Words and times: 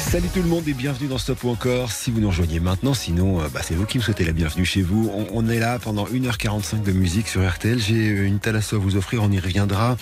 Salut 0.00 0.28
tout 0.34 0.42
le 0.42 0.48
monde 0.48 0.66
et 0.66 0.72
bienvenue 0.72 1.08
dans 1.08 1.18
Stop 1.18 1.44
ou 1.44 1.50
encore. 1.50 1.92
Si 1.92 2.10
vous 2.10 2.20
nous 2.20 2.28
rejoignez 2.28 2.58
maintenant, 2.58 2.94
sinon 2.94 3.40
euh, 3.40 3.48
bah, 3.52 3.60
c'est 3.62 3.74
vous 3.74 3.84
qui 3.84 3.98
me 3.98 4.02
souhaitez 4.02 4.24
la 4.24 4.32
bienvenue 4.32 4.64
chez 4.64 4.82
vous. 4.82 5.12
On, 5.32 5.48
est 5.48 5.60
là 5.60 5.78
pendant 5.78 6.04
1h45 6.06 6.82
de 6.82 6.90
musique 6.90 7.28
sur 7.28 7.48
RTL. 7.48 7.78
J'ai 7.78 8.06
une 8.06 8.40
thalasso 8.40 8.76
à 8.76 8.78
vous 8.78 8.96
offrir, 8.96 9.22
on 9.22 9.30
y 9.30 9.38
reviendra. 9.38 9.96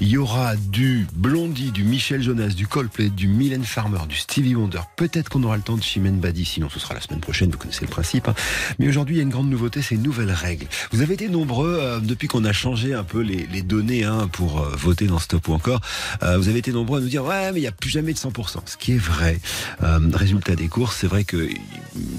Il 0.00 0.08
y 0.08 0.18
aura 0.18 0.56
du 0.56 1.06
Blondie, 1.14 1.70
du 1.70 1.84
Michel 1.84 2.20
Jonas, 2.20 2.48
du 2.48 2.66
Coldplay, 2.66 3.08
du 3.08 3.28
Mylène 3.28 3.64
Farmer, 3.64 4.00
du 4.08 4.16
Stevie 4.16 4.54
Wonder. 4.54 4.80
Peut-être 4.96 5.30
qu'on 5.30 5.42
aura 5.44 5.56
le 5.56 5.62
temps 5.62 5.76
de 5.76 5.82
Chimène 5.82 6.18
Badi, 6.18 6.44
sinon 6.44 6.68
ce 6.68 6.78
sera 6.78 6.92
la 6.92 7.00
semaine 7.00 7.20
prochaine, 7.20 7.50
vous 7.50 7.58
connaissez 7.58 7.82
le 7.82 7.90
principe. 7.90 8.28
Hein. 8.28 8.34
Mais 8.78 8.88
aujourd'hui, 8.88 9.14
il 9.14 9.18
y 9.18 9.20
a 9.20 9.24
une 9.24 9.30
grande 9.30 9.48
nouveauté, 9.48 9.80
c'est 9.80 9.94
une 9.94 10.02
nouvelle 10.02 10.32
règle. 10.32 10.66
Vous 10.92 11.00
avez 11.00 11.14
été 11.14 11.28
nombreux 11.28 11.78
euh, 11.80 12.00
depuis 12.00 12.28
qu'on 12.28 12.44
a 12.44 12.52
changé 12.52 12.92
un 12.92 13.04
peu 13.04 13.20
les, 13.20 13.46
les 13.46 13.62
données 13.62 14.04
hein, 14.04 14.28
pour 14.30 14.60
euh, 14.60 14.74
voter 14.76 15.06
dans 15.06 15.18
Stop 15.18 15.48
ou 15.48 15.54
encore. 15.54 15.80
Euh, 16.22 16.36
vous 16.38 16.48
avez 16.48 16.58
été 16.58 16.72
nombreux 16.72 16.98
à 16.98 17.02
nous 17.02 17.08
dire 17.08 17.24
ouais, 17.24 17.52
mais 17.52 17.60
il 17.60 17.62
n'y 17.62 17.68
a 17.68 17.72
plus 17.72 17.90
jamais 17.90 18.12
de 18.12 18.18
100%. 18.18 18.58
Ce 18.66 18.76
qui 18.76 18.92
est 18.92 18.98
vrai. 18.98 19.38
Euh, 19.82 20.00
résultat 20.12 20.54
des 20.54 20.68
courses, 20.68 20.96
c'est 20.96 21.06
vrai 21.06 21.24
que 21.24 21.48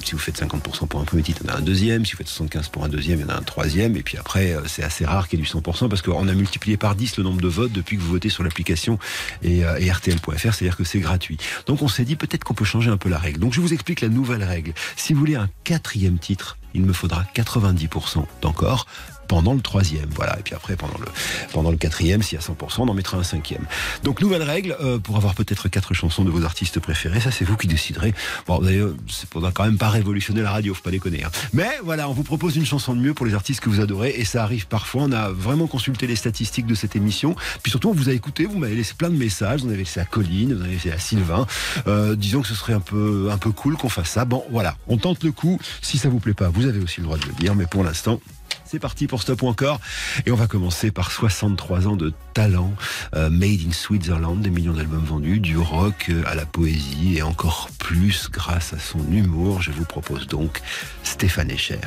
si 0.03 0.11
vous 0.13 0.17
faites 0.19 0.41
50% 0.41 0.87
pour 0.87 0.99
un 0.99 1.03
premier 1.03 1.23
titre, 1.23 1.41
il 1.43 1.49
y 1.49 1.51
en 1.51 1.55
a 1.55 1.57
un 1.57 1.61
deuxième. 1.61 2.05
Si 2.05 2.13
vous 2.13 2.17
faites 2.19 2.29
75% 2.29 2.69
pour 2.69 2.83
un 2.83 2.89
deuxième, 2.89 3.19
il 3.19 3.23
y 3.23 3.25
en 3.25 3.29
a 3.29 3.37
un 3.37 3.43
troisième. 3.43 3.95
Et 3.95 4.03
puis 4.03 4.17
après, 4.17 4.53
euh, 4.53 4.61
c'est 4.67 4.83
assez 4.83 5.05
rare 5.05 5.27
qu'il 5.27 5.39
y 5.39 5.41
ait 5.41 5.45
du 5.45 5.51
100% 5.51 5.89
parce 5.89 6.01
qu'on 6.01 6.27
a 6.27 6.33
multiplié 6.33 6.77
par 6.77 6.95
10 6.95 7.17
le 7.17 7.23
nombre 7.23 7.41
de 7.41 7.47
votes 7.47 7.71
depuis 7.71 7.97
que 7.97 8.01
vous 8.01 8.11
votez 8.11 8.29
sur 8.29 8.43
l'application 8.43 8.99
et, 9.43 9.65
euh, 9.65 9.79
et 9.79 9.91
RTL.fr, 9.91 10.39
c'est-à-dire 10.39 10.77
que 10.77 10.83
c'est 10.83 10.99
gratuit. 10.99 11.37
Donc 11.65 11.81
on 11.81 11.87
s'est 11.87 12.05
dit 12.05 12.15
peut-être 12.15 12.43
qu'on 12.43 12.53
peut 12.53 12.65
changer 12.65 12.89
un 12.89 12.97
peu 12.97 13.09
la 13.09 13.17
règle. 13.17 13.39
Donc 13.39 13.53
je 13.53 13.61
vous 13.61 13.73
explique 13.73 14.01
la 14.01 14.09
nouvelle 14.09 14.43
règle. 14.43 14.73
Si 14.95 15.13
vous 15.13 15.19
voulez 15.19 15.35
un 15.35 15.49
quatrième 15.63 16.19
titre, 16.19 16.57
il 16.73 16.83
me 16.83 16.93
faudra 16.93 17.25
90% 17.33 18.25
d'encore 18.41 18.85
pendant 19.27 19.53
le 19.53 19.61
troisième. 19.61 20.09
Voilà. 20.15 20.37
Et 20.39 20.43
puis 20.43 20.55
après, 20.55 20.75
pendant 20.75 20.97
le, 20.99 21.05
pendant 21.53 21.71
le 21.71 21.77
quatrième, 21.77 22.21
y 22.31 22.35
a 22.35 22.39
100%, 22.39 22.53
on 22.79 22.87
en 22.87 22.93
mettra 22.93 23.17
un 23.17 23.23
cinquième. 23.23 23.65
Donc, 24.03 24.21
nouvelle 24.21 24.43
règle, 24.43 24.75
euh, 24.81 24.99
pour 24.99 25.15
avoir 25.15 25.35
peut-être 25.35 25.69
quatre 25.69 25.93
chansons 25.93 26.23
de 26.23 26.29
vos 26.29 26.43
artistes 26.43 26.79
préférés, 26.79 27.19
ça 27.19 27.31
c'est 27.31 27.45
vous 27.45 27.57
qui 27.57 27.67
déciderez. 27.67 28.13
Bon, 28.47 28.59
d'ailleurs, 28.59 28.91
c'est 29.07 29.29
pour 29.29 29.41
quand 29.53 29.65
même 29.65 29.77
pas 29.77 29.89
révolutionner 29.89 30.41
la 30.41 30.51
radio, 30.51 30.73
faut 30.73 30.81
pas 30.81 30.91
déconner. 30.91 31.23
Hein. 31.23 31.31
Mais 31.53 31.69
voilà, 31.83 32.09
on 32.09 32.13
vous 32.13 32.23
propose 32.23 32.55
une 32.55 32.65
chanson 32.65 32.93
de 32.95 32.99
mieux 32.99 33.13
pour 33.13 33.25
les 33.25 33.33
artistes 33.33 33.61
que 33.61 33.69
vous 33.69 33.79
adorez, 33.79 34.13
et 34.17 34.25
ça 34.25 34.43
arrive 34.43 34.67
parfois. 34.67 35.03
On 35.03 35.11
a 35.11 35.29
vraiment 35.29 35.67
consulté 35.67 36.07
les 36.07 36.15
statistiques 36.15 36.65
de 36.65 36.75
cette 36.75 36.95
émission. 36.95 37.35
Puis 37.63 37.71
surtout, 37.71 37.89
on 37.89 37.93
vous 37.93 38.09
a 38.09 38.13
écouté, 38.13 38.45
vous 38.45 38.57
m'avez 38.57 38.75
laissé 38.75 38.93
plein 38.95 39.09
de 39.09 39.17
messages, 39.17 39.61
vous 39.61 39.69
avez 39.69 39.77
laissé 39.77 39.99
à 39.99 40.05
Colline, 40.05 40.53
vous 40.53 40.61
avez 40.61 40.73
laissé 40.73 40.91
à 40.91 40.99
Sylvain. 40.99 41.45
Euh, 41.87 42.15
disons 42.15 42.41
que 42.41 42.47
ce 42.47 42.55
serait 42.55 42.73
un 42.73 42.79
peu, 42.79 43.29
un 43.31 43.37
peu 43.37 43.51
cool 43.51 43.77
qu'on 43.77 43.89
fasse 43.89 44.09
ça. 44.09 44.25
Bon, 44.25 44.43
voilà, 44.51 44.77
on 44.87 44.97
tente 44.97 45.23
le 45.23 45.31
coup. 45.31 45.59
Si 45.81 45.97
ça 45.97 46.09
vous 46.09 46.19
plaît 46.19 46.33
pas, 46.33 46.49
vous 46.49 46.65
avez 46.65 46.79
aussi 46.79 47.01
le 47.01 47.05
droit 47.05 47.17
de 47.17 47.25
le 47.25 47.33
dire, 47.33 47.55
mais 47.55 47.65
pour 47.65 47.83
l'instant, 47.83 48.19
c'est 48.65 48.79
parti 48.79 49.07
pour 49.07 49.21
Stop 49.21 49.43
ou 49.43 49.47
encore. 49.47 49.79
Et 50.25 50.31
on 50.31 50.35
va 50.35 50.47
commencer 50.47 50.91
par 50.91 51.11
63 51.11 51.87
ans 51.87 51.95
de 51.95 52.13
talent, 52.33 52.73
euh, 53.15 53.29
Made 53.29 53.61
in 53.67 53.71
Switzerland, 53.71 54.41
des 54.41 54.49
millions 54.49 54.73
d'albums 54.73 55.05
vendus, 55.05 55.39
du 55.39 55.57
rock 55.57 56.07
euh, 56.09 56.23
à 56.25 56.35
la 56.35 56.45
poésie 56.45 57.17
et 57.17 57.21
encore 57.21 57.69
plus 57.79 58.29
grâce 58.29 58.73
à 58.73 58.79
son 58.79 58.99
humour. 59.11 59.61
Je 59.61 59.71
vous 59.71 59.85
propose 59.85 60.27
donc 60.27 60.61
Stéphane 61.03 61.51
Echer 61.51 61.79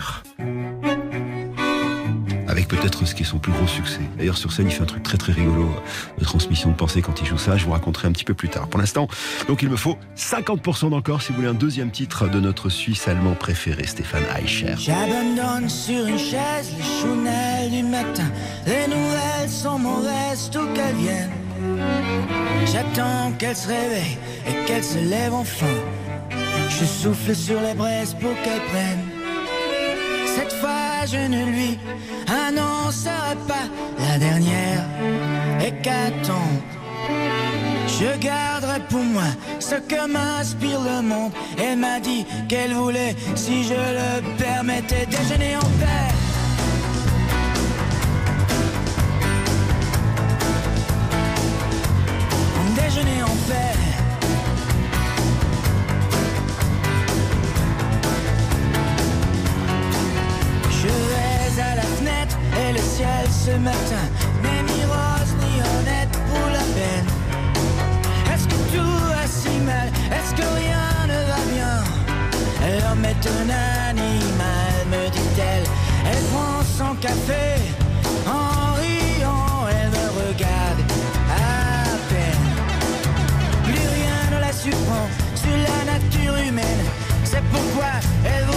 avec 2.48 2.66
peut-être 2.66 3.06
ce 3.06 3.14
qui 3.14 3.22
est 3.22 3.26
son 3.26 3.38
plus 3.38 3.52
gros 3.52 3.66
succès. 3.66 4.00
D'ailleurs, 4.16 4.38
sur 4.38 4.52
scène, 4.52 4.66
il 4.66 4.72
fait 4.72 4.82
un 4.82 4.86
truc 4.86 5.02
très 5.02 5.18
très 5.18 5.32
rigolo 5.32 5.70
de 6.18 6.24
transmission 6.24 6.70
de 6.70 6.74
pensée 6.74 7.02
quand 7.02 7.20
il 7.20 7.26
joue 7.26 7.38
ça. 7.38 7.56
Je 7.56 7.64
vous 7.64 7.72
raconterai 7.72 8.08
un 8.08 8.12
petit 8.12 8.24
peu 8.24 8.34
plus 8.34 8.48
tard. 8.48 8.68
Pour 8.68 8.80
l'instant, 8.80 9.06
donc 9.46 9.62
il 9.62 9.68
me 9.68 9.76
faut 9.76 9.98
50% 10.16 10.90
d'encore 10.90 11.22
si 11.22 11.28
vous 11.28 11.36
voulez 11.36 11.48
un 11.48 11.54
deuxième 11.54 11.90
titre 11.90 12.28
de 12.28 12.40
notre 12.40 12.70
Suisse 12.70 13.06
allemand 13.06 13.34
préféré, 13.34 13.86
Stéphane 13.86 14.24
Eicher. 14.36 14.74
J'abandonne 14.78 15.68
sur 15.68 16.06
une 16.06 16.18
chaise 16.18 16.72
les 16.76 17.00
chounelles 17.00 17.70
du 17.70 17.82
matin. 17.82 18.30
Les 18.66 18.86
nouvelles 18.86 19.50
sont 19.50 19.78
mauvaises, 19.78 20.50
tout 20.50 20.66
qu'elles 20.74 20.96
viennent. 20.96 21.30
J'attends 22.66 23.32
qu'elle 23.38 23.56
se 23.56 23.68
réveille 23.68 24.18
et 24.46 24.66
qu'elle 24.66 24.84
se 24.84 24.98
lève 24.98 25.34
enfin. 25.34 25.66
Je 26.68 26.84
souffle 26.84 27.34
sur 27.34 27.60
les 27.60 27.74
braises 27.74 28.14
pour 28.14 28.34
qu'elle 28.42 28.62
prenne. 28.70 29.04
Cette 30.26 30.52
fois, 30.52 30.87
je 31.06 31.16
ne 31.16 31.44
lui 31.44 31.78
annoncerai 32.26 33.36
pas 33.46 33.66
la 33.98 34.18
dernière 34.18 34.84
hécatombe. 35.60 36.62
Je 37.86 38.18
garderai 38.18 38.80
pour 38.88 39.02
moi 39.02 39.30
ce 39.58 39.76
que 39.76 40.06
m'inspire 40.06 40.80
le 40.80 41.02
monde. 41.02 41.32
Elle 41.58 41.78
m'a 41.78 42.00
dit 42.00 42.24
qu'elle 42.48 42.74
voulait, 42.74 43.16
si 43.34 43.64
je 43.64 43.74
le 43.74 44.36
permettais, 44.36 45.06
déjeuner 45.06 45.56
en 45.56 45.68
paix. 45.80 46.27
Matin 63.58 64.04
n'est 64.42 64.62
ni 64.62 64.84
rose 64.84 65.34
ni 65.42 65.60
honnête 65.60 66.14
pour 66.28 66.46
la 66.50 66.64
peine. 66.76 67.08
Est-ce 68.32 68.46
que 68.46 68.76
tout 68.76 68.98
va 69.08 69.26
si 69.26 69.58
mal? 69.60 69.88
Est-ce 70.16 70.34
que 70.34 70.46
rien 70.62 70.88
ne 71.06 71.18
va 71.30 71.40
bien? 71.54 71.74
L'homme 72.80 73.04
est 73.04 73.26
un 73.38 73.48
animal, 73.90 74.74
me 74.90 75.10
dit-elle. 75.10 75.66
Elle 76.10 76.24
prend 76.32 76.62
son 76.78 76.94
café 76.96 77.46
en 78.26 78.74
riant, 78.74 79.66
elle 79.70 79.90
me 79.90 80.06
regarde 80.20 80.80
à 81.30 81.84
peine. 82.10 82.44
Plus 83.64 83.86
rien 83.98 84.18
ne 84.32 84.40
la 84.40 84.52
surprend 84.52 85.06
sur 85.34 85.56
la 85.56 85.92
nature 85.92 86.36
humaine. 86.36 86.84
C'est 87.24 87.44
pourquoi 87.52 87.92
elle 88.24 88.47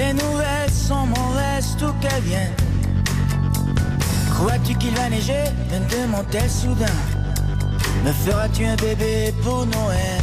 Les 0.00 0.14
nouvelles 0.14 0.70
sont 0.70 1.04
mauvaises, 1.04 1.76
tout 1.78 1.92
qu'elles 2.00 2.22
viennent. 2.22 2.56
Crois-tu 4.32 4.74
qu'il 4.76 4.94
va 4.94 5.10
neiger? 5.10 5.44
Me 5.70 5.78
demande-t-elle 5.90 6.48
soudain. 6.48 6.86
Me 8.02 8.10
feras-tu 8.10 8.64
un 8.64 8.76
bébé 8.76 9.34
pour 9.42 9.66
Noël? 9.66 10.19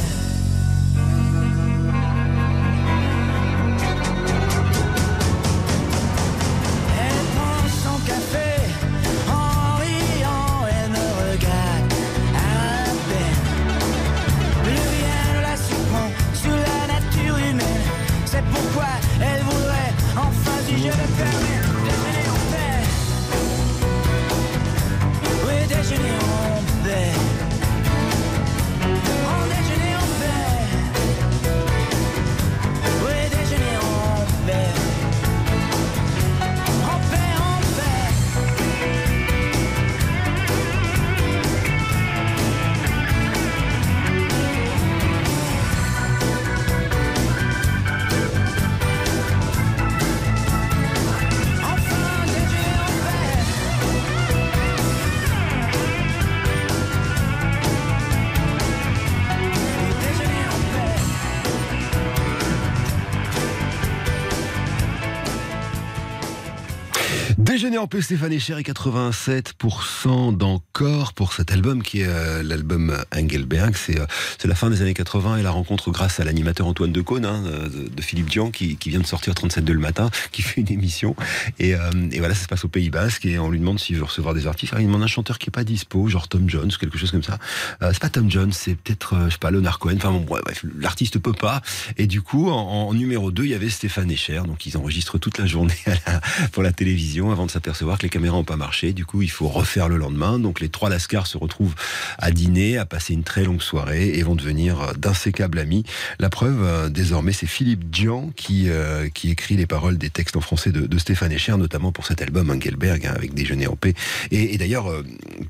Déjeuner 67.68 67.84
en 67.84 67.88
paix, 67.88 68.02
Stéphane 68.02 68.32
Echer 68.32 68.58
et 68.58 68.62
87% 68.62 70.38
d'encore 70.38 71.12
pour 71.12 71.34
cet 71.34 71.52
album 71.52 71.84
qui 71.84 72.00
est 72.00 72.08
euh, 72.08 72.42
l'album 72.42 72.96
Engelberg. 73.14 73.76
C'est 73.76 74.00
euh, 74.00 74.06
c'est 74.38 74.48
la 74.48 74.56
fin 74.56 74.70
des 74.70 74.82
années 74.82 74.94
80 74.94 75.38
et 75.38 75.44
la 75.44 75.52
rencontre 75.52 75.92
grâce 75.92 76.20
à 76.20 76.24
l'animateur 76.24 76.68
Antoine 76.68 76.92
Decaune 76.92 77.26
hein, 77.26 77.42
de, 77.42 77.90
de 77.90 78.02
Philippe 78.02 78.30
Dian 78.30 78.52
qui, 78.52 78.78
vient 78.86 79.00
de 79.00 79.06
sortir 79.06 79.34
37 79.36 79.68
le 79.70 79.80
matin, 79.80 80.10
qui 80.32 80.42
fait 80.42 80.62
une 80.62 80.72
émission. 80.72 81.16
Et, 81.60 81.76
euh, 81.76 81.80
voilà, 82.20 82.36
ça 82.36 82.44
se 82.44 82.48
passe 82.48 82.66
au 82.66 82.68
Pays 82.68 82.90
Basque 82.90 83.26
et 83.26 83.40
on 83.40 83.50
lui 83.50 83.60
demande 83.60 83.80
s'il 83.80 83.98
veut 83.98 84.04
recevoir 84.04 84.34
des 84.34 84.48
artistes. 84.48 84.74
Alors, 84.74 84.82
il 84.82 84.88
demande 84.88 85.04
un 85.04 85.08
chanteur 85.08 85.40
qui 85.40 85.50
est 85.50 85.52
pas 85.52 85.64
dispo, 85.64 86.08
genre 86.08 86.28
Tom 86.28 86.50
Jones, 86.50 86.72
quelque 86.80 86.98
chose 86.98 87.12
comme 87.12 87.24
ça. 87.24 87.40
Euh, 87.82 87.90
c'est 87.94 88.02
pas 88.02 88.10
Tom 88.10 88.30
Jones, 88.30 88.52
c'est 88.52 88.76
peut-être, 88.76 89.16
euh, 89.16 89.26
je 89.26 89.32
sais 89.32 89.40
pas, 89.40 89.52
Leonard 89.52 89.80
Cohen. 89.80 89.96
Enfin 89.98 90.12
bon, 90.12 90.22
bref, 90.22 90.64
l'artiste 90.78 91.20
peut 91.20 91.34
pas. 91.34 91.62
Et 91.98 92.08
du 92.08 92.22
coup, 92.22 92.50
en, 92.50 92.94
numéro 92.94 93.32
2, 93.32 93.44
il 93.44 93.50
y 93.50 93.56
avait 93.56 93.70
Stéphane 93.70 94.12
Echer. 94.12 94.42
Donc 94.46 94.66
ils 94.66 94.78
enregistrent 94.78 95.20
toute 95.20 95.38
la 95.38 95.46
journée 95.46 95.74
pour 96.52 96.64
la 96.64 96.72
télévision 96.72 97.32
avant 97.32 97.46
de 97.46 97.52
s'apercevoir 97.58 97.98
que 97.98 98.04
les 98.04 98.10
caméras 98.10 98.38
n'ont 98.38 98.44
pas 98.44 98.56
marché. 98.56 98.94
Du 98.94 99.06
coup, 99.06 99.24
il 99.24 99.32
faut 99.32 99.48
refaire 99.48 99.90
le 99.90 99.98
lendemain. 99.98 100.38
Donc 100.38 100.60
les 100.60 100.70
trois 100.70 100.90
Lascars 100.90 101.26
se 101.26 101.38
retrouvent 101.40 101.74
à 102.20 102.30
dîner, 102.30 102.78
à 102.78 102.86
passer 102.86 103.14
une 103.14 103.24
très 103.24 103.44
longue 103.44 103.64
soirée 103.64 104.10
et 104.10 104.22
vont 104.22 104.36
devenir 104.36 104.80
euh, 104.80 104.94
d'insécables 104.94 105.58
amis. 105.58 105.84
La 106.20 106.30
preuve, 106.30 106.62
euh, 106.62 106.90
désormais, 106.90 107.34
c'est 107.34 107.48
Philippe 107.48 107.90
Dian 107.90 108.32
qui, 108.36 108.70
euh, 108.70 109.10
qui 109.10 109.32
écrit 109.32 109.56
les 109.56 109.66
paroles 109.66 109.98
des 109.98 110.12
textes 110.12 110.36
en 110.36 110.42
français 110.42 110.72
de, 110.72 110.86
de 110.86 110.98
Stéphane 111.00 111.32
Echer, 111.32 111.58
notamment 111.58 111.92
pour 111.92 112.06
cet 112.06 112.22
album 112.22 112.52
Engelberg, 112.52 113.08
hein, 113.08 113.14
avec 113.16 113.34
Déjeuner 113.34 113.66
en 113.66 113.76
paix. 113.76 113.96
Et, 114.30 114.54
et 114.54 114.58
d'ailleurs, 114.60 114.92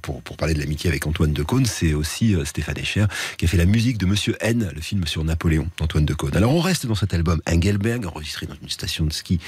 pour, 0.01 0.21
pour 0.21 0.38
parler 0.38 0.54
de 0.54 0.59
l'amitié 0.59 0.89
avec 0.89 1.06
Antoine 1.06 1.33
Decaune, 1.33 1.65
c'est 1.65 1.94
aussi 1.94 2.36
Stéphane 2.45 2.77
Echer 2.77 3.06
qui 3.38 3.45
a 3.45 3.48
fait 3.50 3.57
la 3.57 3.65
musique 3.65 3.98
de 3.98 4.06
Monsieur 4.06 4.38
N, 4.39 4.71
le 4.74 4.81
film 4.81 5.06
sur 5.07 5.25
Napoléon 5.25 5.68
d'Antoine 5.77 6.06
Decaune. 6.06 6.36
Alors 6.38 6.54
on 6.54 6.62
reste 6.62 6.86
dans 6.86 6.95
cet 6.95 7.13
album 7.13 7.42
Engelberg, 7.50 8.06
enregistré 8.06 8.45
dans 8.45 8.56
une 8.62 8.69
station 8.69 9.06
de 9.06 9.12
ski 9.12 9.39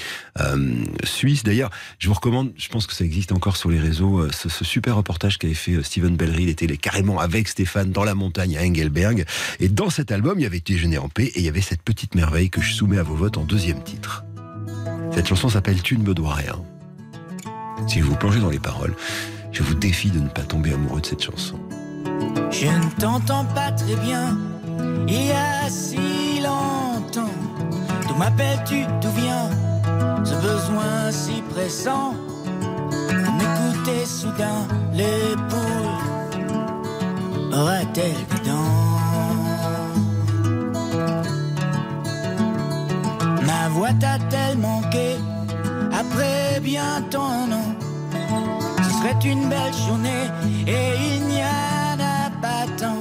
suisse. 1.04 1.42
D'ailleurs, 1.42 1.70
je 1.98 2.08
vous 2.08 2.14
recommande, 2.14 2.49
je 2.56 2.68
pense 2.68 2.86
que 2.86 2.94
ça 2.94 3.04
existe 3.04 3.32
encore 3.32 3.56
sur 3.56 3.70
les 3.70 3.78
réseaux, 3.78 4.20
euh, 4.20 4.30
ce, 4.32 4.64
super 4.64 4.96
reportage 4.96 5.38
qu'avait 5.38 5.54
fait 5.54 5.72
euh, 5.72 5.82
Steven 5.82 6.16
Bellery. 6.16 6.44
Il 6.44 6.48
était 6.48 6.66
carrément 6.76 7.18
avec 7.18 7.48
Stéphane 7.48 7.90
dans 7.90 8.04
la 8.04 8.14
montagne 8.14 8.56
à 8.56 8.62
Engelberg. 8.62 9.24
Et 9.58 9.68
dans 9.68 9.90
cet 9.90 10.12
album, 10.12 10.38
il 10.38 10.42
y 10.42 10.46
avait 10.46 10.60
Déjeuner 10.60 10.98
en 10.98 11.08
paix 11.08 11.24
et 11.24 11.40
il 11.40 11.44
y 11.44 11.48
avait 11.48 11.60
cette 11.60 11.82
petite 11.82 12.14
merveille 12.14 12.50
que 12.50 12.60
je 12.60 12.72
soumets 12.72 12.98
à 12.98 13.02
vos 13.02 13.14
votes 13.14 13.38
en 13.38 13.44
deuxième 13.44 13.82
titre. 13.82 14.24
Cette 15.12 15.26
chanson 15.26 15.48
s'appelle 15.48 15.82
Tu 15.82 15.96
ne 15.98 16.04
me 16.04 16.14
dois 16.14 16.34
rien. 16.34 16.60
Si 17.88 18.00
vous 18.00 18.14
plongez 18.14 18.40
dans 18.40 18.50
les 18.50 18.58
paroles, 18.58 18.94
je 19.52 19.62
vous 19.62 19.74
défie 19.74 20.10
de 20.10 20.20
ne 20.20 20.28
pas 20.28 20.42
tomber 20.42 20.72
amoureux 20.72 21.00
de 21.00 21.06
cette 21.06 21.22
chanson. 21.22 21.58
Je 22.50 22.66
ne 22.66 23.00
t'entends 23.00 23.44
pas 23.46 23.72
très 23.72 23.96
bien, 23.96 24.38
il 25.08 25.26
y 25.26 25.32
a 25.32 25.68
si 25.68 26.40
longtemps. 26.40 27.34
D'où 28.06 28.14
m'appelles-tu, 28.14 28.84
d'où 29.00 29.10
vient 29.12 29.50
ce 30.24 30.34
besoin 30.34 31.10
si 31.10 31.42
pressant 31.50 32.14
m'écouter 33.38 34.06
soudain 34.06 34.66
l'épaule 34.92 35.98
aura-t-elle 37.52 38.24
des 38.30 38.48
dents 38.48 38.90
Ma 43.46 43.68
voix 43.70 43.92
t'a-t-elle 44.00 44.58
manqué 44.58 45.16
après 45.92 46.60
bientôt 46.60 47.22
un 47.22 47.52
an 47.52 47.80
ce 48.82 48.90
serait 48.96 49.30
une 49.30 49.48
belle 49.48 49.72
journée 49.86 50.26
et 50.66 51.16
il 51.16 51.26
n'y 51.26 51.42
en 51.42 51.98
a 51.98 52.30
pas 52.42 52.66
tant. 52.76 53.00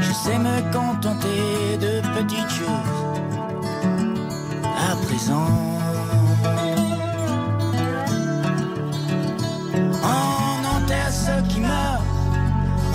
Je 0.00 0.12
sais 0.12 0.38
me 0.38 0.72
contenter 0.72 1.76
de 1.80 2.00
petites 2.16 2.50
choses 2.50 2.94
à 4.64 4.96
présent. 5.06 5.50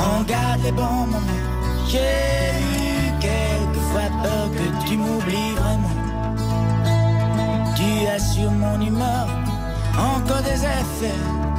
On 0.10 0.24
garde 0.24 0.62
les 0.64 0.72
bons 0.72 1.06
moments. 1.12 1.20
J'ai 1.88 1.98
eu 1.98 3.12
quelquefois 3.20 4.10
peur 4.24 4.50
que 4.58 4.88
tu 4.88 4.98
m'oublies 4.98 5.54
vraiment. 5.62 5.96
Tu 7.76 8.08
as 8.08 8.20
sur 8.20 8.52
mon 8.52 8.80
humeur 8.80 9.28
encore 9.98 10.44
des 10.44 10.62
effets 10.80 11.51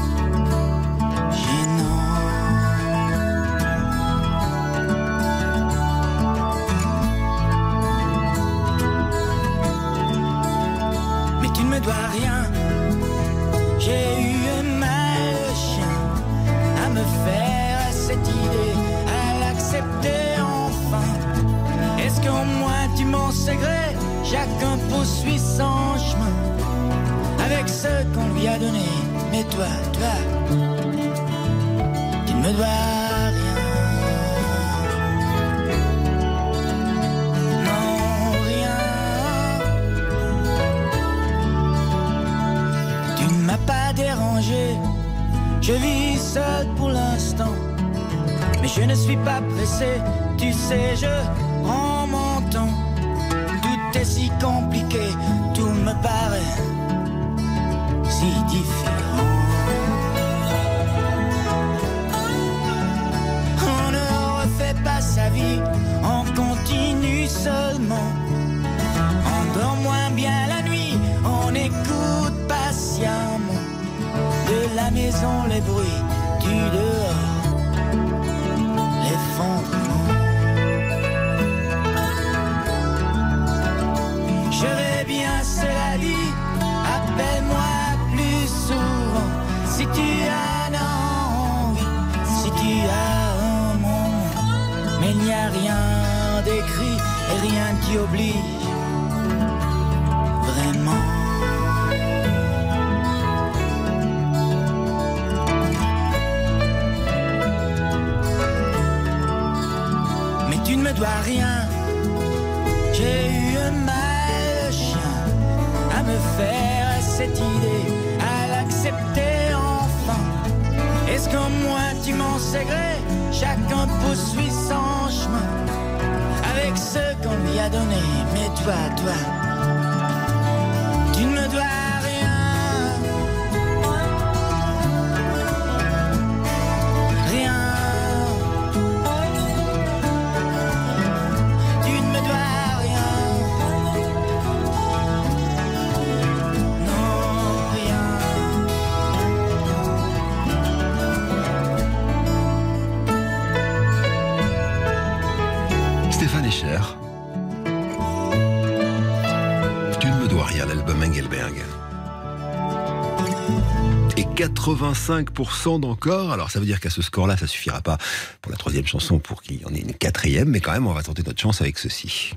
85% 164.62 165.80
d'encore. 165.80 166.32
Alors 166.32 166.50
ça 166.50 166.60
veut 166.60 166.66
dire 166.66 166.78
qu'à 166.80 166.90
ce 166.90 167.02
score-là, 167.02 167.36
ça 167.36 167.46
suffira 167.46 167.80
pas 167.80 167.98
pour 168.40 168.52
la 168.52 168.58
troisième 168.58 168.86
chanson 168.86 169.18
pour 169.18 169.42
qu'il 169.42 169.60
y 169.60 169.64
en 169.64 169.74
ait 169.74 169.80
une 169.80 169.94
quatrième, 169.94 170.48
mais 170.48 170.60
quand 170.60 170.72
même, 170.72 170.86
on 170.86 170.92
va 170.92 171.02
tenter 171.02 171.22
notre 171.24 171.40
chance 171.40 171.60
avec 171.60 171.78
ceci. 171.78 172.32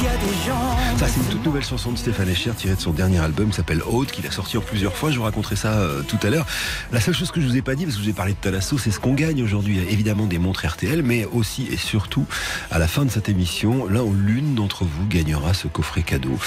Ça, 0.00 1.08
c'est 1.08 1.20
une 1.20 1.26
toute 1.26 1.44
nouvelle 1.44 1.62
chanson 1.62 1.92
de 1.92 1.98
Stéphane 1.98 2.30
Echer 2.30 2.52
tirée 2.56 2.74
de 2.74 2.80
son 2.80 2.92
dernier 2.92 3.18
album 3.18 3.52
s'appelle 3.52 3.82
Haute, 3.86 4.10
qu'il 4.10 4.26
a 4.26 4.30
sorti 4.30 4.56
en 4.56 4.62
plusieurs 4.62 4.96
fois. 4.96 5.10
Je 5.10 5.18
vous 5.18 5.24
raconterai 5.24 5.56
ça 5.56 5.72
euh, 5.72 6.00
tout 6.02 6.16
à 6.22 6.30
l'heure. 6.30 6.46
La 6.90 7.02
seule 7.02 7.14
chose 7.14 7.30
que 7.30 7.40
je 7.42 7.46
vous 7.46 7.56
ai 7.58 7.60
pas 7.60 7.74
dit, 7.74 7.84
parce 7.84 7.96
que 7.96 8.00
je 8.00 8.06
vous 8.06 8.10
ai 8.10 8.14
parlé 8.16 8.32
de 8.32 8.38
Talasso, 8.38 8.78
c'est 8.78 8.90
ce 8.90 8.98
qu'on 8.98 9.12
gagne 9.12 9.42
aujourd'hui. 9.42 9.78
Évidemment 9.90 10.24
des 10.24 10.38
montres 10.38 10.64
RTL, 10.66 11.02
mais 11.02 11.26
aussi 11.26 11.68
et 11.70 11.76
surtout, 11.76 12.24
à 12.70 12.78
la 12.78 12.88
fin 12.88 13.04
de 13.04 13.10
cette 13.10 13.28
émission, 13.28 13.86
l'un 13.88 14.00
ou 14.00 14.14
l'une 14.14 14.54
d'entre 14.54 14.84
vous 14.84 15.06
gagnera 15.06 15.52
ce 15.52 15.68
coffret 15.68 16.02
cadeau. 16.02 16.38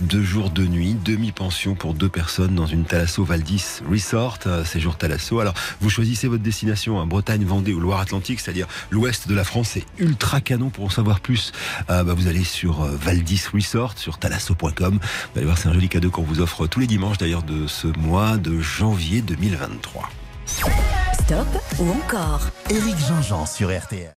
Deux 0.00 0.24
jours, 0.24 0.50
deux 0.50 0.66
nuits, 0.66 0.96
demi-pension 1.04 1.74
pour 1.76 1.94
deux 1.94 2.08
personnes 2.08 2.56
dans 2.56 2.66
une 2.66 2.84
Talasso 2.84 3.22
Valdis 3.24 3.82
Resort, 3.88 4.38
euh, 4.46 4.64
séjour 4.64 4.96
Talasso. 4.96 5.38
Alors, 5.38 5.54
vous 5.80 5.90
choisissez 5.90 6.26
votre 6.26 6.42
destination, 6.42 7.00
hein, 7.00 7.06
Bretagne, 7.06 7.44
Vendée 7.44 7.72
ou 7.72 7.80
Loire-Atlantique, 7.80 8.40
c'est-à-dire 8.40 8.66
l'ouest 8.90 9.28
de 9.28 9.34
la 9.34 9.44
France. 9.44 9.70
C'est 9.74 9.86
ultra 9.98 10.40
canon 10.40 10.70
pour 10.70 10.86
en 10.86 10.90
savoir 10.90 11.20
plus. 11.20 11.52
Euh, 11.90 12.02
bah, 12.02 12.14
vous 12.14 12.26
allez 12.26 12.44
sur 12.44 12.63
euh, 12.72 12.96
Valdis 12.96 13.42
Resort, 13.52 13.98
sur 13.98 14.18
talasso.com. 14.18 14.98
Vous 14.98 15.36
allez 15.36 15.44
voir, 15.44 15.58
c'est 15.58 15.68
un 15.68 15.72
joli 15.72 15.88
cadeau 15.88 16.10
qu'on 16.10 16.22
vous 16.22 16.40
offre 16.40 16.66
tous 16.66 16.80
les 16.80 16.86
dimanches 16.86 17.18
d'ailleurs 17.18 17.42
de 17.42 17.66
ce 17.66 17.86
mois 17.98 18.36
de 18.36 18.60
janvier 18.60 19.20
2023. 19.22 20.08
Stop 20.46 21.46
ou 21.78 21.90
encore 21.90 22.48
Éric 22.70 22.96
Jean-Jean 22.98 23.46
sur 23.46 23.76
RTL. 23.76 24.12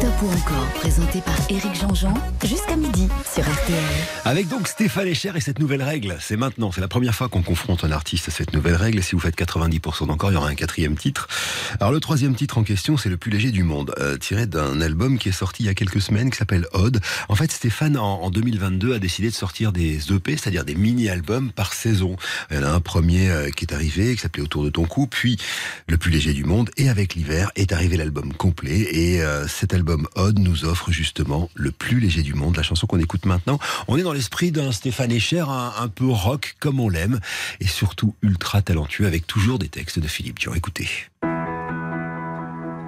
Stop 0.00 0.22
ou 0.22 0.30
encore, 0.30 0.66
présenté 0.76 1.20
par 1.20 1.36
Éric 1.50 1.74
Jean-Jean, 1.74 2.14
jusqu'à 2.42 2.74
midi 2.74 3.06
sur 3.30 3.42
RTL. 3.42 3.76
Avec 4.24 4.48
donc 4.48 4.66
Stéphane 4.66 5.08
Echer 5.08 5.32
et 5.34 5.42
cette 5.42 5.58
nouvelle 5.58 5.82
règle, 5.82 6.16
c'est 6.20 6.38
maintenant, 6.38 6.72
c'est 6.72 6.80
la 6.80 6.88
première 6.88 7.14
fois 7.14 7.28
qu'on 7.28 7.42
confronte 7.42 7.84
un 7.84 7.90
artiste 7.90 8.28
à 8.28 8.30
cette 8.30 8.54
nouvelle 8.54 8.76
règle. 8.76 9.02
Si 9.02 9.14
vous 9.14 9.20
faites 9.20 9.36
90% 9.36 10.06
d'encore, 10.06 10.30
il 10.30 10.34
y 10.34 10.36
aura 10.38 10.48
un 10.48 10.54
quatrième 10.54 10.96
titre. 10.96 11.28
Alors 11.80 11.92
le 11.92 12.00
troisième 12.00 12.34
titre 12.34 12.56
en 12.56 12.62
question, 12.62 12.96
c'est 12.96 13.10
le 13.10 13.18
plus 13.18 13.30
léger 13.30 13.50
du 13.50 13.62
monde, 13.62 13.92
euh, 13.98 14.16
tiré 14.16 14.46
d'un 14.46 14.80
album 14.80 15.18
qui 15.18 15.28
est 15.28 15.32
sorti 15.32 15.64
il 15.64 15.66
y 15.66 15.68
a 15.68 15.74
quelques 15.74 16.00
semaines, 16.00 16.30
qui 16.30 16.38
s'appelle 16.38 16.66
Odd. 16.72 16.98
En 17.28 17.34
fait, 17.34 17.52
Stéphane 17.52 17.98
en, 17.98 18.22
en 18.22 18.30
2022 18.30 18.94
a 18.94 18.98
décidé 18.98 19.28
de 19.28 19.34
sortir 19.34 19.70
des 19.70 20.10
EP, 20.14 20.34
c'est-à-dire 20.38 20.64
des 20.64 20.76
mini-albums 20.76 21.52
par 21.52 21.74
saison. 21.74 22.16
Il 22.50 22.56
y 22.56 22.58
en 22.58 22.62
a 22.62 22.70
un 22.70 22.80
premier 22.80 23.28
euh, 23.28 23.50
qui 23.50 23.66
est 23.66 23.74
arrivé, 23.74 24.14
qui 24.14 24.22
s'appelait 24.22 24.42
Autour 24.42 24.64
de 24.64 24.70
ton 24.70 24.86
cou, 24.86 25.06
puis 25.06 25.36
le 25.88 25.98
plus 25.98 26.10
léger 26.10 26.32
du 26.32 26.44
monde, 26.44 26.70
et 26.78 26.88
avec 26.88 27.14
l'hiver 27.14 27.50
est 27.54 27.72
arrivé 27.72 27.98
l'album 27.98 28.32
complet. 28.32 28.88
Et 28.92 29.20
euh, 29.20 29.46
cet 29.46 29.74
album 29.74 29.89
Odd 30.14 30.38
nous 30.38 30.64
offre 30.64 30.90
justement 30.90 31.50
le 31.54 31.70
plus 31.70 32.00
léger 32.00 32.22
du 32.22 32.34
monde, 32.34 32.56
la 32.56 32.62
chanson 32.62 32.86
qu'on 32.86 32.98
écoute 32.98 33.26
maintenant. 33.26 33.58
On 33.88 33.96
est 33.96 34.02
dans 34.02 34.12
l'esprit 34.12 34.52
d'un 34.52 34.72
Stéphane 34.72 35.12
Echer, 35.12 35.44
un, 35.48 35.88
peu 35.88 36.06
rock 36.06 36.56
comme 36.60 36.80
on 36.80 36.88
l'aime, 36.88 37.20
et 37.60 37.66
surtout 37.66 38.14
ultra 38.22 38.62
talentueux 38.62 39.06
avec 39.06 39.26
toujours 39.26 39.58
des 39.58 39.68
textes 39.68 39.98
de 39.98 40.08
Philippe 40.08 40.38
Dion. 40.38 40.54
Écoutez. 40.54 40.88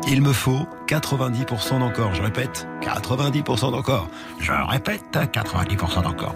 Il 0.09 0.21
me 0.21 0.33
faut 0.33 0.67
90% 0.89 1.79
d'encore. 1.79 2.15
Je 2.15 2.23
répète, 2.23 2.67
90% 2.83 3.71
d'encore. 3.71 4.11
Je 4.41 4.53
répète, 4.53 5.05
90% 5.15 6.03
d'encore. 6.03 6.35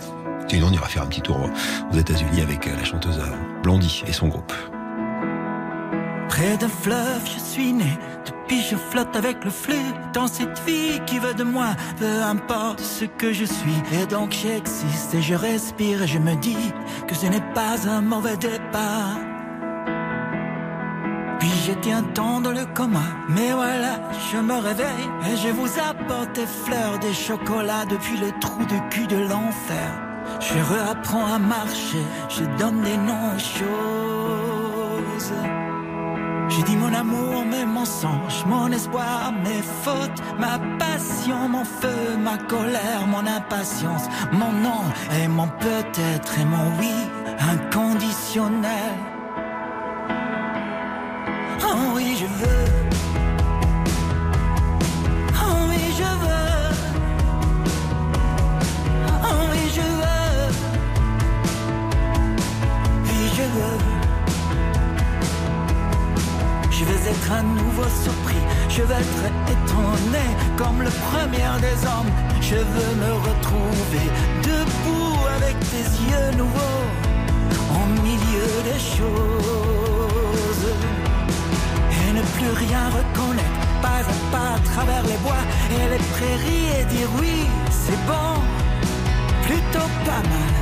Sinon, 0.49 0.69
on 0.69 0.73
ira 0.73 0.87
faire 0.87 1.03
un 1.03 1.07
petit 1.07 1.23
tour 1.23 1.51
aux 1.93 1.97
États-Unis 1.97 2.41
avec 2.41 2.67
la 2.67 2.85
chanteuse 2.85 3.21
Blondie 3.63 4.05
et 4.07 4.13
son 4.13 4.29
groupe. 4.29 4.53
Près 6.29 6.57
d'un 6.57 6.69
fleuve, 6.69 7.23
je 7.25 7.39
suis 7.39 7.73
né. 7.73 7.99
Depuis, 8.27 8.61
je 8.63 8.77
flotte 8.77 9.15
avec 9.17 9.45
le 9.45 9.51
flux 9.51 9.93
dans 10.13 10.27
cette 10.27 10.59
vie 10.67 11.01
qui 11.07 11.19
veut 11.19 11.35
de 11.35 11.45
moi. 11.45 11.69
Peu 11.99 12.23
importe 12.23 12.81
ce 12.81 13.05
que 13.05 13.33
je 13.33 13.45
suis. 13.45 13.83
Et 14.01 14.07
donc, 14.07 14.33
j'existe 14.33 15.15
et 15.15 15.23
je 15.23 15.35
respire 15.35 16.03
et 16.03 16.07
je 16.07 16.19
me 16.19 16.35
dis 16.37 16.73
que 17.07 17.15
ce 17.15 17.27
n'est 17.27 17.53
pas 17.55 17.89
un 17.89 18.01
mauvais 18.01 18.37
départ. 18.37 19.19
Puis 21.39 21.51
j'étais 21.65 21.93
un 21.93 22.03
temps 22.03 22.41
dans 22.41 22.53
le 22.53 22.65
coma, 22.75 23.03
mais 23.29 23.53
voilà, 23.53 24.01
je 24.33 24.39
me 24.39 24.55
réveille 24.55 25.09
et 25.31 25.37
je 25.37 25.49
vous 25.49 25.69
apporte 25.79 26.35
des 26.35 26.47
fleurs, 26.47 26.99
des 26.99 27.13
chocolats 27.13 27.85
depuis 27.85 28.17
le 28.17 28.33
trou 28.41 28.65
de 28.65 28.79
cul 28.91 29.07
de 29.07 29.17
l'enfer. 29.17 29.91
Je 30.41 30.75
réapprends 30.75 31.27
à 31.27 31.39
marcher, 31.39 32.03
je 32.31 32.45
donne 32.59 32.83
des 32.83 32.97
noms 32.97 33.35
aux 33.35 33.39
choses. 33.39 33.96
J'ai 36.57 36.63
dit 36.63 36.77
mon 36.77 36.95
amour, 36.95 37.45
mes 37.45 37.67
mensonges, 37.67 38.47
mon 38.47 38.73
espoir, 38.73 39.31
mes 39.45 39.61
fautes, 39.83 40.23
ma 40.39 40.59
passion, 40.79 41.51
mon 41.51 41.65
feu, 41.65 42.17
ma 42.19 42.39
colère, 42.39 43.07
mon 43.07 43.27
impatience, 43.27 44.05
mon 44.33 44.53
non 44.53 44.81
et 45.21 45.29
mon 45.29 45.49
peut-être 45.49 46.39
et 46.39 46.45
mon 46.47 46.79
oui 46.79 46.95
inconditionnel. 47.41 49.16
Être 67.27 67.33
à 67.33 67.43
nouveau 67.43 67.85
surpris, 68.05 68.43
je 68.69 68.83
vais 68.83 68.95
être 68.95 69.25
étonné 69.49 70.25
comme 70.57 70.83
le 70.83 70.91
premier 70.91 71.49
des 71.61 71.87
hommes. 71.87 72.13
Je 72.41 72.57
veux 72.57 72.95
me 73.03 73.13
retrouver 73.29 74.07
debout 74.43 75.19
avec 75.37 75.59
tes 75.71 75.87
yeux 76.09 76.31
nouveaux, 76.37 76.87
au 77.71 77.87
milieu 78.03 78.49
des 78.65 78.79
choses. 78.79 80.67
Et 81.93 82.13
ne 82.13 82.23
plus 82.23 82.67
rien 82.67 82.85
reconnaître, 82.89 83.67
pas 83.83 84.01
à 84.01 84.15
pas 84.31 84.55
à 84.55 84.59
travers 84.59 85.03
les 85.03 85.19
bois 85.19 85.45
et 85.71 85.91
les 85.91 86.03
prairies 86.15 86.81
et 86.81 86.85
dire 86.85 87.09
oui, 87.21 87.47
c'est 87.71 88.01
bon, 88.07 88.41
plutôt 89.43 89.91
pas 90.05 90.23
mal. 90.33 90.55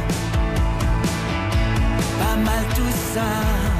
Pas 2.18 2.36
mal 2.36 2.64
tout 2.74 2.96
ça. 3.14 3.73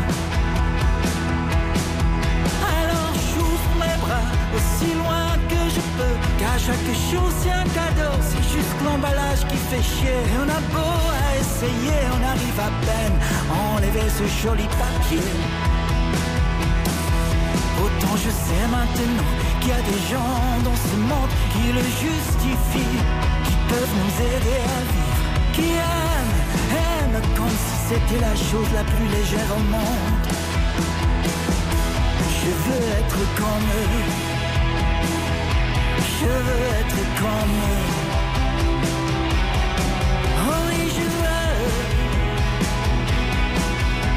Aussi 4.57 4.95
loin 4.95 5.27
que 5.49 5.63
je 5.77 5.83
peux. 5.97 6.17
Car 6.39 6.59
chaque 6.59 6.91
chose 7.11 7.35
c'est 7.41 7.51
un 7.51 7.69
cadeau. 7.79 8.15
C'est 8.21 8.47
juste 8.55 8.77
l'emballage 8.85 9.43
qui 9.49 9.57
fait 9.71 9.83
chier. 9.83 10.21
On 10.43 10.49
a 10.49 10.61
beau 10.75 10.97
à 11.25 11.27
essayer, 11.43 11.99
on 12.17 12.23
arrive 12.33 12.59
à 12.61 12.71
peine 12.87 13.17
à 13.51 13.55
enlever 13.77 14.09
ce 14.19 14.25
joli 14.43 14.67
papier. 14.83 15.31
Autant 17.85 18.17
je 18.17 18.31
sais 18.31 18.67
maintenant 18.71 19.31
qu'il 19.61 19.71
y 19.71 19.73
a 19.73 19.83
des 19.93 20.01
gens 20.11 20.41
dans 20.65 20.79
ce 20.89 20.97
monde 20.97 21.33
qui 21.53 21.73
le 21.73 21.85
justifient, 22.05 23.01
qui 23.47 23.57
peuvent 23.69 23.97
nous 24.03 24.15
aider 24.33 24.59
à 24.77 24.81
vivre, 24.93 25.25
qui 25.55 25.69
aiment, 25.73 26.39
aiment 26.83 27.23
comme 27.37 27.57
si 27.65 27.75
c'était 27.89 28.21
la 28.21 28.35
chose 28.35 28.69
la 28.75 28.85
plus 28.85 29.09
légère 29.17 29.51
au 29.57 29.63
monde. 29.71 30.24
Je 32.45 32.51
veux 32.51 32.85
être 33.01 33.23
comme 33.37 33.69
eux. 33.81 34.03
Je 36.21 36.27
veux 36.27 36.65
être 36.81 37.01
comme 37.21 37.55
eux. 37.71 37.87
Oh 40.47 40.61
oui, 40.69 40.81
je 40.97 41.05
veux. 41.21 41.55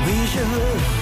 Oui, 0.06 0.18
je 0.34 0.40
veux. 0.40 0.97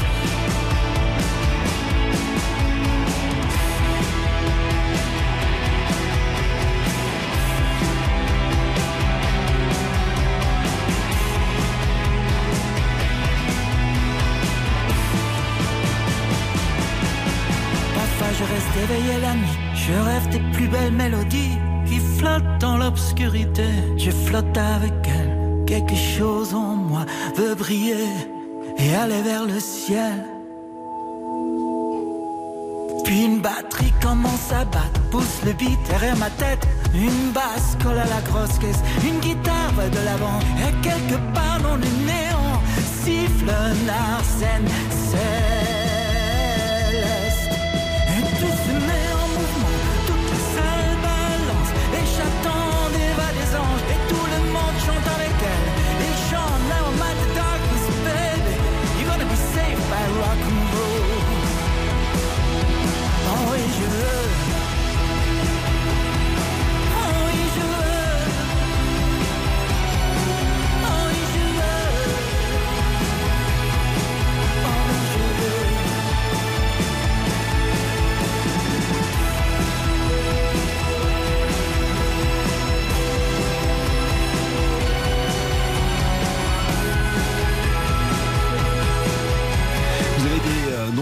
La 18.78 19.34
nuit, 19.34 19.58
je 19.74 19.94
rêve 19.94 20.28
des 20.30 20.40
plus 20.52 20.68
belles 20.68 20.92
mélodies 20.92 21.58
qui 21.88 21.98
flottent 21.98 22.60
dans 22.60 22.78
l'obscurité. 22.78 23.68
Je 23.98 24.12
flotte 24.12 24.58
avec 24.58 24.94
elle, 25.06 25.64
quelque 25.66 25.96
chose 25.96 26.54
en 26.54 26.76
moi 26.76 27.06
veut 27.38 27.56
briller 27.56 28.06
et 28.78 28.94
aller 28.94 29.22
vers 29.22 29.46
le 29.46 29.60
ciel. 29.62 30.26
Puis 33.06 33.24
une 33.24 33.40
batterie 33.40 33.94
commence 34.02 34.52
à 34.52 34.66
battre, 34.66 35.00
pousse 35.10 35.42
le 35.46 35.54
beat 35.54 35.80
derrière 35.88 36.18
ma 36.18 36.30
tête. 36.32 36.68
Une 36.94 37.32
basse 37.32 37.78
colle 37.82 37.98
à 37.98 38.06
la 38.06 38.22
grosse 38.30 38.60
caisse, 38.60 38.82
une 39.08 39.20
guitare 39.22 39.72
va 39.78 39.88
de 39.88 40.06
l'avant. 40.06 40.40
Et 40.60 40.74
quelque 40.82 41.18
part 41.34 41.62
dans 41.64 41.78
le 41.78 41.88
néant, 42.06 42.62
siffle 43.04 43.50
un 43.50 44.16
arsène 44.18 44.68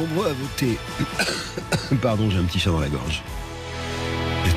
écoutez. 0.04 0.78
Pardon, 2.02 2.30
j'ai 2.30 2.38
un 2.38 2.44
petit 2.44 2.60
chat 2.60 2.72
dans 2.72 2.80
la 2.80 2.90
gorge. 2.90 3.24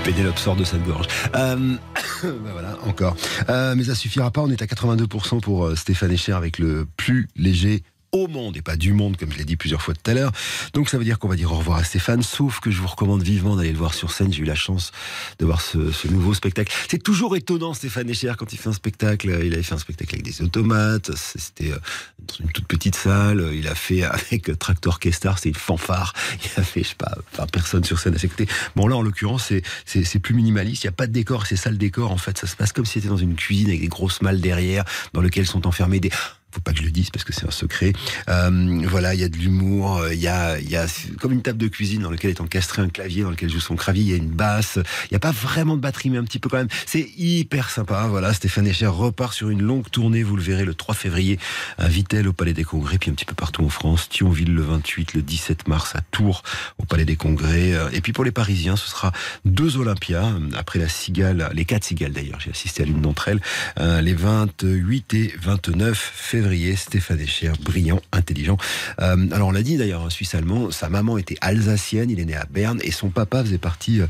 Pénélope 0.06 0.38
sort 0.38 0.54
de 0.54 0.62
cette 0.62 0.84
gorge. 0.84 1.08
Euh, 1.34 1.56
ben 2.22 2.52
voilà, 2.52 2.78
encore. 2.86 3.16
Euh, 3.48 3.74
mais 3.76 3.82
ça 3.82 3.96
suffira 3.96 4.30
pas. 4.30 4.40
On 4.40 4.50
est 4.50 4.62
à 4.62 4.66
82% 4.66 5.40
pour 5.40 5.66
euh, 5.66 5.74
Stéphane 5.74 6.12
Echer 6.12 6.32
avec 6.32 6.60
le 6.60 6.86
plus 6.96 7.28
léger 7.34 7.82
au 8.16 8.28
monde 8.28 8.56
et 8.56 8.62
pas 8.62 8.76
du 8.76 8.92
monde, 8.92 9.16
comme 9.16 9.32
je 9.32 9.38
l'ai 9.38 9.44
dit 9.44 9.56
plusieurs 9.56 9.82
fois 9.82 9.94
tout 9.94 10.10
à 10.10 10.14
l'heure. 10.14 10.32
Donc 10.72 10.88
ça 10.88 10.98
veut 10.98 11.04
dire 11.04 11.18
qu'on 11.18 11.28
va 11.28 11.36
dire 11.36 11.52
au 11.52 11.56
revoir 11.56 11.78
à 11.78 11.84
Stéphane, 11.84 12.22
sauf 12.22 12.60
que 12.60 12.70
je 12.70 12.80
vous 12.80 12.88
recommande 12.88 13.22
vivement 13.22 13.56
d'aller 13.56 13.72
le 13.72 13.78
voir 13.78 13.94
sur 13.94 14.10
scène. 14.10 14.32
J'ai 14.32 14.42
eu 14.42 14.46
la 14.46 14.54
chance 14.54 14.92
de 15.38 15.44
voir 15.44 15.60
ce, 15.60 15.78
nouveau 16.08 16.34
spectacle. 16.34 16.72
C'est 16.88 17.02
toujours 17.02 17.36
étonnant, 17.36 17.74
Stéphane 17.74 18.08
Echer, 18.08 18.32
quand 18.38 18.52
il 18.52 18.58
fait 18.58 18.68
un 18.68 18.72
spectacle. 18.72 19.38
Il 19.44 19.52
avait 19.52 19.62
fait 19.62 19.74
un 19.74 19.78
spectacle 19.78 20.14
avec 20.14 20.24
des 20.24 20.42
automates, 20.42 21.10
c'était 21.16 21.72
euh, 21.72 21.78
dans 22.18 22.34
une 22.44 22.52
toute 22.52 22.66
petite 22.66 22.94
salle. 22.94 23.50
Il 23.54 23.68
a 23.68 23.74
fait 23.74 24.02
avec 24.04 24.58
Tractor 24.58 24.94
Orchestra, 24.94 25.36
c'est 25.36 25.48
une 25.48 25.54
fanfare. 25.54 26.12
Il 26.44 26.60
a 26.60 26.64
fait, 26.64 26.82
je 26.82 26.90
sais 26.90 26.94
pas, 26.94 27.16
enfin, 27.32 27.46
personne 27.50 27.84
sur 27.84 27.98
scène 27.98 28.14
à 28.14 28.18
ses 28.18 28.28
côtés. 28.28 28.46
Bon 28.76 28.86
là, 28.86 28.96
en 28.96 29.02
l'occurrence, 29.02 29.52
c'est 29.84 30.18
plus 30.18 30.34
minimaliste. 30.34 30.84
Il 30.84 30.86
n'y 30.86 30.90
a 30.90 30.92
pas 30.92 31.06
de 31.06 31.12
décor, 31.12 31.46
c'est 31.46 31.56
ça 31.56 31.70
le 31.70 31.76
décor. 31.76 32.12
En 32.12 32.16
fait, 32.16 32.38
ça 32.38 32.46
se 32.46 32.56
passe 32.56 32.72
comme 32.72 32.84
si 32.84 32.94
c'était 32.94 33.08
dans 33.08 33.16
une 33.16 33.34
cuisine 33.34 33.68
avec 33.68 33.80
des 33.80 33.88
grosses 33.88 34.22
malles 34.22 34.40
derrière, 34.40 34.84
dans 35.12 35.20
lesquelles 35.20 35.46
sont 35.46 35.66
enfermés 35.66 36.00
des 36.00 36.10
faut 36.52 36.60
pas 36.60 36.72
que 36.72 36.78
je 36.78 36.84
le 36.84 36.90
dise 36.90 37.10
parce 37.10 37.24
que 37.24 37.32
c'est 37.32 37.46
un 37.46 37.50
secret. 37.50 37.92
Euh, 38.28 38.82
voilà, 38.86 39.14
il 39.14 39.20
y 39.20 39.24
a 39.24 39.28
de 39.28 39.36
l'humour, 39.36 39.98
euh, 39.98 40.14
il 40.14 40.20
y 40.20 40.28
a, 40.28 40.58
il 40.58 40.70
y 40.70 40.76
a 40.76 40.86
comme 41.20 41.32
une 41.32 41.42
table 41.42 41.58
de 41.58 41.68
cuisine 41.68 42.02
dans 42.02 42.10
laquelle 42.10 42.30
est 42.30 42.40
encastré 42.40 42.82
un 42.82 42.88
clavier, 42.88 43.22
dans 43.22 43.30
lequel 43.30 43.50
joue 43.50 43.60
son 43.60 43.76
clavier, 43.76 44.02
il 44.02 44.10
y 44.10 44.14
a 44.14 44.16
une 44.16 44.30
basse. 44.30 44.78
Il 45.04 45.08
n'y 45.12 45.16
a 45.16 45.20
pas 45.20 45.32
vraiment 45.32 45.76
de 45.76 45.80
batterie, 45.80 46.10
mais 46.10 46.18
un 46.18 46.24
petit 46.24 46.38
peu 46.38 46.48
quand 46.48 46.56
même. 46.56 46.68
C'est 46.86 47.08
hyper 47.18 47.70
sympa. 47.70 48.06
Voilà, 48.08 48.32
Stéphane 48.32 48.66
Echer 48.66 48.86
repart 48.86 49.34
sur 49.34 49.50
une 49.50 49.62
longue 49.62 49.90
tournée. 49.90 50.22
Vous 50.22 50.36
le 50.36 50.42
verrez 50.42 50.64
le 50.64 50.74
3 50.74 50.94
février 50.94 51.38
à 51.78 51.88
Vitel 51.88 52.26
au 52.28 52.32
Palais 52.32 52.54
des 52.54 52.64
Congrès, 52.64 52.98
puis 52.98 53.10
un 53.10 53.14
petit 53.14 53.24
peu 53.24 53.34
partout 53.34 53.64
en 53.64 53.68
France. 53.68 54.08
Thionville 54.08 54.54
le 54.54 54.62
28, 54.62 55.14
le 55.14 55.22
17 55.22 55.68
mars 55.68 55.94
à 55.94 56.00
Tours 56.10 56.42
au 56.78 56.84
Palais 56.84 57.04
des 57.04 57.16
Congrès. 57.16 57.74
Euh, 57.74 57.88
Et 57.92 58.00
puis 58.00 58.12
pour 58.12 58.24
les 58.24 58.32
Parisiens, 58.32 58.76
ce 58.76 58.88
sera 58.88 59.12
deux 59.44 59.76
Olympias 59.76 60.32
après 60.56 60.78
la 60.78 60.88
Cigale, 60.88 61.50
les 61.52 61.64
quatre 61.64 61.84
Cigales 61.84 62.12
d'ailleurs. 62.12 62.40
J'ai 62.40 62.50
assisté 62.50 62.82
à 62.82 62.86
l'une 62.86 63.02
d'entre 63.02 63.28
elles, 63.28 63.40
euh, 63.78 64.00
les 64.00 64.14
28 64.14 65.14
et 65.14 65.34
29 65.42 65.98
février. 65.98 66.35
Stéphane 66.76 67.20
Echer, 67.20 67.52
brillant, 67.62 68.00
intelligent. 68.12 68.56
Euh, 69.00 69.26
alors 69.32 69.48
on 69.48 69.52
l'a 69.52 69.62
dit 69.62 69.76
d'ailleurs, 69.76 70.04
un 70.04 70.10
Suisse 70.10 70.34
allemand. 70.34 70.70
Sa 70.70 70.88
maman 70.88 71.18
était 71.18 71.36
alsacienne. 71.40 72.10
Il 72.10 72.20
est 72.20 72.24
né 72.24 72.34
à 72.34 72.44
Berne 72.46 72.80
et 72.82 72.90
son 72.90 73.10
papa 73.10 73.42
faisait 73.42 73.58
partie 73.58 74.00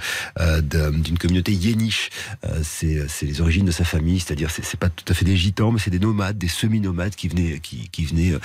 euh, 0.41 0.61
de- 0.61 0.91
d'une 0.91 1.19
communauté 1.19 1.53
yéniche. 1.53 2.11
Euh, 2.45 2.61
c'est 2.63 3.07
les 3.27 3.41
origines 3.41 3.67
de 3.67 3.71
sa 3.71 3.85
famille, 3.85 4.21
c'est-à-dire 4.21 4.51
c'est 4.51 4.79
pas 4.79 4.89
tout 4.89 5.05
à 5.09 5.15
fait 5.15 5.25
des 5.25 5.37
gitans, 5.37 5.73
mais 5.73 5.79
c'est 5.79 5.91
des 5.91 5.99
nomades, 5.99 6.39
des 6.39 6.49
semi-nomades 6.49 7.15
qui 7.15 7.29
venaient, 7.29 7.61
qui, 7.61 7.89
qui 7.91 8.05
venaient 8.05 8.33
euh, 8.33 8.39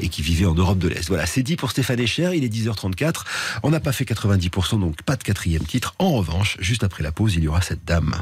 et 0.00 0.08
qui 0.08 0.22
vivaient 0.22 0.46
en 0.46 0.54
Europe 0.54 0.78
de 0.78 0.88
l'Est. 0.88 1.08
Voilà, 1.08 1.26
c'est 1.26 1.42
dit 1.42 1.56
pour 1.56 1.70
Stéphane 1.70 2.00
Echer. 2.00 2.30
Il 2.34 2.44
est 2.44 2.48
10h34. 2.54 3.24
On 3.62 3.70
n'a 3.70 3.80
pas 3.80 3.92
fait 3.92 4.04
90%, 4.04 4.80
donc 4.80 5.02
pas 5.02 5.16
de 5.16 5.22
quatrième 5.22 5.64
titre. 5.64 5.94
En 5.98 6.12
revanche, 6.12 6.56
juste 6.60 6.84
après 6.84 7.02
la 7.02 7.12
pause, 7.12 7.34
il 7.36 7.44
y 7.44 7.48
aura 7.48 7.60
cette 7.62 7.84
dame. 7.84 8.14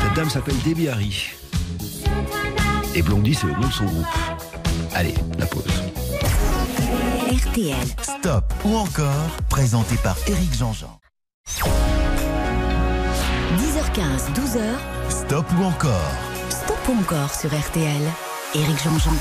Cette 0.00 0.14
dame 0.16 0.30
s'appelle 0.30 0.56
Debbie 0.64 0.88
Harry. 0.88 1.30
Et 2.94 3.02
Blondie, 3.02 3.34
c'est 3.34 3.46
le 3.46 3.54
nom 3.54 3.68
de 3.68 3.72
son 3.72 3.84
groupe. 3.84 4.06
Allez, 4.94 5.14
la 5.38 5.46
pause. 5.46 5.64
RTL. 7.30 7.74
Stop 8.02 8.52
ou 8.64 8.76
encore, 8.76 9.30
présenté 9.48 9.96
par 9.96 10.16
Éric 10.26 10.54
Jean-Jean. 10.54 11.00
10h15, 13.56 14.32
12h. 14.34 14.60
Stop 15.08 15.46
ou 15.58 15.64
encore, 15.64 16.12
Stop 16.50 16.78
ou 16.88 16.92
encore 17.00 17.34
sur 17.34 17.50
RTL. 17.50 18.02
Éric 18.54 18.82
Jean-Jean. 18.84 19.14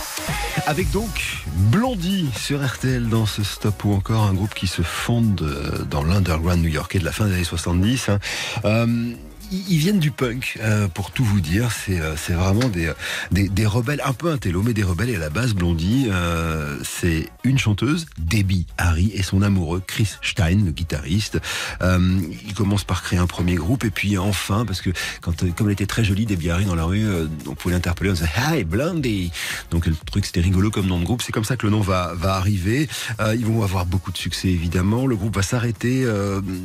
Avec 0.65 0.91
donc 0.91 1.38
Blondie 1.71 2.29
sur 2.36 2.65
RTL 2.65 3.07
dans 3.07 3.25
ce 3.25 3.43
stop 3.43 3.86
ou 3.86 3.93
encore 3.93 4.23
un 4.23 4.34
groupe 4.34 4.53
qui 4.53 4.67
se 4.67 4.81
fonde 4.81 5.41
euh, 5.41 5.86
dans 5.86 6.03
l'underground 6.03 6.62
new-yorkais 6.62 6.99
de 6.99 7.05
la 7.05 7.13
fin 7.13 7.25
des 7.27 7.36
années 7.36 7.43
70. 7.45 8.10
hein. 8.10 8.19
Euh, 8.65 9.13
ils 9.51 9.77
viennent 9.77 9.99
du 9.99 10.11
punk, 10.11 10.57
euh, 10.61 10.87
pour 10.87 11.11
tout 11.11 11.23
vous 11.23 11.41
dire. 11.41 11.71
C'est 11.71 11.99
euh, 11.99 12.15
c'est 12.15 12.33
vraiment 12.33 12.69
des, 12.69 12.91
des, 13.31 13.49
des 13.49 13.65
rebelles, 13.65 14.01
un 14.05 14.13
peu 14.13 14.31
intello, 14.31 14.61
mais 14.61 14.73
des 14.73 14.83
rebelles. 14.83 15.09
Et 15.09 15.15
à 15.15 15.19
la 15.19 15.29
base, 15.29 15.53
Blondie, 15.53 16.07
euh, 16.09 16.77
c'est 16.83 17.29
une 17.43 17.57
chanteuse, 17.57 18.05
Debbie 18.17 18.65
Harry, 18.77 19.11
et 19.13 19.23
son 19.23 19.41
amoureux, 19.41 19.81
Chris 19.85 20.15
Stein, 20.21 20.59
le 20.65 20.71
guitariste. 20.71 21.39
Euh, 21.81 22.19
ils 22.45 22.53
commencent 22.53 22.83
par 22.83 23.03
créer 23.03 23.19
un 23.19 23.27
premier 23.27 23.55
groupe, 23.55 23.83
et 23.83 23.89
puis 23.89 24.17
enfin, 24.17 24.65
parce 24.65 24.81
que 24.81 24.91
quand, 25.21 25.43
euh, 25.43 25.49
comme 25.55 25.67
elle 25.67 25.73
était 25.73 25.85
très 25.85 26.03
jolie, 26.03 26.25
Debbie 26.25 26.49
Harry, 26.49 26.65
dans 26.65 26.75
la 26.75 26.85
rue, 26.85 27.05
euh, 27.05 27.27
on 27.47 27.55
pouvait 27.55 27.73
l'interpeller, 27.73 28.11
on 28.11 28.13
disait 28.13 28.29
«Hi, 28.37 28.63
Blondie!» 28.63 29.31
Donc 29.71 29.85
le 29.85 29.95
truc, 29.95 30.25
c'était 30.25 30.41
rigolo 30.41 30.71
comme 30.71 30.87
nom 30.87 30.99
de 30.99 31.05
groupe. 31.05 31.21
C'est 31.21 31.31
comme 31.31 31.43
ça 31.43 31.57
que 31.57 31.65
le 31.65 31.71
nom 31.71 31.81
va, 31.81 32.13
va 32.15 32.35
arriver. 32.35 32.87
Ils 33.19 33.45
vont 33.45 33.63
avoir 33.63 33.85
beaucoup 33.85 34.11
de 34.11 34.17
succès, 34.17 34.49
évidemment. 34.49 35.07
Le 35.07 35.15
groupe 35.15 35.35
va 35.35 35.41
s'arrêter. 35.41 36.05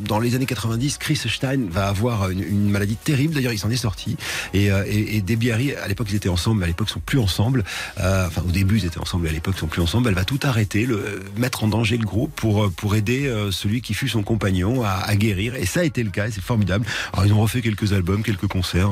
dans 0.05 0.19
les 0.19 0.35
années 0.35 0.47
90, 0.47 0.99
Chris 0.99 1.17
Stein 1.17 1.67
va 1.71 1.89
avoir 1.89 2.31
une, 2.31 2.43
une 2.43 2.71
maladie 2.77 2.97
terrible. 2.97 3.35
D'ailleurs, 3.35 3.53
il 3.53 3.59
s'en 3.59 3.71
est 3.71 3.77
sorti. 3.77 4.17
Et, 4.55 4.71
euh, 4.71 4.85
et, 4.87 5.17
et 5.17 5.21
Debbie 5.21 5.51
Harry, 5.51 5.75
à 5.75 5.89
l'époque, 5.89 6.09
ils 6.11 6.17
étaient 6.17 6.29
ensemble, 6.29 6.61
mais 6.61 6.65
à 6.65 6.69
l'époque, 6.69 6.89
ils 6.91 6.95
sont 6.95 7.01
plus 7.01 7.19
ensemble. 7.19 7.65
Euh, 8.01 8.27
enfin, 8.27 8.43
au 8.47 8.51
début, 8.51 8.79
ils 8.79 8.87
étaient 8.87 8.99
ensemble, 9.01 9.27
et 9.27 9.31
à 9.31 9.33
l'époque, 9.33 9.55
ils 9.57 9.61
sont 9.61 9.67
plus 9.67 9.83
ensemble. 9.83 10.09
Elle 10.09 10.15
va 10.15 10.25
tout 10.25 10.41
arrêter, 10.43 10.87
le, 10.87 10.97
euh, 10.97 11.21
mettre 11.37 11.65
en 11.65 11.69
danger 11.69 11.97
le 11.97 12.05
groupe 12.05 12.33
pour, 12.35 12.65
euh, 12.65 12.71
pour 12.71 12.95
aider 12.95 13.27
euh, 13.27 13.51
celui 13.51 13.81
qui 13.81 13.95
fut 13.95 14.09
son 14.09 14.23
compagnon 14.23 14.85
à, 14.85 14.91
à 14.91 15.17
guérir. 15.17 15.55
Et 15.57 15.67
ça 15.67 15.81
a 15.81 15.85
été 15.85 16.03
le 16.03 16.11
cas, 16.11 16.29
et 16.29 16.31
c'est 16.31 16.43
formidable. 16.43 16.87
Alors, 17.13 17.27
ils 17.27 17.33
ont 17.33 17.41
refait 17.41 17.63
quelques 17.63 17.93
albums, 17.93 18.23
quelques 18.23 18.47
concerts 18.47 18.91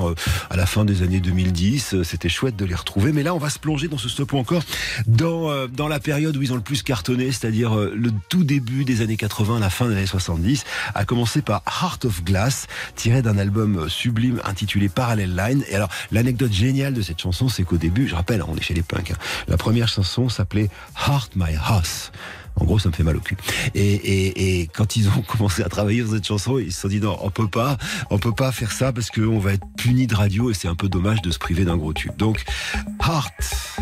à 0.51 0.57
la 0.57 0.67
fin 0.67 0.85
des 0.85 1.03
années 1.03 1.21
2010. 1.21 1.95
Euh, 1.95 2.05
C'était 2.05 2.29
chouette 2.29 2.57
de 2.57 2.65
les 2.65 2.75
retrouver. 2.75 3.13
Mais 3.13 3.23
là, 3.23 3.35
on 3.35 3.39
va 3.39 3.51
se 3.51 3.59
plonger 3.59 3.89
dans 3.89 3.99
ce 3.99 4.09
stop 4.09 4.35
encore 4.35 4.63
dans, 5.07 5.67
dans 5.69 5.89
la 5.89 6.01
période 6.01 6.37
où 6.37 6.43
ils 6.43 6.53
ont 6.53 6.57
le 6.57 6.61
plus 6.61 6.83
cartonné, 6.83 7.27
c'est-à-dire 7.33 7.75
le 7.77 8.11
tout 8.29 8.45
début 8.45 8.85
des 8.85 9.01
années 9.03 9.17
80, 9.17 9.59
la 9.61 9.71
fin 9.71 9.89
des 9.89 9.97
années 9.97 10.07
70, 10.07 10.65
à 10.95 11.05
commencer 11.05 11.43
par 11.43 11.63
Heart 11.67 12.05
of 12.07 12.25
Glass, 12.25 12.67
tiré 12.97 13.23
d'un 13.23 13.39
album 13.39 13.74
sublime 13.89 14.41
intitulé 14.45 14.89
Parallel 14.89 15.35
Line. 15.35 15.65
Et 15.69 15.75
alors, 15.75 15.89
l'anecdote 16.11 16.53
géniale 16.53 16.95
de 16.95 17.03
cette 17.03 17.21
chanson, 17.21 17.49
c'est 17.49 17.65
qu'au 17.65 17.77
début, 17.77 18.09
je 18.09 18.15
rappelle, 18.15 18.41
hein, 18.41 18.47
on 18.49 18.57
est 18.57 18.63
chez 18.63 18.75
les 18.75 18.83
punks, 18.83 19.11
hein, 19.11 19.19
la 19.49 19.57
première 19.57 19.89
chanson 19.89 20.29
s'appelait 20.29 20.71
Heart 21.07 21.33
My 21.37 21.55
House. 21.67 22.13
En 22.57 22.65
gros, 22.65 22.79
ça 22.79 22.89
me 22.89 22.95
fait 22.95 23.03
mal 23.03 23.17
au 23.17 23.21
cul. 23.21 23.37
Et 23.75 24.69
quand 24.73 24.97
ils 24.97 25.09
ont 25.09 25.23
commencé 25.27 25.63
à 25.63 25.69
travailler 25.69 26.03
sur 26.03 26.13
cette 26.13 26.27
chanson, 26.27 26.59
ils 26.59 26.73
se 26.73 26.83
sont 26.83 26.89
dit 26.89 27.01
non, 27.01 27.19
on 27.23 27.31
peut 27.31 27.49
pas, 27.49 27.77
on 28.11 28.19
peut 28.19 28.33
pas 28.33 28.53
faire 28.53 28.73
ça 28.73 28.93
parce 28.93 29.11
qu'on 29.11 29.39
va 29.39 29.55
être 29.55 29.67
puni 29.77 30.07
de 30.07 30.15
radio 30.15 30.51
et 30.51 30.55
c'est 30.55 30.69
un 30.69 30.77
peu 30.77 30.89
dommage 30.89 31.23
de 31.23 31.31
se 31.31 31.39
priver 31.39 31.65
d'un 31.65 31.77
gros 31.77 31.93
tube. 31.93 32.17
Donc, 32.17 32.45
Heart 33.01 33.79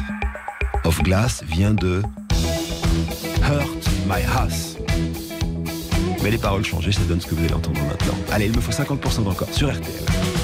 of 0.84 1.02
Glass 1.02 1.44
vient 1.44 1.74
de 1.74 2.02
Hurt 3.42 3.90
My 4.06 4.22
House. 4.36 4.71
Mais 6.22 6.30
les 6.30 6.38
paroles 6.38 6.64
changées, 6.64 6.92
ça 6.92 7.02
donne 7.02 7.20
ce 7.20 7.26
que 7.26 7.34
vous 7.34 7.44
allez 7.44 7.54
entendre 7.54 7.80
maintenant. 7.82 8.14
Allez, 8.30 8.46
il 8.46 8.56
me 8.56 8.60
faut 8.60 8.72
50% 8.72 9.24
d'encore 9.24 9.48
sur 9.52 9.70
RTL. 9.70 10.41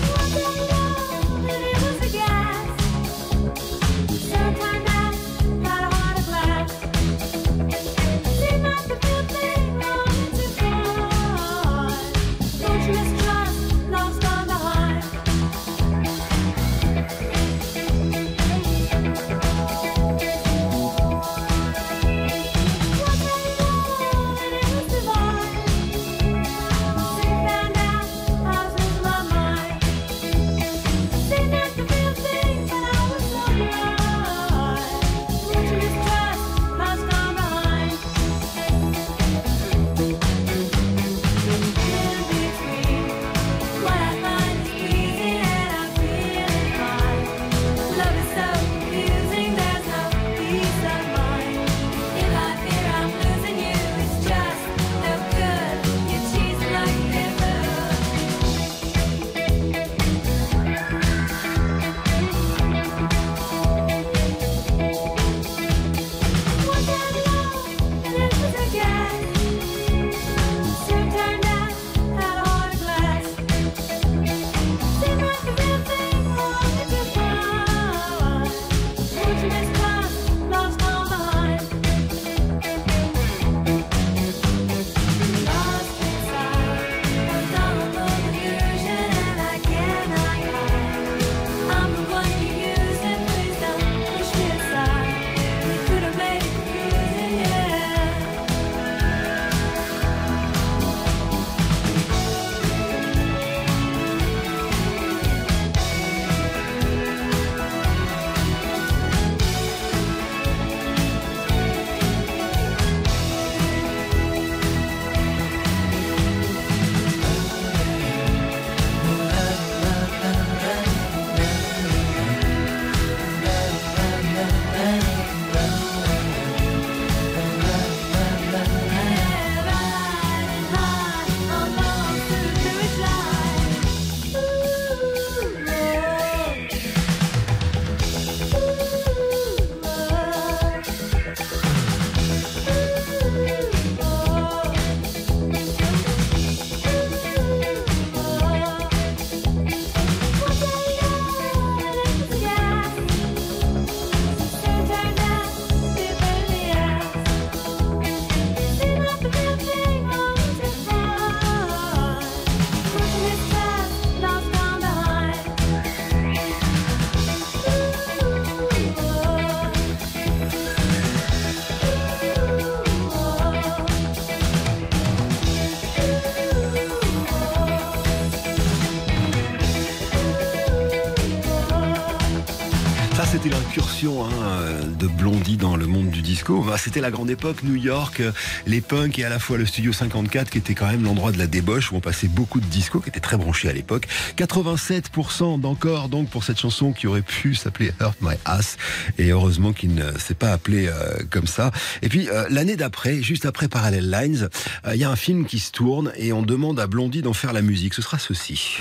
C'était 186.78 187.00
la 187.00 187.10
grande 187.10 187.30
époque, 187.30 187.62
New 187.62 187.74
York, 187.74 188.22
les 188.66 188.80
punks 188.80 189.18
et 189.18 189.24
à 189.24 189.28
la 189.28 189.38
fois 189.38 189.58
le 189.58 189.66
Studio 189.66 189.92
54 189.92 190.50
qui 190.50 190.58
était 190.58 190.74
quand 190.74 190.86
même 190.86 191.04
l'endroit 191.04 191.32
de 191.32 191.38
la 191.38 191.46
débauche 191.46 191.92
où 191.92 191.96
on 191.96 192.00
passait 192.00 192.28
beaucoup 192.28 192.60
de 192.60 192.66
disco, 192.66 193.00
qui 193.00 193.08
était 193.08 193.20
très 193.20 193.36
branché 193.36 193.68
à 193.68 193.72
l'époque. 193.72 194.06
87% 194.36 195.60
d'encore 195.60 196.08
donc 196.08 196.30
pour 196.30 196.44
cette 196.44 196.58
chanson 196.58 196.92
qui 196.92 197.06
aurait 197.06 197.22
pu 197.22 197.54
s'appeler 197.54 197.92
Hurt 198.00 198.16
My 198.20 198.36
Ass 198.44 198.76
et 199.18 199.30
heureusement 199.30 199.72
qu'il 199.72 199.94
ne 199.94 200.16
s'est 200.18 200.34
pas 200.34 200.52
appelé 200.52 200.88
euh, 200.88 201.18
comme 201.30 201.46
ça. 201.46 201.70
Et 202.02 202.08
puis 202.08 202.28
euh, 202.28 202.46
l'année 202.50 202.76
d'après, 202.76 203.22
juste 203.22 203.46
après 203.46 203.68
Parallel 203.68 204.10
Lines, 204.10 204.48
euh, 204.86 204.94
il 204.94 205.00
y 205.00 205.04
a 205.04 205.10
un 205.10 205.16
film 205.16 205.46
qui 205.46 205.58
se 205.58 205.72
tourne 205.72 206.12
et 206.16 206.32
on 206.32 206.42
demande 206.42 206.80
à 206.80 206.86
Blondie 206.86 207.22
d'en 207.22 207.32
faire 207.32 207.52
la 207.52 207.62
musique. 207.62 207.94
Ce 207.94 208.02
sera 208.02 208.18
ceci. 208.18 208.78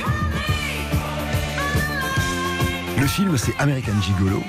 Le 2.99 3.07
film, 3.07 3.37
c'est 3.37 3.55
American 3.59 3.93
Gigolo. 4.01 4.43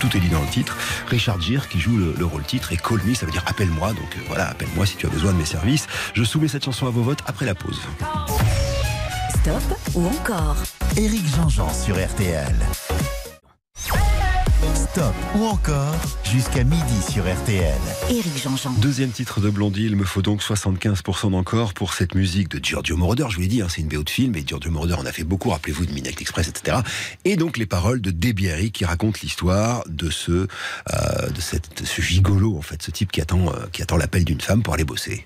Tout 0.00 0.16
est 0.16 0.20
dit 0.20 0.28
dans 0.30 0.40
le 0.40 0.48
titre. 0.48 0.76
Richard 1.08 1.40
Gere 1.40 1.68
qui 1.68 1.78
joue 1.78 1.96
le, 1.96 2.14
le 2.18 2.24
rôle 2.24 2.42
titre 2.42 2.72
et 2.72 2.76
Call 2.76 3.00
Me, 3.04 3.14
ça 3.14 3.26
veut 3.26 3.32
dire 3.32 3.44
appelle-moi. 3.46 3.88
Donc 3.92 4.16
euh, 4.16 4.20
voilà, 4.28 4.48
appelle-moi 4.48 4.86
si 4.86 4.96
tu 4.96 5.06
as 5.06 5.10
besoin 5.10 5.32
de 5.32 5.36
mes 5.38 5.44
services. 5.44 5.86
Je 6.14 6.24
soumets 6.24 6.48
cette 6.48 6.64
chanson 6.64 6.86
à 6.86 6.90
vos 6.90 7.02
votes 7.02 7.20
après 7.26 7.44
la 7.46 7.54
pause. 7.54 7.80
Stop 9.42 9.62
ou 9.94 10.06
encore? 10.06 10.56
Éric 10.96 11.26
Jean-Jean 11.36 11.72
sur 11.72 11.94
RTL. 11.96 12.56
Stop 14.92 15.14
ou 15.36 15.44
encore 15.44 15.94
jusqu'à 16.24 16.64
midi 16.64 17.02
sur 17.08 17.22
RTL. 17.22 17.78
Éric 18.10 18.42
Jean-Jean. 18.42 18.72
Deuxième 18.80 19.10
titre 19.10 19.40
de 19.40 19.48
Blondie, 19.48 19.84
il 19.84 19.94
me 19.94 20.04
faut 20.04 20.20
donc 20.20 20.42
75% 20.42 21.30
d'encore 21.30 21.74
pour 21.74 21.94
cette 21.94 22.16
musique 22.16 22.48
de 22.48 22.58
Giorgio 22.64 22.96
Moroder. 22.96 23.26
Je 23.28 23.36
vous 23.36 23.42
l'ai 23.42 23.46
dit, 23.46 23.62
hein, 23.62 23.68
c'est 23.68 23.82
une 23.82 23.88
BO 23.88 24.02
de 24.02 24.10
film 24.10 24.34
et 24.34 24.42
Giorgio 24.44 24.72
Moroder 24.72 24.94
en 24.94 25.06
a 25.06 25.12
fait 25.12 25.22
beaucoup, 25.22 25.50
rappelez-vous 25.50 25.86
de 25.86 25.92
Midnight 25.92 26.20
Express, 26.20 26.48
etc. 26.48 26.78
Et 27.24 27.36
donc 27.36 27.56
les 27.56 27.66
paroles 27.66 28.00
de 28.00 28.10
Debbie 28.10 28.50
Harry 28.50 28.72
qui 28.72 28.84
racontent 28.84 29.20
l'histoire 29.22 29.84
de 29.86 30.10
ce, 30.10 30.32
euh, 30.32 30.46
de 31.32 31.40
cette, 31.40 31.86
ce 31.86 32.02
gigolo, 32.02 32.58
en 32.58 32.62
fait, 32.62 32.82
ce 32.82 32.90
type 32.90 33.12
qui 33.12 33.20
attend, 33.20 33.46
euh, 33.46 33.66
qui 33.70 33.82
attend 33.82 33.96
l'appel 33.96 34.24
d'une 34.24 34.40
femme 34.40 34.64
pour 34.64 34.74
aller 34.74 34.84
bosser. 34.84 35.24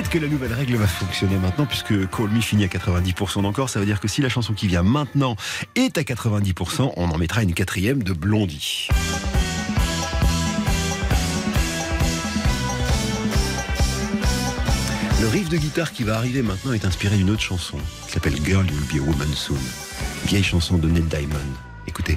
Peut-être 0.00 0.12
que 0.12 0.18
la 0.18 0.28
nouvelle 0.28 0.54
règle 0.54 0.76
va 0.76 0.86
fonctionner 0.86 1.36
maintenant, 1.36 1.66
puisque 1.66 2.08
Call 2.08 2.30
Me 2.30 2.40
finit 2.40 2.64
à 2.64 2.68
90% 2.68 3.42
d'encore. 3.42 3.68
Ça 3.68 3.80
veut 3.80 3.84
dire 3.84 4.00
que 4.00 4.08
si 4.08 4.22
la 4.22 4.30
chanson 4.30 4.54
qui 4.54 4.66
vient 4.66 4.82
maintenant 4.82 5.36
est 5.74 5.98
à 5.98 6.00
90%, 6.00 6.94
on 6.96 7.10
en 7.10 7.18
mettra 7.18 7.42
une 7.42 7.52
quatrième 7.52 8.02
de 8.02 8.14
Blondie. 8.14 8.88
Le 15.20 15.28
riff 15.28 15.50
de 15.50 15.58
guitare 15.58 15.92
qui 15.92 16.02
va 16.02 16.16
arriver 16.16 16.40
maintenant 16.40 16.72
est 16.72 16.86
inspiré 16.86 17.18
d'une 17.18 17.28
autre 17.28 17.42
chanson 17.42 17.76
qui 18.06 18.12
s'appelle 18.12 18.42
Girl 18.42 18.64
You'll 18.66 19.02
Be 19.02 19.06
a 19.06 19.06
Woman 19.06 19.34
Soon. 19.34 19.58
Vieille 20.24 20.42
chanson 20.42 20.78
de 20.78 20.88
Neil 20.88 21.02
Diamond. 21.02 21.36
Écoutez. 21.86 22.16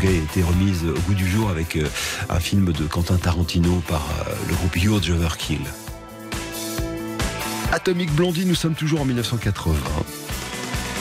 Qui 0.00 0.08
a 0.08 0.10
été 0.10 0.42
remise 0.42 0.84
au 0.84 0.98
goût 1.02 1.14
du 1.14 1.26
jour 1.26 1.48
avec 1.48 1.76
euh, 1.76 1.88
un 2.28 2.40
film 2.40 2.72
de 2.72 2.84
Quentin 2.84 3.16
Tarantino 3.16 3.80
par 3.86 4.02
euh, 4.02 4.32
le 4.48 4.54
groupe 4.54 4.74
Huge 4.74 5.10
Overkill. 5.10 5.60
Atomic 7.70 8.12
Blondie, 8.12 8.44
nous 8.44 8.56
sommes 8.56 8.74
toujours 8.74 9.02
en 9.02 9.04
1980. 9.04 9.76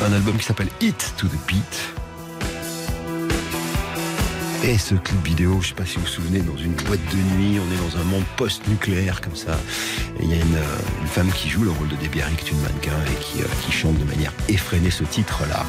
Un 0.06 0.14
album 0.14 0.38
qui 0.38 0.46
s'appelle 0.46 0.70
Hit 0.80 1.16
to 1.18 1.28
the 1.28 1.48
Beat. 1.48 1.94
Et 4.64 4.78
ce 4.78 4.94
clip 4.94 5.26
vidéo, 5.26 5.60
je 5.62 5.70
sais 5.70 5.74
pas 5.74 5.86
si 5.86 5.96
vous 5.96 6.02
vous 6.02 6.08
souvenez, 6.08 6.42
dans 6.42 6.58
une 6.58 6.74
boîte 6.74 7.02
de 7.12 7.36
nuit, 7.36 7.60
on 7.60 7.74
est 7.74 7.92
dans 7.92 8.00
un 8.00 8.04
monde 8.04 8.24
post-nucléaire 8.38 9.22
comme 9.22 9.36
ça. 9.36 9.60
Il 10.22 10.30
y 10.30 10.34
a 10.34 10.38
une, 10.38 10.56
euh, 10.56 10.78
une 11.02 11.08
femme 11.08 11.32
qui 11.32 11.50
joue 11.50 11.64
le 11.64 11.72
rôle 11.72 11.88
de 11.88 11.96
Debbie 11.96 12.22
Harry, 12.22 12.36
qui 12.36 12.50
est 12.50 12.52
une 12.52 12.62
mannequin, 12.62 12.92
et 13.12 13.66
qui 13.66 13.72
chante 13.72 13.98
de 13.98 14.06
manière 14.06 14.34
effrénée 14.50 14.92
ce 14.92 15.04
titre-là. 15.04 15.66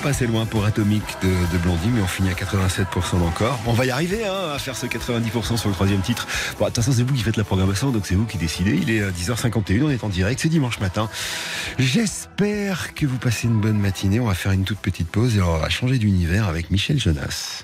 C'est 0.00 0.04
pas 0.04 0.12
passé 0.12 0.26
loin 0.26 0.46
pour 0.46 0.64
Atomic 0.64 1.02
de, 1.22 1.28
mais 1.28 2.00
on 2.00 2.06
finit 2.06 2.30
à 2.30 2.32
87% 2.32 3.20
encore. 3.22 3.60
On 3.66 3.74
va 3.74 3.84
y 3.84 3.90
arriver 3.90 4.24
hein, 4.24 4.52
à 4.54 4.58
faire 4.58 4.74
ce 4.74 4.86
90% 4.86 5.58
sur 5.58 5.68
le 5.68 5.74
troisième 5.74 6.00
titre. 6.00 6.26
Bon, 6.58 6.64
attention, 6.64 6.92
c'est 6.92 7.02
vous 7.02 7.12
qui 7.12 7.22
faites 7.22 7.36
la 7.36 7.44
programmation, 7.44 7.90
donc 7.90 8.06
c'est 8.06 8.14
vous 8.14 8.24
qui 8.24 8.38
décidez. 8.38 8.78
Il 8.80 8.90
est 8.90 9.02
euh, 9.02 9.10
10h51, 9.10 9.82
on 9.82 9.90
est 9.90 10.02
en 10.02 10.08
direct, 10.08 10.40
c'est 10.40 10.48
dimanche 10.48 10.80
matin. 10.80 11.10
J'espère 11.78 12.94
que 12.94 13.04
vous 13.04 13.18
passez 13.18 13.46
une 13.46 13.60
bonne 13.60 13.78
matinée. 13.78 14.20
On 14.20 14.26
va 14.26 14.34
faire 14.34 14.52
une 14.52 14.64
toute 14.64 14.78
petite 14.78 15.08
pause 15.08 15.36
et 15.36 15.42
on 15.42 15.58
va 15.58 15.68
changer 15.68 15.98
d'univers 15.98 16.48
avec 16.48 16.70
Michel 16.70 16.98
Jonas. 16.98 17.59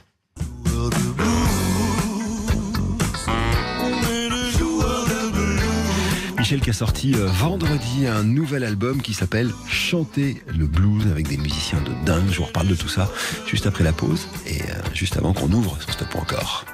Michel 6.57 6.61
qui 6.61 6.71
a 6.71 6.73
sorti 6.73 7.15
euh, 7.15 7.27
vendredi 7.27 8.07
un 8.07 8.23
nouvel 8.23 8.65
album 8.65 9.03
qui 9.03 9.15
s'appelle 9.15 9.51
Chanter 9.69 10.43
le 10.47 10.67
blues 10.67 11.07
avec 11.11 11.29
des 11.29 11.37
musiciens 11.37 11.81
de 11.81 11.93
dingue. 12.07 12.29
Je 12.31 12.39
vous 12.39 12.45
reparle 12.45 12.69
de 12.69 12.75
tout 12.75 12.89
ça 12.89 13.11
juste 13.47 13.67
après 13.67 13.85
la 13.85 13.93
pause 13.93 14.29
et 14.47 14.63
euh, 14.63 14.75
juste 14.95 15.17
avant 15.17 15.33
qu'on 15.33 15.51
ouvre 15.53 15.77
sur 15.81 15.93
Stop 15.93 16.15
ou 16.15 16.19
encore. 16.19 16.65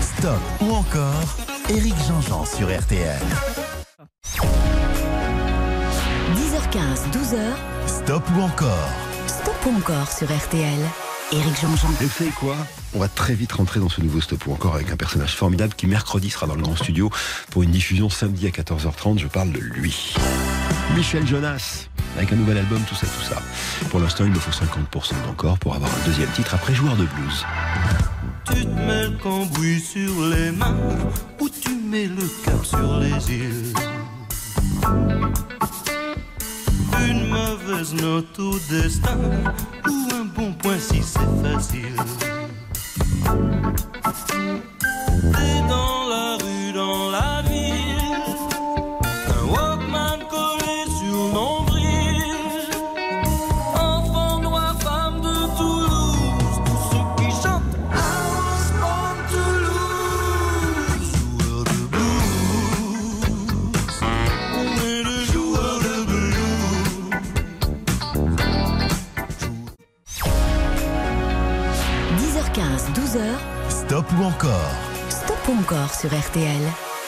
Stop 0.00 0.40
ou 0.60 0.72
encore 0.72 1.36
Éric 1.68 1.94
Jean-Jean 2.08 2.44
sur 2.44 2.66
RTL. 2.66 3.22
10h15, 6.34 7.12
12h, 7.12 7.38
Stop 7.86 8.24
ou 8.36 8.40
encore 8.40 8.90
stop 9.26 9.66
ou 9.66 9.76
encore 9.76 10.10
sur 10.10 10.26
RTL. 10.26 11.03
Éric 11.32 11.60
Jean-Jean. 11.60 11.88
Et 12.00 12.04
vous 12.04 12.10
savez 12.10 12.30
quoi 12.30 12.56
On 12.94 12.98
va 12.98 13.08
très 13.08 13.34
vite 13.34 13.52
rentrer 13.52 13.80
dans 13.80 13.88
ce 13.88 14.00
nouveau 14.00 14.20
Stop 14.20 14.46
ou 14.46 14.52
encore 14.52 14.74
avec 14.74 14.90
un 14.90 14.96
personnage 14.96 15.34
formidable 15.34 15.74
qui 15.74 15.86
mercredi 15.86 16.30
sera 16.30 16.46
dans 16.46 16.54
le 16.54 16.62
grand 16.62 16.76
studio 16.76 17.10
pour 17.50 17.62
une 17.62 17.70
diffusion 17.70 18.08
samedi 18.10 18.46
à 18.46 18.50
14h30. 18.50 19.18
Je 19.18 19.26
parle 19.26 19.50
de 19.52 19.58
lui. 19.58 20.14
Michel 20.94 21.26
Jonas, 21.26 21.88
avec 22.16 22.32
un 22.32 22.36
nouvel 22.36 22.58
album, 22.58 22.80
tout 22.88 22.94
ça, 22.94 23.06
tout 23.06 23.24
ça. 23.24 23.40
Pour 23.90 24.00
l'instant, 24.00 24.24
il 24.24 24.30
me 24.30 24.38
faut 24.38 24.50
50% 24.50 25.14
d'encore 25.26 25.58
pour 25.58 25.74
avoir 25.74 25.90
un 25.90 26.06
deuxième 26.06 26.30
titre 26.30 26.54
après 26.54 26.74
joueur 26.74 26.96
de 26.96 27.04
blues. 27.04 27.44
Tu 28.52 28.66
te 28.66 28.68
mets 28.68 29.08
le 29.08 29.16
cambouis 29.22 29.80
sur 29.80 30.26
les 30.26 30.50
mains 30.52 30.76
ou 31.40 31.48
tu 31.48 31.70
mets 31.74 32.06
le 32.06 32.28
cap 32.44 32.64
sur 32.64 32.98
les 33.00 33.32
îles. 33.32 33.72
Une 37.08 37.28
mauvaise 37.28 37.94
note 37.94 38.38
au 38.38 38.58
destin 38.70 39.18
ou 39.88 40.14
un 40.14 40.23
bon 40.34 40.52
point 40.54 40.78
si 40.78 41.02
c'est 41.02 41.42
facile. 41.42 41.96
T'es 45.32 45.68
dans 45.68 46.08
la 46.08 46.36
rue, 46.42 46.72
dans 46.72 47.10
la 47.10 47.43
Stop 75.10 75.36
encore 75.50 75.92
sur 75.94 76.08
RTL. 76.08 76.62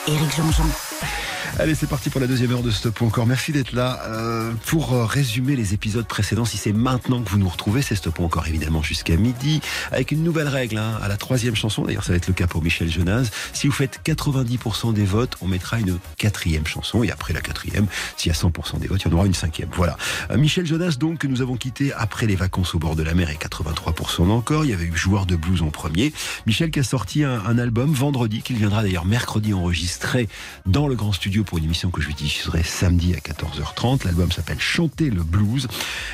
Éric 0.07 0.35
Jean-Jean. 0.35 1.26
Allez, 1.59 1.73
c'est 1.73 1.87
parti 1.87 2.11
pour 2.11 2.21
la 2.21 2.27
deuxième 2.27 2.51
heure 2.51 2.61
de 2.61 2.69
Stop 2.69 3.01
encore. 3.01 3.25
Merci 3.25 3.51
d'être 3.51 3.71
là. 3.71 3.99
Euh, 4.05 4.51
pour 4.67 4.93
euh, 4.93 5.05
résumer 5.05 5.55
les 5.55 5.73
épisodes 5.73 6.05
précédents, 6.05 6.45
si 6.45 6.55
c'est 6.55 6.71
maintenant 6.71 7.23
que 7.23 7.29
vous 7.31 7.39
nous 7.39 7.49
retrouvez, 7.49 7.81
c'est 7.81 7.95
Stop 7.95 8.19
encore 8.19 8.47
évidemment 8.47 8.83
jusqu'à 8.83 9.15
midi, 9.15 9.59
avec 9.91 10.11
une 10.11 10.23
nouvelle 10.23 10.49
règle 10.49 10.77
hein, 10.77 10.99
à 11.01 11.07
la 11.07 11.17
troisième 11.17 11.55
chanson. 11.55 11.83
D'ailleurs, 11.83 12.03
ça 12.03 12.11
va 12.11 12.17
être 12.17 12.27
le 12.27 12.35
cas 12.35 12.45
pour 12.45 12.61
Michel 12.61 12.91
Jonas. 12.91 13.31
Si 13.53 13.65
vous 13.65 13.73
faites 13.73 14.01
90% 14.05 14.93
des 14.93 15.03
votes, 15.03 15.35
on 15.41 15.47
mettra 15.47 15.79
une 15.79 15.97
quatrième 16.19 16.67
chanson. 16.67 17.01
Et 17.01 17.09
après 17.09 17.33
la 17.33 17.41
quatrième, 17.41 17.87
s'il 18.17 18.31
y 18.31 18.35
a 18.35 18.37
100% 18.37 18.77
des 18.77 18.87
votes, 18.87 19.01
il 19.03 19.11
y 19.11 19.13
en 19.15 19.17
aura 19.17 19.25
une 19.25 19.33
cinquième. 19.33 19.69
Voilà. 19.73 19.97
Euh, 20.29 20.37
Michel 20.37 20.67
Jonas, 20.67 20.97
donc, 20.99 21.17
que 21.17 21.27
nous 21.27 21.41
avons 21.41 21.57
quitté 21.57 21.91
après 21.91 22.27
les 22.27 22.35
vacances 22.35 22.75
au 22.75 22.79
bord 22.79 22.95
de 22.95 23.01
la 23.01 23.15
mer 23.15 23.31
et 23.31 23.35
83% 23.35 24.27
d'encore. 24.27 24.63
Il 24.63 24.69
y 24.69 24.73
avait 24.73 24.85
eu 24.85 24.95
Joueur 24.95 25.25
de 25.25 25.35
blues 25.35 25.63
en 25.63 25.71
premier. 25.71 26.13
Michel 26.45 26.69
qui 26.69 26.81
a 26.81 26.83
sorti 26.83 27.23
un, 27.23 27.43
un 27.43 27.57
album 27.57 27.91
vendredi, 27.91 28.43
qu'il 28.43 28.57
viendra 28.57 28.83
d'ailleurs 28.83 29.05
mercredi 29.05 29.55
enregistrer 29.55 30.29
dans 30.67 30.87
le 30.87 30.93
grand 30.93 31.13
studio 31.13 31.43
pour 31.47 31.57
une 31.57 31.63
émission 31.63 31.89
que 31.89 32.01
je 32.01 32.11
diffuserai 32.11 32.61
samedi 32.61 33.15
à 33.15 33.19
14h30. 33.19 34.05
L'album 34.05 34.31
s'appelle 34.31 34.59
Chanter 34.59 35.09
le 35.09 35.23
blues. 35.23 35.67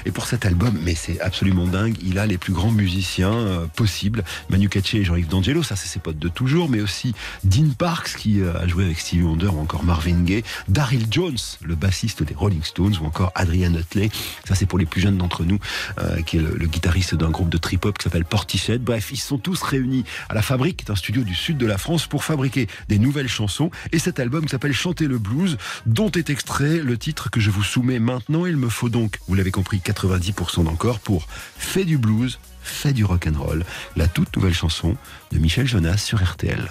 Et 0.05 0.11
pour 0.11 0.27
cet 0.27 0.45
album, 0.45 0.77
mais 0.83 0.93
c'est 0.93 1.19
absolument 1.19 1.65
dingue, 1.65 1.97
il 2.03 2.19
a 2.19 2.27
les 2.27 2.37
plus 2.37 2.53
grands 2.53 2.71
musiciens 2.71 3.33
euh, 3.33 3.65
possibles. 3.65 4.23
Manu 4.49 4.69
Katché 4.69 4.99
et 4.99 5.03
Jean-Yves 5.03 5.27
D'Angelo, 5.27 5.63
ça 5.63 5.75
c'est 5.75 5.87
ses 5.87 5.99
potes 5.99 6.19
de 6.19 6.29
toujours, 6.29 6.69
mais 6.69 6.81
aussi 6.81 7.15
Dean 7.43 7.69
Parks 7.75 8.15
qui 8.15 8.41
euh, 8.41 8.53
a 8.59 8.67
joué 8.67 8.85
avec 8.85 8.99
Stevie 8.99 9.23
Wonder 9.23 9.47
ou 9.47 9.59
encore 9.59 9.83
Marvin 9.83 10.21
Gaye, 10.21 10.43
Daryl 10.67 11.07
Jones, 11.09 11.37
le 11.63 11.75
bassiste 11.75 12.21
des 12.21 12.35
Rolling 12.35 12.63
Stones 12.63 12.95
ou 13.01 13.05
encore 13.05 13.31
Adrian 13.33 13.73
Utley. 13.73 14.11
Ça 14.45 14.53
c'est 14.53 14.67
pour 14.67 14.77
les 14.77 14.85
plus 14.85 15.01
jeunes 15.01 15.17
d'entre 15.17 15.43
nous, 15.43 15.57
euh, 15.97 16.21
qui 16.21 16.37
est 16.37 16.41
le, 16.41 16.67
guitariste 16.67 17.15
d'un 17.15 17.31
groupe 17.31 17.49
de 17.49 17.57
trip-hop 17.57 17.97
qui 17.97 18.03
s'appelle 18.03 18.25
Portishead. 18.25 18.83
Bref, 18.83 19.09
ils 19.11 19.17
sont 19.17 19.39
tous 19.39 19.63
réunis 19.63 20.03
à 20.29 20.35
la 20.35 20.43
Fabrique, 20.43 20.77
qui 20.77 20.85
est 20.85 20.91
un 20.91 20.95
studio 20.95 21.23
du 21.23 21.33
sud 21.33 21.57
de 21.57 21.65
la 21.65 21.79
France, 21.79 22.05
pour 22.05 22.23
fabriquer 22.23 22.67
des 22.87 22.99
nouvelles 22.99 23.27
chansons. 23.27 23.71
Et 23.91 23.99
cet 23.99 24.19
album 24.19 24.45
qui 24.45 24.49
s'appelle 24.49 24.73
Chanter 24.73 25.07
le 25.07 25.19
blues, 25.23 25.57
dont 25.85 26.11
est 26.11 26.29
extrait 26.29 26.77
le 26.77 26.97
titre 26.97 27.31
que 27.31 27.39
je 27.39 27.49
vous 27.49 27.63
soumets 27.63 27.99
maintenant. 27.99 28.45
Il 28.45 28.57
me 28.57 28.69
faut 28.69 28.89
donc, 28.89 29.19
vous 29.27 29.35
l'avez 29.35 29.51
compris, 29.51 29.81
90% 29.83 30.65
d'encore 30.65 30.99
pour 30.99 31.27
Fait 31.57 31.85
du 31.85 31.97
blues, 31.97 32.39
fait 32.61 32.93
du 32.93 33.03
rock 33.05 33.27
and 33.27 33.41
roll, 33.41 33.65
la 33.95 34.07
toute 34.07 34.35
nouvelle 34.35 34.53
chanson 34.53 34.95
de 35.31 35.39
Michel 35.39 35.67
Jonas 35.67 35.97
sur 35.97 36.23
RTL. 36.23 36.69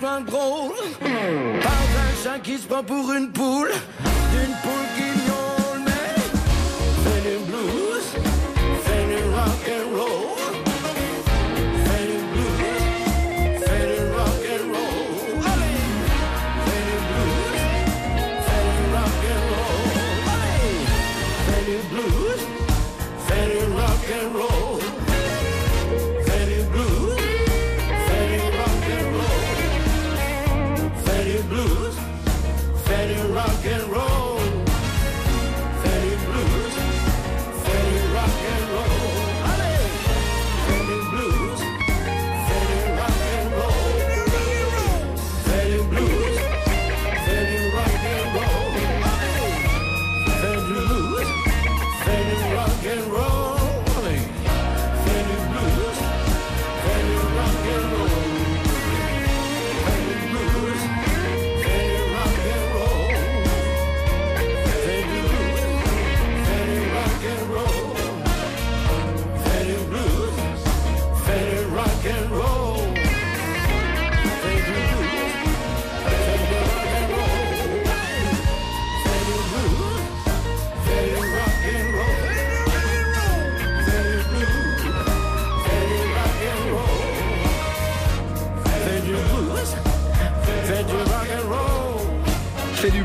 Histoire 0.00 0.22
drôle. 0.22 0.72
Parle 1.00 1.88
d'un 1.94 2.22
chat 2.22 2.38
qui 2.38 2.56
se 2.56 2.66
prend 2.66 2.82
pour 2.82 3.12
une 3.12 3.30
poule, 3.32 3.70
d'une 4.32 4.54
poule 4.62 4.88
qui 4.96 5.19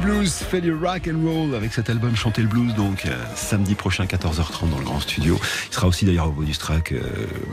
blues, 0.05 0.44
du 0.61 0.73
rock 0.73 1.09
and 1.11 1.21
roll 1.27 1.55
avec 1.55 1.73
cet 1.73 1.89
album 1.89 2.15
Chanter 2.15 2.41
le 2.41 2.47
blues 2.47 2.73
donc 2.75 3.05
euh, 3.05 3.23
samedi 3.35 3.75
prochain 3.75 4.05
14h30 4.05 4.69
dans 4.69 4.77
le 4.77 4.85
grand 4.85 4.99
studio. 4.99 5.39
Il 5.69 5.73
sera 5.73 5.87
aussi 5.87 6.05
d'ailleurs 6.05 6.27
au 6.27 6.31
bonus 6.31 6.59
track 6.59 6.91
euh, 6.91 7.01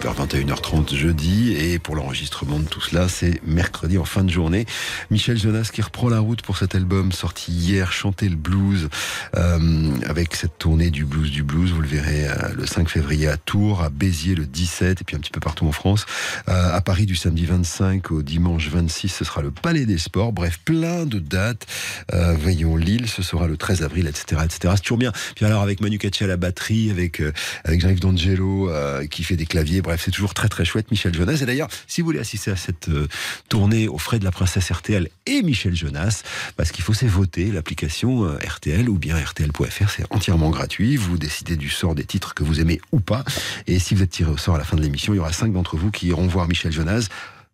vers 0.01 0.15
21h30 0.15 0.95
jeudi 0.95 1.53
et 1.53 1.79
pour 1.79 1.97
l'enregistrement 1.97 2.59
de 2.59 2.65
tout 2.65 2.81
cela 2.81 3.09
c'est 3.09 3.41
mercredi 3.47 3.99
en 3.99 4.05
fin 4.05 4.23
de 4.25 4.31
journée. 4.31 4.67
Michel 5.11 5.39
Jonas 5.39 5.71
qui 5.73 5.83
reprend 5.83 6.09
la 6.09 6.21
route 6.21 6.43
pour 6.43 6.59
cet 6.59 6.75
album 6.75 7.13
sorti 7.13 7.51
hier 7.51 7.93
Chanter 7.93 8.29
le 8.29 8.37
blues 8.37 8.89
euh, 9.37 9.91
avec 10.07 10.37
cette 10.37 10.59
tournée 10.59 10.91
du 10.91 11.05
blues 11.05 11.31
du 11.31 11.43
blues. 11.43 11.73
Vous 11.73 11.83
le 11.83 11.89
verrez 11.89 12.29
le 12.55 12.67
5 12.67 12.89
février 12.89 13.27
à 13.27 13.37
Tours, 13.37 13.83
à 13.83 13.89
Béziers 13.89 14.35
le 14.35 14.47
17 14.47 15.01
et 15.01 15.05
puis 15.05 15.17
un 15.17 15.21
petit 15.21 15.33
peu 15.33 15.41
partout 15.41 15.67
en 15.67 15.73
France. 15.73 16.07
À 16.47 16.81
Paris 16.83 17.07
du 17.07 17.17
samedi 17.17 17.47
25 17.47 18.11
au 18.13 18.23
dimanche 18.23 18.69
26 18.69 19.09
ce 19.09 19.25
sera 19.25 19.43
le 19.43 19.51
Palais 19.51 19.87
des 19.87 19.99
Sports. 19.99 20.33
Bref 20.33 20.61
plein 20.65 21.07
de 21.07 21.19
dates. 21.19 21.67
Veillons 22.13 22.77
Ce 23.07 23.23
sera 23.23 23.47
le 23.47 23.57
13 23.57 23.83
avril, 23.83 24.07
etc., 24.07 24.43
etc. 24.45 24.75
C'est 24.77 24.83
toujours 24.83 24.99
bien. 24.99 25.13
Puis 25.35 25.45
alors 25.45 25.63
avec 25.63 25.81
Manu 25.81 25.99
Katché 25.99 26.25
à 26.25 26.29
la 26.29 26.37
batterie, 26.37 26.91
avec 26.91 27.21
euh, 27.21 27.33
avec 27.65 27.81
Jean-Yves 27.81 28.01
D'Angelo 28.01 28.71
euh, 28.71 29.07
qui 29.07 29.23
fait 29.23 29.37
des 29.37 29.47
claviers. 29.47 29.83
Bref, 29.83 30.03
c'est 30.05 30.11
toujours 30.11 30.35
très 30.35 30.49
très 30.49 30.65
chouette. 30.65 30.91
Michel 30.91 31.15
Jonas. 31.15 31.39
Et 31.43 31.47
d'ailleurs, 31.47 31.69
si 31.87 32.01
vous 32.01 32.07
voulez 32.07 32.19
assister 32.19 32.51
à 32.51 32.57
cette 32.57 32.89
euh, 32.89 33.09
tournée 33.49 33.89
aux 33.89 33.99
frais 33.99 34.19
de 34.19 34.25
la 34.25 34.31
princesse 34.31 34.71
RTL 34.71 35.09
et 35.27 35.43
Michel 35.43 35.75
Jonas, 35.75 36.23
parce 36.57 36.71
qu'il 36.71 36.85
faut 36.85 36.95
c'est 36.95 37.07
voter 37.07 37.51
l'application 37.51 38.25
euh, 38.25 38.39
RTL 38.47 38.89
ou 38.89 38.99
bien 38.99 39.17
RTL.fr. 39.17 39.91
C'est 39.91 40.05
entièrement 40.11 40.51
gratuit. 40.51 40.97
Vous 40.97 41.19
décidez 41.19 41.57
du 41.57 41.69
sort 41.69 41.95
des 41.95 42.05
titres 42.05 42.35
que 42.35 42.45
vous 42.45 42.61
aimez 42.61 42.81
ou 42.93 43.01
pas. 43.01 43.25
Et 43.67 43.79
si 43.79 43.95
vous 43.95 44.03
êtes 44.03 44.11
tiré 44.11 44.31
au 44.31 44.37
sort 44.37 44.57
à 44.57 44.59
la 44.59 44.65
fin 44.65 44.77
de 44.77 44.83
l'émission, 44.83 45.15
il 45.15 45.17
y 45.17 45.21
aura 45.21 45.33
cinq 45.33 45.53
d'entre 45.53 45.77
vous 45.77 45.91
qui 45.91 46.09
iront 46.09 46.27
voir 46.27 46.47
Michel 46.49 46.73
Jonas 46.73 47.09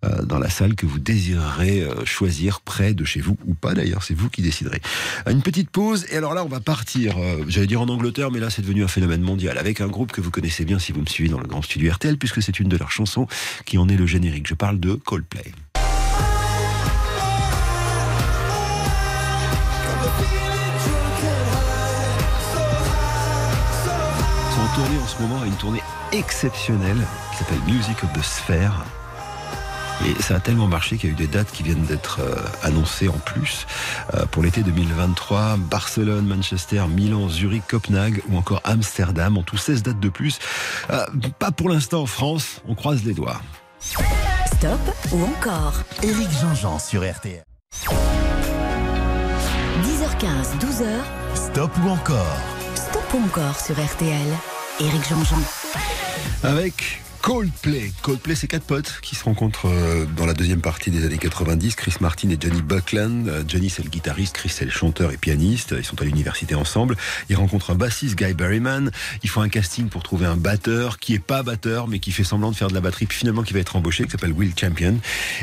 euh, 0.04 0.22
dans 0.22 0.38
la 0.38 0.48
salle 0.48 0.76
que 0.76 0.86
vous 0.86 1.00
désirerez 1.00 1.82
euh, 1.82 2.04
choisir 2.04 2.60
près 2.60 2.94
de 2.94 3.04
chez 3.04 3.20
vous 3.20 3.36
ou 3.46 3.54
pas 3.54 3.74
d'ailleurs, 3.74 4.04
c'est 4.04 4.14
vous 4.14 4.30
qui 4.30 4.42
déciderez. 4.42 4.80
Une 5.28 5.42
petite 5.42 5.70
pause 5.70 6.06
et 6.12 6.16
alors 6.16 6.34
là 6.34 6.44
on 6.44 6.48
va 6.48 6.60
partir, 6.60 7.18
euh, 7.18 7.44
j'allais 7.48 7.66
dire 7.66 7.80
en 7.80 7.88
Angleterre 7.88 8.30
mais 8.30 8.38
là 8.38 8.48
c'est 8.48 8.62
devenu 8.62 8.84
un 8.84 8.88
phénomène 8.88 9.22
mondial 9.22 9.58
avec 9.58 9.80
un 9.80 9.88
groupe 9.88 10.12
que 10.12 10.20
vous 10.20 10.30
connaissez 10.30 10.64
bien 10.64 10.78
si 10.78 10.92
vous 10.92 11.00
me 11.00 11.06
suivez 11.06 11.28
dans 11.28 11.40
le 11.40 11.48
grand 11.48 11.62
studio 11.62 11.92
RTL 11.92 12.16
puisque 12.16 12.40
c'est 12.42 12.60
une 12.60 12.68
de 12.68 12.76
leurs 12.76 12.92
chansons 12.92 13.26
qui 13.64 13.76
en 13.76 13.88
est 13.88 13.96
le 13.96 14.06
générique. 14.06 14.46
Je 14.46 14.54
parle 14.54 14.78
de 14.78 14.94
Coldplay. 14.94 15.52
En 24.54 24.74
tournée 24.76 24.98
en 25.02 25.06
ce 25.08 25.22
moment, 25.22 25.44
une 25.44 25.56
tournée 25.56 25.82
exceptionnelle 26.12 27.04
qui 27.32 27.38
s'appelle 27.38 27.60
Music 27.66 28.04
of 28.04 28.12
the 28.12 28.22
Sphere. 28.22 28.84
Et 30.06 30.22
ça 30.22 30.36
a 30.36 30.40
tellement 30.40 30.68
marché 30.68 30.96
qu'il 30.96 31.10
y 31.10 31.12
a 31.12 31.14
eu 31.14 31.16
des 31.16 31.26
dates 31.26 31.50
qui 31.50 31.62
viennent 31.62 31.84
d'être 31.84 32.20
euh, 32.20 32.36
annoncées 32.62 33.08
en 33.08 33.18
plus 33.18 33.66
euh, 34.14 34.26
pour 34.26 34.42
l'été 34.42 34.62
2023. 34.62 35.56
Barcelone, 35.56 36.26
Manchester, 36.26 36.84
Milan, 36.88 37.28
Zurich, 37.28 37.64
Copenhague 37.66 38.22
ou 38.28 38.36
encore 38.36 38.60
Amsterdam. 38.64 39.36
En 39.38 39.42
tout 39.42 39.56
16 39.56 39.82
dates 39.82 40.00
de 40.00 40.08
plus. 40.08 40.38
Euh, 40.90 41.04
pas 41.38 41.50
pour 41.50 41.68
l'instant 41.68 42.02
en 42.02 42.06
France, 42.06 42.62
on 42.68 42.74
croise 42.74 43.04
les 43.04 43.14
doigts. 43.14 43.40
Stop 43.80 44.80
ou 45.12 45.22
encore 45.24 45.74
Éric 46.02 46.28
Jean-Jean 46.40 46.78
sur 46.78 47.02
RTL. 47.02 47.42
10h15, 49.82 50.58
12h, 50.60 50.86
Stop 51.34 51.70
ou 51.84 51.88
encore 51.88 52.38
Stop 52.74 53.14
ou 53.14 53.24
encore 53.24 53.58
sur 53.60 53.74
RTL. 53.74 54.26
Éric 54.80 55.08
Jean-Jean. 55.08 55.42
Avec 56.44 57.02
Coldplay. 57.22 57.92
Coldplay, 58.02 58.34
c'est 58.34 58.46
quatre 58.46 58.64
potes 58.64 59.00
qui 59.02 59.14
se 59.14 59.24
rencontrent 59.24 59.66
euh, 59.68 60.06
dans 60.16 60.24
la 60.24 60.32
deuxième 60.34 60.60
partie 60.60 60.90
des 60.90 61.04
années 61.04 61.18
90. 61.18 61.74
Chris 61.74 61.94
Martin 62.00 62.30
et 62.30 62.38
Johnny 62.40 62.62
Buckland. 62.62 63.28
Euh, 63.28 63.42
Johnny, 63.46 63.68
c'est 63.68 63.82
le 63.82 63.90
guitariste, 63.90 64.34
Chris, 64.36 64.48
c'est 64.48 64.64
le 64.64 64.70
chanteur 64.70 65.12
et 65.12 65.16
pianiste. 65.16 65.74
Ils 65.76 65.84
sont 65.84 66.00
à 66.00 66.04
l'université 66.04 66.54
ensemble. 66.54 66.96
Ils 67.28 67.36
rencontrent 67.36 67.70
un 67.70 67.74
bassiste, 67.74 68.16
Guy 68.16 68.32
Berryman. 68.34 68.90
Ils 69.22 69.28
font 69.28 69.42
un 69.42 69.48
casting 69.48 69.88
pour 69.88 70.02
trouver 70.02 70.26
un 70.26 70.36
batteur 70.36 70.98
qui 70.98 71.14
est 71.14 71.18
pas 71.18 71.42
batteur, 71.42 71.88
mais 71.88 71.98
qui 71.98 72.12
fait 72.12 72.24
semblant 72.24 72.50
de 72.50 72.56
faire 72.56 72.68
de 72.68 72.74
la 72.74 72.80
batterie, 72.80 73.06
puis 73.06 73.18
finalement 73.18 73.42
qui 73.42 73.52
va 73.52 73.60
être 73.60 73.76
embauché, 73.76 74.04
qui 74.04 74.10
s'appelle 74.10 74.32
Will 74.32 74.52
Champion. 74.58 74.96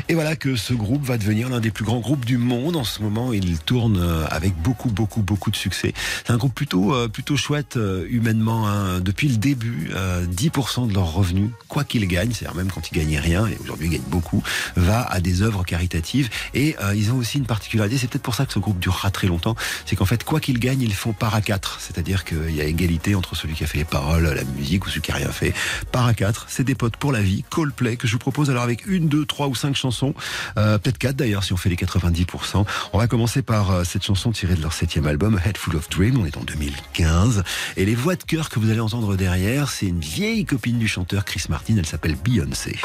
Et 0.08 0.14
voilà 0.14 0.34
que 0.34 0.56
ce 0.56 0.72
groupe 0.74 1.04
va 1.04 1.18
devenir 1.18 1.48
l'un 1.48 1.60
des 1.60 1.70
plus 1.70 1.84
grands 1.84 2.00
groupes 2.00 2.24
du 2.24 2.38
monde. 2.38 2.76
En 2.76 2.84
ce 2.84 3.02
moment, 3.02 3.32
il 3.32 3.58
tourne 3.60 3.98
euh, 4.00 4.24
avec 4.30 4.54
beaucoup, 4.56 4.90
beaucoup, 4.90 5.22
beaucoup 5.22 5.50
de 5.50 5.56
succès. 5.56 5.92
C'est 6.26 6.32
un 6.32 6.36
groupe 6.36 6.54
plutôt, 6.54 6.94
plutôt 7.08 7.36
chouette 7.36 7.78
humainement. 8.08 8.66
hein. 8.66 9.00
Depuis 9.00 9.28
le 9.28 9.36
début, 9.36 9.90
euh, 9.94 10.26
10% 10.26 10.88
de 10.88 10.94
leurs 10.94 11.12
revenus, 11.12 11.50
quoi 11.68 11.84
qu'ils 11.84 12.06
gagnent, 12.06 12.32
c'est-à-dire 12.32 12.56
même 12.56 12.70
quand 12.70 12.90
ils 12.90 12.94
gagnaient 12.94 13.20
rien, 13.20 13.46
et 13.46 13.56
aujourd'hui 13.62 13.86
ils 13.86 13.92
gagnent 13.92 14.08
beaucoup, 14.08 14.42
va 14.76 15.02
à 15.02 15.20
des 15.20 15.42
œuvres 15.42 15.64
caritatives. 15.64 16.28
Et 16.54 16.76
euh, 16.82 16.94
ils 16.94 17.12
ont 17.12 17.16
aussi 17.16 17.38
une 17.38 17.46
particularité, 17.46 17.98
c'est 17.98 18.08
peut-être 18.08 18.22
pour 18.22 18.34
ça 18.34 18.46
que 18.46 18.52
ce 18.52 18.58
groupe 18.58 18.78
durera 18.78 19.10
très 19.10 19.26
longtemps, 19.26 19.56
c'est 19.84 19.96
qu'en 19.96 20.04
fait, 20.04 20.24
quoi 20.24 20.40
qu'ils 20.40 20.58
gagnent, 20.58 20.82
ils 20.82 20.94
font 20.94 21.12
par 21.12 21.34
à 21.34 21.40
quatre. 21.40 21.80
C'est-à-dire 21.80 22.24
qu'il 22.24 22.54
y 22.54 22.60
a 22.60 22.64
égalité 22.64 23.14
entre 23.14 23.34
celui 23.34 23.54
qui 23.54 23.64
a 23.64 23.66
fait 23.66 23.78
les 23.78 23.84
paroles, 23.84 24.24
la 24.24 24.44
musique, 24.44 24.86
ou 24.86 24.88
celui 24.88 25.02
qui 25.02 25.12
a 25.12 25.16
rien 25.16 25.30
fait. 25.30 25.54
Par 25.92 26.06
à 26.06 26.14
quatre, 26.14 26.46
c'est 26.48 26.64
des 26.64 26.74
potes 26.74 26.96
pour 26.96 27.12
la 27.12 27.20
vie. 27.20 27.44
Coldplay, 27.50 27.96
que 27.96 28.06
je 28.06 28.12
vous 28.12 28.18
propose 28.18 28.50
alors 28.50 28.62
avec 28.62 28.86
une, 28.86 29.08
deux, 29.08 29.24
trois 29.24 29.48
ou 29.48 29.54
cinq 29.54 29.76
chansons, 29.76 30.14
euh, 30.58 30.78
peut-être 30.78 30.98
quatre 30.98 31.16
d'ailleurs 31.16 31.44
si 31.44 31.52
on 31.52 31.56
fait 31.56 31.68
les 31.68 31.76
90%. 31.76 32.64
On 32.92 32.98
va 32.98 33.06
commencer 33.06 33.42
par 33.42 33.70
euh, 33.70 33.84
cette 33.84 34.04
chanson 34.04 34.32
tirée 34.32 34.54
de 34.54 34.62
leur 34.62 34.72
septième 34.72 35.06
album, 35.06 35.40
Head 35.44 35.56
Full 35.56 35.76
of 35.76 35.88
Dream, 35.88 36.18
on 36.18 36.26
est 36.26 36.36
en 36.36 36.44
2015. 36.44 37.42
Et 37.76 37.84
les 37.84 37.94
voix 37.94 38.16
de 38.16 38.22
chœur 38.22 38.48
que 38.48 38.58
vous 38.58 38.70
allez 38.70 38.80
entendre 38.80 39.16
derrière, 39.16 39.70
c'est 39.70 39.86
une 39.86 40.00
vieille 40.00 40.44
copine 40.44 40.78
du 40.78 40.88
chanteur 40.88 41.24
Chris 41.24 41.44
Martin, 41.48 41.55
elle 41.68 41.86
s'appelle 41.86 42.16
Beyoncé. 42.16 42.76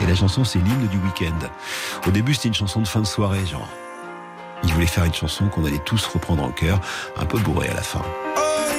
Et 0.00 0.06
la 0.06 0.14
chanson, 0.14 0.44
c'est 0.44 0.58
l'hymne 0.58 0.88
du 0.88 0.98
week-end. 0.98 1.38
Au 2.06 2.10
début, 2.10 2.34
c'était 2.34 2.48
une 2.48 2.54
chanson 2.54 2.80
de 2.80 2.88
fin 2.88 3.00
de 3.00 3.06
soirée, 3.06 3.44
genre. 3.46 3.68
Il 4.64 4.72
voulait 4.72 4.86
faire 4.86 5.04
une 5.04 5.14
chanson 5.14 5.48
qu'on 5.48 5.64
allait 5.64 5.78
tous 5.84 6.06
reprendre 6.06 6.42
en 6.42 6.50
chœur, 6.50 6.80
un 7.16 7.24
peu 7.24 7.38
bourré 7.38 7.68
à 7.68 7.74
la 7.74 7.82
fin. 7.82 8.02
Angels 8.36 8.71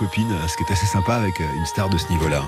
copine, 0.00 0.34
ce 0.48 0.56
qui 0.56 0.62
est 0.62 0.72
assez 0.72 0.86
sympa 0.86 1.16
avec 1.16 1.38
euh, 1.42 1.44
une 1.58 1.66
star 1.66 1.90
de 1.90 1.98
ce 1.98 2.08
niveau-là. 2.10 2.42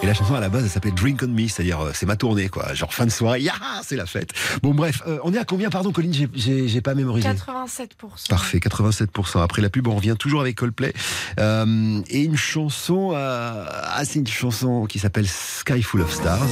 Et 0.00 0.06
la 0.06 0.14
chanson 0.14 0.34
à 0.34 0.40
la 0.40 0.48
base, 0.48 0.62
elle 0.62 0.70
s'appelle 0.70 0.94
Drink 0.94 1.22
on 1.24 1.28
Me, 1.28 1.48
c'est-à-dire 1.48 1.80
euh, 1.80 1.90
c'est 1.92 2.06
ma 2.06 2.14
tournée, 2.14 2.48
quoi. 2.48 2.72
Genre 2.72 2.94
fin 2.94 3.04
de 3.04 3.10
soirée, 3.10 3.40
ya, 3.40 3.52
c'est 3.82 3.96
la 3.96 4.06
fête. 4.06 4.30
Bon, 4.62 4.72
bref, 4.74 5.02
euh, 5.08 5.18
on 5.24 5.34
est 5.34 5.38
à 5.38 5.44
combien, 5.44 5.70
pardon, 5.70 5.90
Colline 5.90 6.14
J'ai- 6.34 6.80
pas 6.80 6.94
mémorisé. 6.94 7.28
87%. 7.28 8.28
Parfait, 8.28 8.60
87%. 8.60 9.42
Après 9.42 9.60
la 9.60 9.70
pub, 9.70 9.88
on 9.88 9.96
revient 9.96 10.14
toujours 10.16 10.40
avec 10.40 10.56
Coldplay. 10.56 10.92
Euh, 11.40 12.00
et 12.08 12.22
une 12.22 12.36
chanson, 12.36 13.12
ah, 13.16 14.02
c'est 14.04 14.20
une 14.20 14.26
chanson 14.28 14.86
qui 14.86 15.00
s'appelle 15.00 15.26
Sky 15.26 15.82
Full 15.82 16.02
of 16.02 16.12
Stars. 16.14 16.46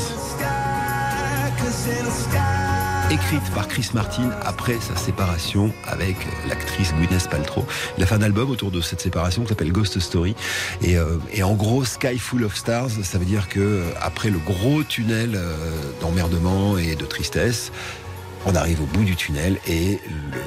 Écrite 3.12 3.42
par 3.54 3.68
Chris 3.68 3.90
Martin 3.92 4.30
après 4.42 4.80
sa 4.80 4.96
séparation 4.96 5.70
avec 5.86 6.16
l'actrice 6.48 6.94
Gwyneth 6.94 7.28
Paltrow. 7.28 7.66
Il 7.98 8.02
a 8.02 8.06
fait 8.06 8.14
un 8.14 8.22
album 8.22 8.50
autour 8.50 8.70
de 8.70 8.80
cette 8.80 9.02
séparation 9.02 9.42
qui 9.42 9.50
s'appelle 9.50 9.70
Ghost 9.70 10.00
Story. 10.00 10.34
Et, 10.80 10.96
euh, 10.96 11.18
en 11.42 11.52
gros, 11.52 11.84
Sky 11.84 12.18
Full 12.18 12.42
of 12.42 12.56
Stars, 12.56 12.88
ça 13.02 13.18
veut 13.18 13.26
dire 13.26 13.50
que 13.50 13.60
euh, 13.60 13.90
après 14.00 14.30
le 14.30 14.38
gros 14.38 14.82
tunnel 14.82 15.32
euh, 15.34 15.54
d'emmerdement 16.00 16.78
et 16.78 16.96
de 16.96 17.04
tristesse, 17.04 17.70
on 18.46 18.54
arrive 18.54 18.80
au 18.80 18.86
bout 18.86 19.04
du 19.04 19.14
tunnel 19.14 19.58
et 19.68 20.00
le 20.06 20.40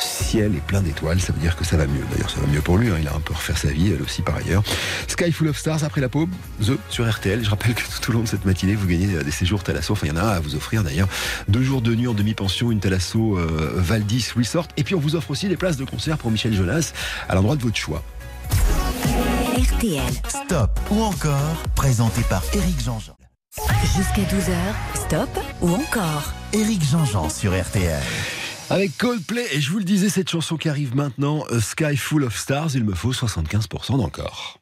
ciel 0.00 0.54
est 0.54 0.64
plein 0.66 0.82
d'étoiles, 0.82 1.20
ça 1.20 1.32
veut 1.32 1.40
dire 1.40 1.56
que 1.56 1.64
ça 1.64 1.76
va 1.76 1.86
mieux. 1.86 2.04
D'ailleurs, 2.12 2.30
ça 2.30 2.40
va 2.40 2.46
mieux 2.46 2.60
pour 2.60 2.78
lui, 2.78 2.88
hein, 2.90 2.96
il 3.00 3.08
a 3.08 3.14
un 3.14 3.20
peu 3.20 3.34
refaire 3.34 3.58
sa 3.58 3.68
vie, 3.68 3.92
elle 3.92 4.02
aussi 4.02 4.22
par 4.22 4.36
ailleurs. 4.36 4.62
Sky 5.06 5.32
Full 5.32 5.48
of 5.48 5.58
Stars, 5.58 5.84
après 5.84 6.00
la 6.00 6.08
pause, 6.08 6.28
The 6.64 6.72
sur 6.88 7.08
RTL. 7.08 7.44
Je 7.44 7.50
rappelle 7.50 7.74
que 7.74 7.82
tout 7.82 8.10
au 8.10 8.14
long 8.14 8.22
de 8.22 8.28
cette 8.28 8.44
matinée, 8.44 8.74
vous 8.74 8.86
gagnez 8.86 9.14
euh, 9.14 9.22
des 9.22 9.30
séjours 9.30 9.62
Thalasso. 9.62 9.92
Enfin, 9.92 10.06
il 10.06 10.10
y 10.10 10.12
en 10.12 10.16
a 10.16 10.22
un 10.22 10.28
à 10.28 10.40
vous 10.40 10.54
offrir 10.54 10.82
d'ailleurs. 10.82 11.08
Deux 11.48 11.62
jours 11.62 11.82
de 11.82 11.94
nuit 11.94 12.06
en 12.06 12.14
demi-pension, 12.14 12.70
une 12.70 12.80
Thalasso 12.80 13.38
euh, 13.38 13.72
Valdis 13.76 14.28
Resort. 14.36 14.68
Et 14.76 14.84
puis, 14.84 14.94
on 14.94 15.00
vous 15.00 15.16
offre 15.16 15.30
aussi 15.30 15.48
des 15.48 15.56
places 15.56 15.76
de 15.76 15.84
concert 15.84 16.18
pour 16.18 16.30
Michel 16.30 16.54
Jonas 16.54 16.92
à 17.28 17.34
l'endroit 17.34 17.56
de 17.56 17.62
votre 17.62 17.76
choix. 17.76 18.02
RTL. 19.56 20.12
Stop 20.28 20.80
ou 20.90 21.02
encore, 21.02 21.62
présenté 21.74 22.22
par 22.28 22.42
Éric 22.54 22.82
Jean-Jean. 22.82 23.16
Jusqu'à 23.96 24.22
12h, 24.22 24.54
stop 24.94 25.28
ou 25.60 25.70
encore 25.70 26.32
Éric 26.52 26.82
Jean-Jean 26.84 27.28
sur 27.28 27.52
RTL. 27.52 28.00
Avec 28.70 28.96
Coldplay, 28.98 29.46
et 29.52 29.60
je 29.60 29.68
vous 29.72 29.78
le 29.78 29.84
disais, 29.84 30.08
cette 30.08 30.30
chanson 30.30 30.56
qui 30.56 30.68
arrive 30.68 30.94
maintenant, 30.94 31.42
A 31.50 31.60
Sky 31.60 31.96
Full 31.96 32.22
of 32.22 32.38
Stars, 32.38 32.76
il 32.76 32.84
me 32.84 32.94
faut 32.94 33.12
75% 33.12 33.98
d'encore. 33.98 34.59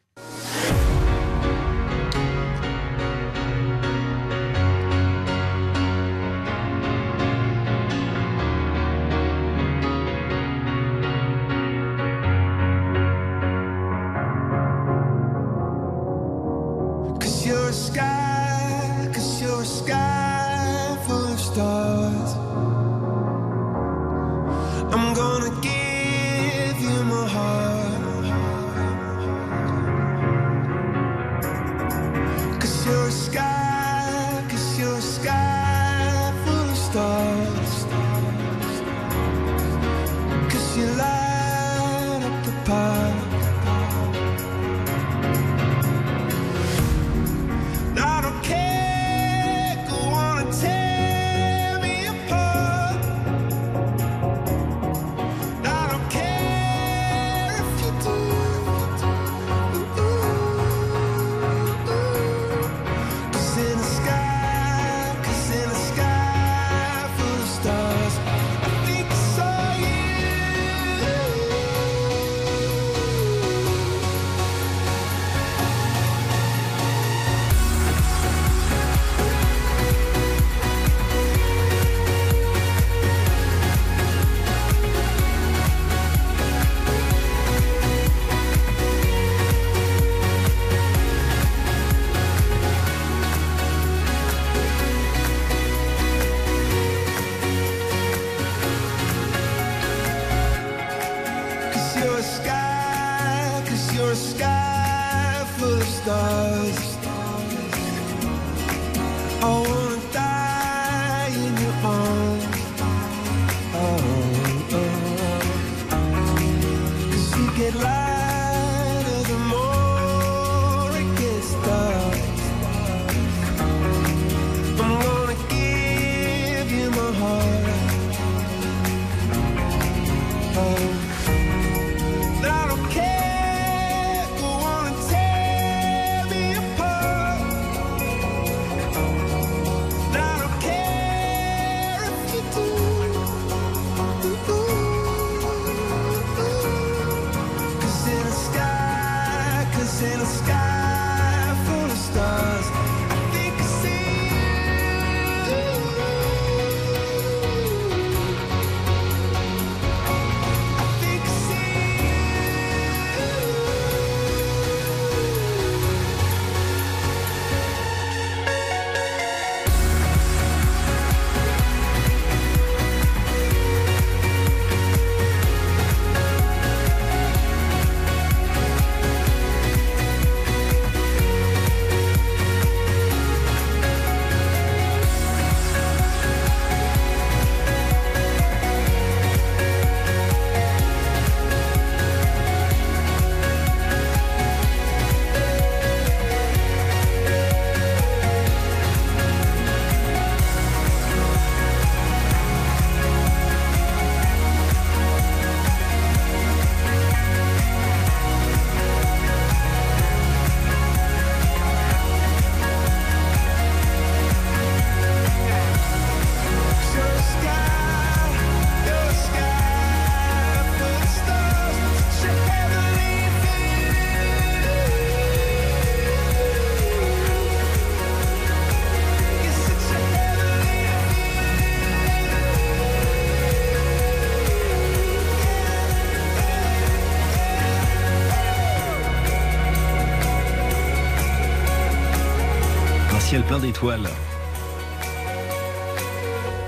Ciel 243.80 243.90
plein 243.90 243.98
d'étoiles. 243.98 244.27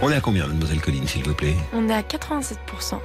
On 0.02 0.10
est 0.10 0.14
à 0.14 0.20
combien, 0.22 0.46
mademoiselle 0.46 0.80
Colline, 0.80 1.06
s'il 1.06 1.22
vous 1.24 1.34
plaît 1.34 1.54
On 1.74 1.86
est 1.90 1.92
à 1.92 2.00
87%. 2.00 2.56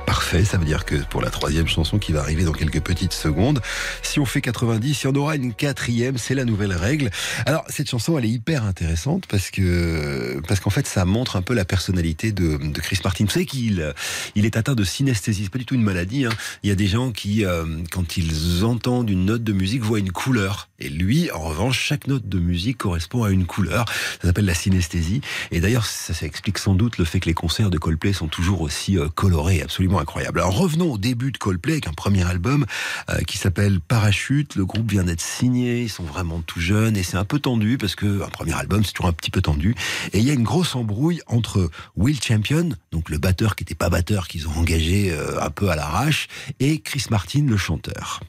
Parfait, 0.06 0.46
ça 0.46 0.58
veut 0.58 0.64
dire 0.64 0.86
que 0.86 0.96
pour 1.10 1.22
la 1.22 1.30
troisième 1.30 1.68
chanson 1.68 2.00
qui 2.00 2.14
va 2.14 2.22
arriver 2.22 2.46
dans 2.46 2.54
quelques 2.54 2.80
petites 2.80 3.12
secondes, 3.12 3.62
si 4.02 4.18
on 4.22 4.26
fait 4.26 4.40
90, 4.40 5.04
il 5.04 5.06
y 5.06 5.10
en 5.10 5.16
aura 5.16 5.36
une 5.36 5.54
quatrième, 5.54 6.18
c'est 6.18 6.36
la 6.36 6.46
nouvelle 6.46 6.72
règle. 6.72 7.10
Alors 7.46 7.66
cette 7.68 7.90
chanson, 7.90 8.18
elle 8.18 8.24
est 8.24 8.30
hyper 8.30 8.64
intéressante 8.64 9.26
parce 9.28 9.52
que 9.52 10.40
parce 10.48 10.62
qu'en 10.62 10.70
fait, 10.70 10.88
ça 10.88 11.04
montre 11.04 11.36
un 11.36 11.42
peu 11.42 11.54
la 11.54 11.66
personnalité 11.66 12.32
de, 12.32 12.56
de 12.56 12.80
Chris 12.80 13.00
Martin. 13.04 13.26
Vous 13.26 13.32
savez 13.32 13.46
qu'il 13.46 13.94
il 14.36 14.46
est 14.46 14.56
atteint 14.56 14.76
de 14.76 14.84
synesthésie, 14.86 15.44
c'est 15.44 15.52
pas 15.52 15.60
du 15.60 15.66
tout 15.66 15.76
une 15.76 15.84
maladie. 15.84 16.24
Hein. 16.24 16.32
Il 16.64 16.70
y 16.70 16.72
a 16.72 16.76
des 16.76 16.88
gens 16.88 17.12
qui, 17.12 17.44
euh, 17.44 17.66
quand 17.92 18.16
ils 18.16 18.64
entendent 18.64 19.10
une 19.10 19.26
note 19.26 19.44
de 19.44 19.52
musique, 19.52 19.82
voient 19.82 20.00
une 20.00 20.14
couleur. 20.14 20.70
Et 20.80 20.88
lui, 20.88 21.30
en 21.32 21.40
revanche, 21.40 21.78
chaque 21.78 22.08
note 22.08 22.30
de 22.30 22.40
musique 22.40 22.78
correspond 22.78 23.24
à 23.24 23.32
une 23.32 23.46
couleur. 23.46 23.86
Ça 24.22 24.30
s'appelle 24.30 24.46
la 24.46 24.54
synesthésie. 24.54 25.20
Et 25.52 25.60
d'ailleurs, 25.60 25.86
ça, 25.86 26.14
ça 26.14 26.26
explique 26.26 26.58
sans 26.58 26.74
doute 26.74 26.85
le 26.98 27.06
fait 27.06 27.20
que 27.20 27.26
les 27.26 27.34
concerts 27.34 27.70
de 27.70 27.78
Coldplay 27.78 28.14
sont 28.14 28.28
toujours 28.28 28.62
aussi 28.62 28.98
euh, 28.98 29.08
colorés, 29.10 29.62
absolument 29.62 30.00
incroyables. 30.00 30.40
Alors 30.40 30.58
revenons 30.58 30.92
au 30.92 30.98
début 30.98 31.32
de 31.32 31.38
Coldplay 31.38 31.74
avec 31.74 31.88
un 31.88 31.94
premier 31.94 32.24
album 32.24 32.66
euh, 33.10 33.20
qui 33.22 33.38
s'appelle 33.38 33.80
Parachute. 33.80 34.56
Le 34.56 34.66
groupe 34.66 34.90
vient 34.92 35.04
d'être 35.04 35.22
signé, 35.22 35.84
ils 35.84 35.90
sont 35.90 36.04
vraiment 36.04 36.42
tout 36.42 36.60
jeunes 36.60 36.98
et 36.98 37.04
c'est 37.04 37.18
un 37.18 37.26
peu 37.26 37.40
tendu 37.40 37.78
parce 37.78 37.96
que 37.96 38.24
un 38.24 38.30
premier 38.30 38.54
album 38.54 38.84
c'est 38.84 38.94
toujours 38.94 39.10
un 39.10 39.14
petit 39.14 39.32
peu 39.32 39.42
tendu. 39.42 39.76
Et 40.14 40.20
il 40.20 40.26
y 40.26 40.30
a 40.30 40.34
une 40.34 40.44
grosse 40.44 40.76
embrouille 40.76 41.22
entre 41.28 41.70
Will 41.96 42.22
Champion, 42.22 42.70
donc 42.92 43.10
le 43.10 43.18
batteur 43.18 43.56
qui 43.56 43.64
n'était 43.64 43.76
pas 43.76 43.90
batteur 43.90 44.28
qu'ils 44.28 44.48
ont 44.48 44.54
engagé 44.54 45.12
euh, 45.12 45.42
un 45.42 45.50
peu 45.50 45.70
à 45.70 45.76
l'arrache, 45.76 46.28
et 46.60 46.80
Chris 46.80 47.06
Martin, 47.10 47.46
le 47.48 47.58
chanteur. 47.58 48.22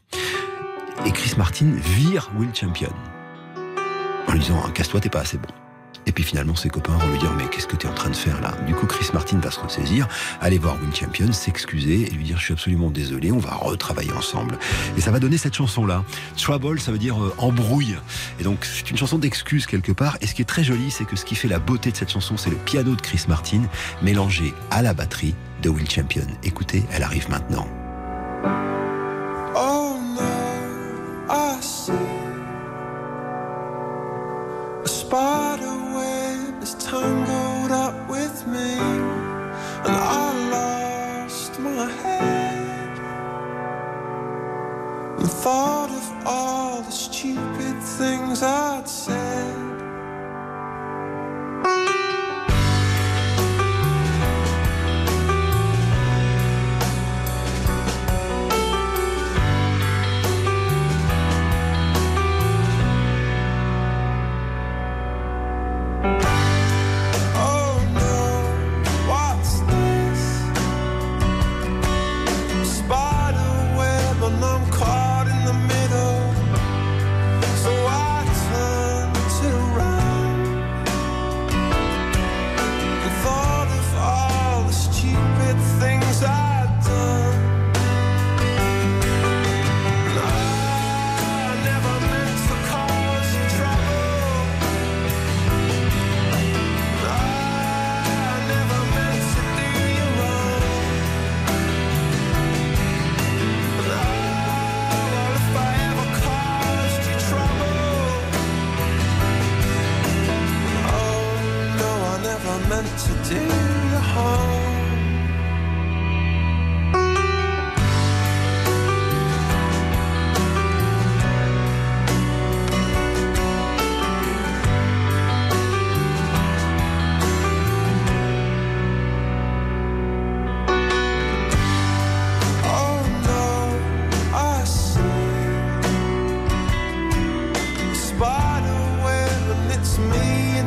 Et 1.04 1.12
Chris 1.12 1.34
Martin 1.36 1.72
vire 1.98 2.30
Will 2.38 2.54
Champion 2.54 2.92
en 4.26 4.32
lui 4.32 4.40
disant 4.40 4.68
casse-toi, 4.70 5.00
t'es 5.00 5.10
pas 5.10 5.20
assez 5.20 5.38
bon. 5.38 5.65
Et 6.06 6.12
puis 6.12 6.24
finalement, 6.24 6.54
ses 6.54 6.68
copains 6.68 6.96
vont 6.96 7.10
lui 7.10 7.18
dire 7.18 7.32
Mais 7.36 7.44
qu'est-ce 7.50 7.66
que 7.66 7.76
tu 7.76 7.86
es 7.86 7.90
en 7.90 7.94
train 7.94 8.10
de 8.10 8.16
faire 8.16 8.40
là? 8.40 8.52
Du 8.66 8.74
coup, 8.74 8.86
Chris 8.86 9.08
Martin 9.12 9.38
va 9.38 9.50
se 9.50 9.60
ressaisir, 9.60 10.08
aller 10.40 10.58
voir 10.58 10.76
Will 10.80 10.94
Champion, 10.94 11.32
s'excuser 11.32 12.06
et 12.06 12.10
lui 12.10 12.24
dire 12.24 12.38
Je 12.38 12.44
suis 12.44 12.52
absolument 12.52 12.90
désolé, 12.90 13.32
on 13.32 13.38
va 13.38 13.54
retravailler 13.54 14.12
ensemble. 14.12 14.58
Et 14.96 15.00
ça 15.00 15.10
va 15.10 15.20
donner 15.20 15.38
cette 15.38 15.54
chanson-là. 15.54 16.04
Trouble, 16.36 16.80
ça 16.80 16.92
veut 16.92 16.98
dire 16.98 17.20
euh, 17.22 17.34
embrouille. 17.38 17.96
Et 18.40 18.44
donc, 18.44 18.64
c'est 18.64 18.90
une 18.90 18.96
chanson 18.96 19.18
d'excuse 19.18 19.66
quelque 19.66 19.92
part. 19.92 20.16
Et 20.20 20.26
ce 20.26 20.34
qui 20.34 20.42
est 20.42 20.46
très 20.46 20.64
joli, 20.64 20.90
c'est 20.90 21.04
que 21.04 21.16
ce 21.16 21.24
qui 21.24 21.34
fait 21.34 21.48
la 21.48 21.58
beauté 21.58 21.90
de 21.90 21.96
cette 21.96 22.10
chanson, 22.10 22.36
c'est 22.36 22.50
le 22.50 22.56
piano 22.56 22.94
de 22.94 23.00
Chris 23.00 23.24
Martin 23.28 23.62
mélangé 24.02 24.54
à 24.70 24.82
la 24.82 24.94
batterie 24.94 25.34
de 25.62 25.68
Will 25.68 25.90
Champion. 25.90 26.26
Écoutez, 26.44 26.84
elle 26.92 27.02
arrive 27.02 27.28
maintenant. 27.28 27.66
Oh 29.54 29.96
I 35.28 35.75
tangled 36.78 37.72
up 37.72 38.08
with 38.08 38.46
me, 38.46 38.78
and 39.86 39.96
I 39.96 40.32
lost 40.50 41.58
my 41.60 41.90
head 42.02 42.98
and 45.18 45.30
thought 45.30 45.90
of 45.90 46.26
all 46.26 46.82
the 46.82 46.90
stupid 46.90 47.82
things 47.82 48.42
I'd 48.42 48.88
said. 48.88 49.56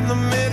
The 0.10 0.16
middle. 0.16 0.49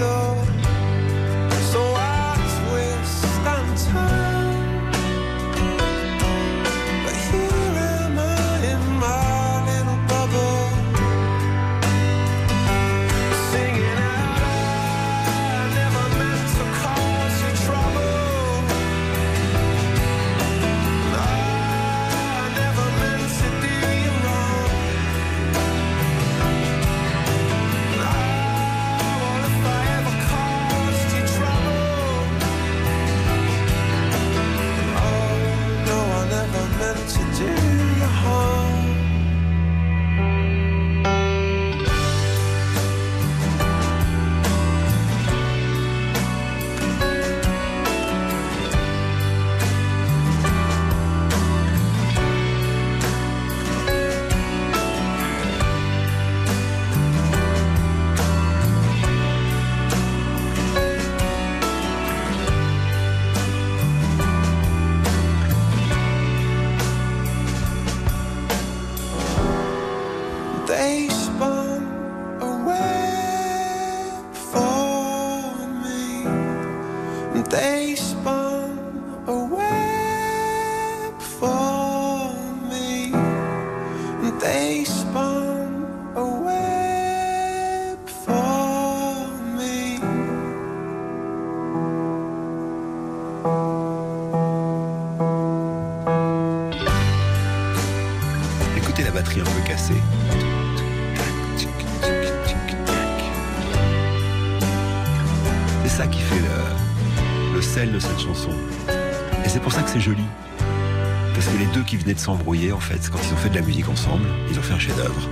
S'embrouiller, 112.26 112.72
en 112.72 112.80
fait, 112.80 113.08
quand 113.08 113.20
ils 113.22 113.32
ont 113.32 113.36
fait 113.36 113.50
de 113.50 113.54
la 113.54 113.60
musique 113.60 113.88
ensemble, 113.88 114.26
ils 114.50 114.58
ont 114.58 114.62
fait 114.62 114.74
un 114.74 114.80
chef-d'œuvre. 114.80 115.28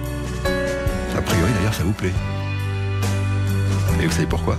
A 1.17 1.23
priori, 1.23 1.51
d'ailleurs, 1.57 1.75
ça 1.75 1.83
vous 1.83 1.93
plaît. 1.93 2.13
Et 4.01 4.07
vous 4.07 4.13
savez 4.13 4.29
pourquoi? 4.29 4.57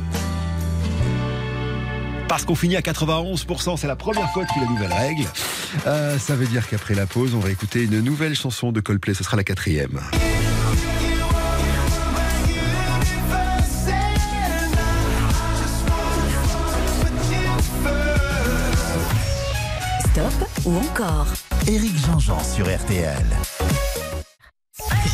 Parce 2.27 2.43
qu'on 2.43 2.55
finit 2.55 2.75
à 2.75 2.81
91%, 2.81 3.77
c'est 3.77 3.87
la 3.87 3.95
première 3.95 4.29
fois 4.33 4.43
depuis 4.43 4.59
la 4.59 4.67
nouvelle 4.67 4.91
règle. 4.91 5.23
Euh, 5.87 6.19
ça 6.19 6.35
veut 6.35 6.45
dire 6.45 6.67
qu'après 6.67 6.93
la 6.93 7.05
pause, 7.05 7.35
on 7.35 7.39
va 7.39 7.51
écouter 7.51 7.83
une 7.83 8.01
nouvelle 8.01 8.35
chanson 8.35 8.73
de 8.73 8.81
Coldplay, 8.81 9.13
ce 9.13 9.23
sera 9.23 9.37
la 9.37 9.45
quatrième. 9.45 10.01
Stop 20.11 20.49
ou 20.65 20.77
encore 20.77 21.27
Éric 21.67 21.97
Jean-Jean 21.97 22.37
sur 22.43 22.65
RTL. 22.67 23.25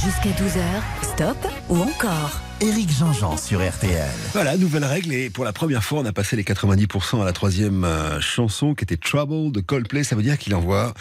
Jusqu'à 0.04 0.32
12h, 0.32 0.60
stop 1.02 1.38
ou 1.70 1.78
encore 1.78 2.42
Éric 2.62 2.92
Jean-Jean 2.96 3.38
sur 3.38 3.68
RTL. 3.68 4.08
Voilà, 4.34 4.56
nouvelle 4.56 4.86
règle. 4.86 5.12
Et 5.14 5.32
pour 5.32 5.44
la 5.44 5.52
première 5.52 5.84
fois, 5.84 6.02
on 6.02 6.06
a 6.06 6.12
passé 6.14 6.36
les 6.36 6.44
90% 6.44 7.20
à 7.20 7.26
la 7.26 7.34
troisième 7.34 7.84
euh, 7.84 8.22
chanson 8.22 8.76
qui 8.76 8.84
était 8.84 8.98
Trouble 8.98 9.52
de 9.52 9.62
Coldplay. 9.62 10.04
Ça 10.04 10.16
veut 10.16 10.22
dire 10.22 10.38
qu'il 10.38 10.54
envoie, 10.54 10.94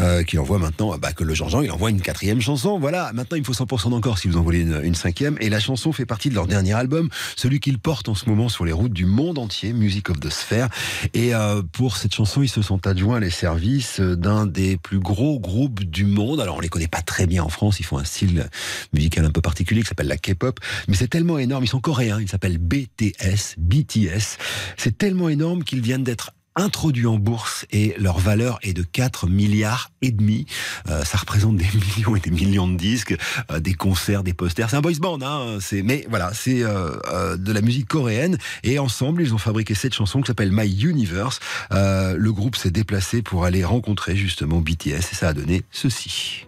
euh, 0.00 0.24
qu'il 0.24 0.40
envoie 0.40 0.58
maintenant, 0.58 0.98
bah, 0.98 1.12
que 1.12 1.22
le 1.22 1.32
Jean-Jean, 1.32 1.62
il 1.62 1.70
envoie 1.70 1.90
une 1.90 2.00
quatrième 2.00 2.40
chanson. 2.40 2.80
Voilà, 2.80 3.12
maintenant 3.12 3.36
il 3.36 3.44
faut 3.44 3.52
100% 3.52 3.90
d'encore 3.90 4.18
si 4.18 4.26
vous 4.26 4.36
en 4.36 4.42
voulez 4.42 4.62
une, 4.62 4.96
cinquième. 4.96 5.36
Et 5.38 5.50
la 5.50 5.60
chanson 5.60 5.92
fait 5.92 6.04
partie 6.04 6.30
de 6.30 6.34
leur 6.34 6.48
dernier 6.48 6.72
album, 6.72 7.08
celui 7.36 7.60
qu'ils 7.60 7.78
portent 7.78 8.08
en 8.08 8.16
ce 8.16 8.28
moment 8.28 8.48
sur 8.48 8.64
les 8.64 8.72
routes 8.72 8.92
du 8.92 9.06
monde 9.06 9.38
entier, 9.38 9.72
Music 9.72 10.10
of 10.10 10.18
the 10.18 10.30
Sphere. 10.30 10.68
Et 11.14 11.32
euh, 11.32 11.62
pour 11.70 11.96
cette 11.96 12.12
chanson, 12.12 12.42
ils 12.42 12.48
se 12.48 12.60
sont 12.60 12.88
adjoints 12.88 13.20
les 13.20 13.30
services 13.30 14.00
d'un 14.00 14.46
des 14.46 14.78
plus 14.78 14.98
gros 14.98 15.38
groupes 15.38 15.84
du 15.84 16.06
monde. 16.06 16.40
Alors 16.40 16.56
on 16.56 16.60
les 16.60 16.68
connaît 16.68 16.88
pas 16.88 17.02
très 17.02 17.28
bien 17.28 17.44
en 17.44 17.50
France, 17.50 17.78
ils 17.78 17.86
font 17.86 17.98
un 17.98 18.04
style 18.04 18.48
musical 18.92 19.24
un 19.24 19.30
peu 19.30 19.40
particulier 19.40 19.82
qui 19.82 19.88
s'appelle 19.88 20.08
la 20.08 20.16
K-pop. 20.16 20.58
C'est 21.04 21.10
tellement 21.10 21.36
énorme, 21.36 21.64
ils 21.64 21.68
sont 21.68 21.82
coréens, 21.82 22.18
ils 22.18 22.30
s'appellent 22.30 22.56
BTS, 22.56 23.58
BTS. 23.58 24.38
C'est 24.78 24.96
tellement 24.96 25.28
énorme 25.28 25.62
qu'ils 25.62 25.82
viennent 25.82 26.02
d'être 26.02 26.30
introduits 26.56 27.06
en 27.06 27.18
bourse 27.18 27.66
et 27.72 27.94
leur 27.98 28.18
valeur 28.18 28.58
est 28.62 28.72
de 28.72 28.82
4 28.82 29.26
milliards 29.26 29.90
et 30.00 30.12
demi. 30.12 30.46
Euh, 30.88 31.04
ça 31.04 31.18
représente 31.18 31.58
des 31.58 31.66
millions 31.98 32.16
et 32.16 32.20
des 32.20 32.30
millions 32.30 32.66
de 32.66 32.78
disques, 32.78 33.14
euh, 33.50 33.60
des 33.60 33.74
concerts, 33.74 34.22
des 34.22 34.32
posters. 34.32 34.70
C'est 34.70 34.76
un 34.76 34.80
boys 34.80 34.92
band, 34.98 35.18
hein. 35.20 35.58
C'est 35.60 35.82
mais 35.82 36.06
voilà, 36.08 36.32
c'est 36.32 36.62
euh, 36.62 37.36
de 37.36 37.52
la 37.52 37.60
musique 37.60 37.88
coréenne 37.88 38.38
et 38.62 38.78
ensemble 38.78 39.20
ils 39.20 39.34
ont 39.34 39.38
fabriqué 39.38 39.74
cette 39.74 39.92
chanson 39.92 40.22
qui 40.22 40.28
s'appelle 40.28 40.52
My 40.52 40.66
Universe. 40.66 41.38
Le 41.70 42.30
groupe 42.30 42.56
s'est 42.56 42.70
déplacé 42.70 43.20
pour 43.20 43.44
aller 43.44 43.62
rencontrer 43.62 44.16
justement 44.16 44.62
BTS 44.62 44.86
et 44.86 45.14
ça 45.14 45.28
a 45.28 45.32
donné 45.34 45.64
ceci. 45.70 46.46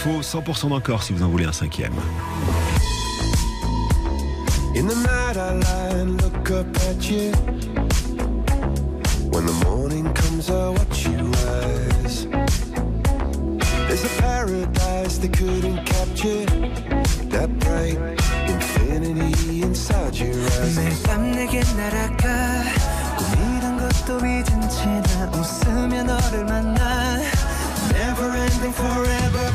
faut 0.00 0.22
100% 0.22 0.68
d'encore 0.70 1.02
si 1.02 1.12
vous 1.12 1.22
en 1.22 1.28
voulez 1.28 1.44
un 1.44 1.52
cinquième. 1.52 1.92
In 4.74 4.86
the 4.86 4.94
night 4.94 5.36
I 5.36 5.52
lie 5.58 6.00
and 6.00 6.22
look 6.22 6.50
up 6.50 6.66
at 6.88 7.10
you. 7.10 7.32
When 9.30 9.44
the 9.44 9.64
morning 9.66 10.10
comes, 10.14 10.48
I 10.48 10.70
watch 10.70 11.06
you 11.06 11.30
rise. 11.44 12.26
There's 13.88 14.04
a 14.04 14.22
paradise 14.22 15.18
they 15.18 15.28
couldn't 15.28 15.84
capture. 15.84 16.46
That 17.28 17.50
bright 17.58 17.98
infinity 18.48 19.62
inside 19.62 20.16
your 20.16 20.34
eyes. 20.34 20.76
매일 20.78 21.02
밤 21.02 21.30
내게 21.32 21.60
날아가 21.76 22.62
꿈이란 23.18 23.76
것도 23.78 24.16
잊은 24.18 24.68
채나 24.70 25.30
웃으며 25.34 26.04
너를 26.04 26.44
만나 26.46 27.20
Never 27.92 28.30
ending 28.34 28.72
forever 28.72 29.50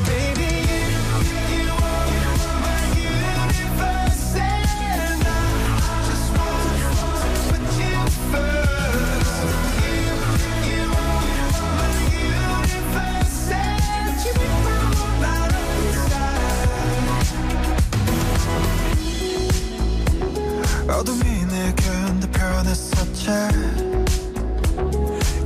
어둠이 20.89 21.45
내겐 21.45 22.19
더 22.19 22.27
변했었지 22.31 23.25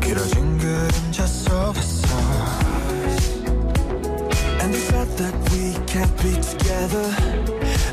길어진 0.01 0.57
그림자 0.57 1.25
속에서 1.25 2.07
And 4.61 4.73
they 4.73 4.81
said 4.81 5.07
that 5.17 5.35
we 5.51 5.73
can't 5.85 6.15
be 6.21 6.33
together 6.41 7.09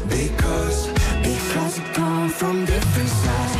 Because, 0.08 0.88
because 1.22 1.78
we 1.78 1.84
come 1.94 2.28
from 2.28 2.64
different 2.64 3.08
sides 3.08 3.59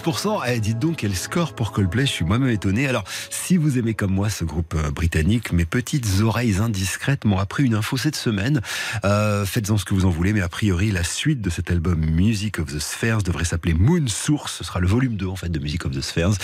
92%. 0.00 0.40
Eh, 0.48 0.60
dites 0.60 0.78
donc 0.78 0.96
quel 0.96 1.14
score 1.14 1.52
pour 1.52 1.72
Coldplay? 1.72 2.06
Je 2.06 2.12
suis 2.12 2.24
moi-même 2.24 2.50
étonné. 2.50 2.86
Alors, 2.86 3.04
si 3.50 3.56
vous 3.56 3.78
aimez 3.78 3.94
comme 3.94 4.12
moi 4.12 4.30
ce 4.30 4.44
groupe 4.44 4.76
euh, 4.76 4.92
britannique, 4.92 5.52
mes 5.52 5.64
petites 5.64 6.20
oreilles 6.20 6.58
indiscrètes 6.58 7.24
m'ont 7.24 7.38
appris 7.38 7.64
une 7.64 7.74
info 7.74 7.96
cette 7.96 8.14
semaine. 8.14 8.60
Euh, 9.04 9.44
Faites-en 9.44 9.76
ce 9.76 9.84
que 9.84 9.92
vous 9.92 10.04
en 10.04 10.10
voulez, 10.10 10.32
mais 10.32 10.40
a 10.40 10.48
priori, 10.48 10.92
la 10.92 11.02
suite 11.02 11.40
de 11.40 11.50
cet 11.50 11.68
album 11.68 11.98
Music 11.98 12.60
of 12.60 12.72
the 12.72 12.78
Spheres 12.78 13.24
devrait 13.24 13.44
s'appeler 13.44 13.74
Moon 13.74 14.06
Source. 14.06 14.58
Ce 14.58 14.62
sera 14.62 14.78
le 14.78 14.86
volume 14.86 15.16
2 15.16 15.26
en 15.26 15.34
fait 15.34 15.48
de 15.48 15.58
Music 15.58 15.84
of 15.84 15.90
the 15.90 16.00
Spheres. 16.00 16.34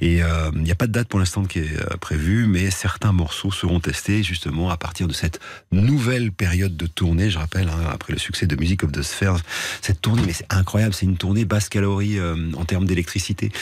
Et 0.00 0.22
euh, 0.22 0.50
il 0.54 0.62
n'y 0.62 0.70
a 0.70 0.74
pas 0.74 0.86
de 0.86 0.92
date 0.92 1.08
pour 1.08 1.18
l'instant 1.18 1.44
qui 1.44 1.58
est 1.58 1.98
prévue, 2.00 2.46
mais 2.46 2.70
certains 2.70 3.12
morceaux 3.12 3.52
seront 3.52 3.80
testés 3.80 4.22
justement 4.22 4.70
à 4.70 4.78
partir 4.78 5.06
de 5.06 5.12
cette 5.12 5.40
nouvelle 5.70 6.32
période 6.32 6.78
de 6.78 6.86
tournée. 6.86 7.28
Je 7.28 7.36
rappelle, 7.36 7.68
hein, 7.68 7.90
après 7.92 8.14
le 8.14 8.18
succès 8.18 8.46
de 8.46 8.56
Music 8.56 8.84
of 8.84 8.90
the 8.90 9.02
Spheres, 9.02 9.42
cette 9.82 10.00
tournée, 10.00 10.22
mais 10.24 10.32
c'est 10.32 10.50
incroyable, 10.50 10.94
c'est 10.94 11.04
une 11.04 11.18
tournée 11.18 11.44
basse 11.44 11.68
calorie 11.68 12.16
en 12.56 12.64
termes 12.64 12.86
d'électricité. 12.86 13.52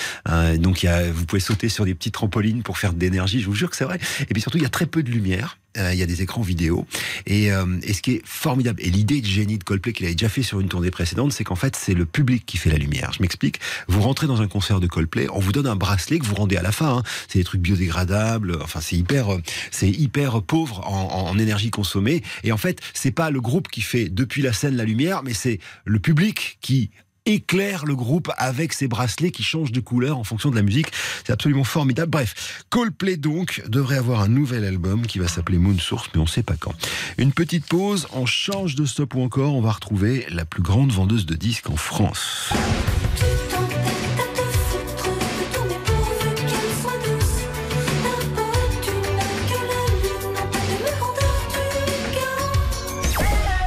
Donc 0.59 0.86
vous 1.12 1.24
pouvez 1.24 1.40
sauter 1.40 1.68
sur 1.68 1.84
des 1.84 1.96
petites 1.96 2.14
trampolines 2.14 2.62
pour 2.62 2.78
faire 2.78 2.91
de 2.97 3.01
l'énergie, 3.01 3.40
je 3.40 3.47
vous 3.47 3.55
jure 3.55 3.70
que 3.70 3.76
c'est 3.76 3.84
vrai. 3.84 3.99
Et 4.20 4.26
puis 4.32 4.40
surtout, 4.43 4.59
il 4.59 4.62
y 4.62 4.66
a 4.66 4.70
très 4.70 4.86
peu 4.86 5.03
de 5.03 5.11
lumière. 5.11 5.59
Euh, 5.78 5.95
il 5.95 5.99
y 5.99 6.03
a 6.03 6.07
des 6.07 6.20
écrans 6.20 6.43
vidéo. 6.43 6.86
Et, 7.24 7.51
euh, 7.51 7.64
et 7.82 7.95
ce 7.95 8.03
qui 8.03 8.12
est 8.12 8.22
formidable, 8.26 8.82
et 8.82 8.90
l'idée 8.90 9.22
de 9.22 9.26
génie 9.26 9.57
de 9.57 9.64
Coldplay 9.64 9.95
qu'il 9.95 10.05
avait 10.05 10.14
déjà 10.14 10.28
fait 10.28 10.43
sur 10.43 10.61
une 10.61 10.68
tournée 10.68 10.90
précédente, 10.90 11.32
c'est 11.32 11.45
qu'en 11.45 11.55
fait, 11.57 11.76
c'est 11.76 11.95
le 11.95 12.05
public 12.05 12.45
qui 12.45 12.59
fait 12.59 12.68
la 12.68 12.76
lumière. 12.76 13.11
Je 13.14 13.22
m'explique. 13.22 13.59
Vous 13.88 14.03
rentrez 14.03 14.26
dans 14.26 14.43
un 14.43 14.49
concert 14.49 14.80
de 14.80 14.86
Coldplay, 14.86 15.28
on 15.32 15.38
vous 15.38 15.53
donne 15.53 15.66
un 15.66 15.76
bracelet 15.76 16.18
que 16.18 16.26
vous 16.26 16.34
rendez 16.34 16.57
à 16.59 16.62
la 16.62 16.72
fin. 16.72 16.99
hein. 16.99 17.03
C'est 17.28 17.38
des 17.38 17.45
trucs 17.45 17.62
biodégradables. 17.62 18.59
Enfin, 18.62 18.80
c'est 18.82 18.97
hyper, 18.97 19.32
euh, 19.32 19.43
c'est 19.70 19.88
hyper 19.90 20.43
pauvre 20.43 20.86
en- 20.86 21.30
en 21.30 21.38
énergie 21.38 21.70
consommée. 21.70 22.22
Et 22.45 22.53
en 22.53 22.59
fait, 22.59 22.80
c'est 22.93 23.11
pas 23.11 23.30
le 23.30 23.40
groupe 23.40 23.68
qui 23.68 23.80
fait 23.80 24.11
depuis 24.11 24.43
la 24.43 24.53
scène 24.53 24.76
la 24.76 24.84
lumière, 24.84 25.22
mais 25.24 25.32
c'est 25.32 25.59
le 25.86 25.99
public 26.01 26.59
qui 26.61 26.90
éclaire 27.26 27.84
le 27.84 27.94
groupe 27.94 28.30
avec 28.36 28.72
ses 28.72 28.88
bracelets 28.88 29.30
qui 29.30 29.42
changent 29.42 29.72
de 29.72 29.80
couleur 29.80 30.18
en 30.18 30.24
fonction 30.24 30.50
de 30.50 30.56
la 30.56 30.62
musique. 30.62 30.88
C'est 31.24 31.32
absolument 31.32 31.64
formidable. 31.64 32.10
Bref, 32.10 32.64
Coldplay 32.70 33.16
donc 33.16 33.62
devrait 33.68 33.96
avoir 33.96 34.20
un 34.20 34.28
nouvel 34.28 34.64
album 34.64 35.06
qui 35.06 35.18
va 35.18 35.28
s'appeler 35.28 35.58
Moon 35.58 35.78
Source, 35.78 36.08
mais 36.14 36.20
on 36.20 36.24
ne 36.24 36.28
sait 36.28 36.42
pas 36.42 36.56
quand. 36.58 36.74
Une 37.18 37.32
petite 37.32 37.66
pause, 37.66 38.08
on 38.12 38.26
change 38.26 38.74
de 38.74 38.84
stop 38.84 39.14
ou 39.14 39.22
encore, 39.22 39.54
on 39.54 39.60
va 39.60 39.72
retrouver 39.72 40.26
la 40.30 40.44
plus 40.44 40.62
grande 40.62 40.92
vendeuse 40.92 41.26
de 41.26 41.34
disques 41.34 41.70
en 41.70 41.76
France. 41.76 42.52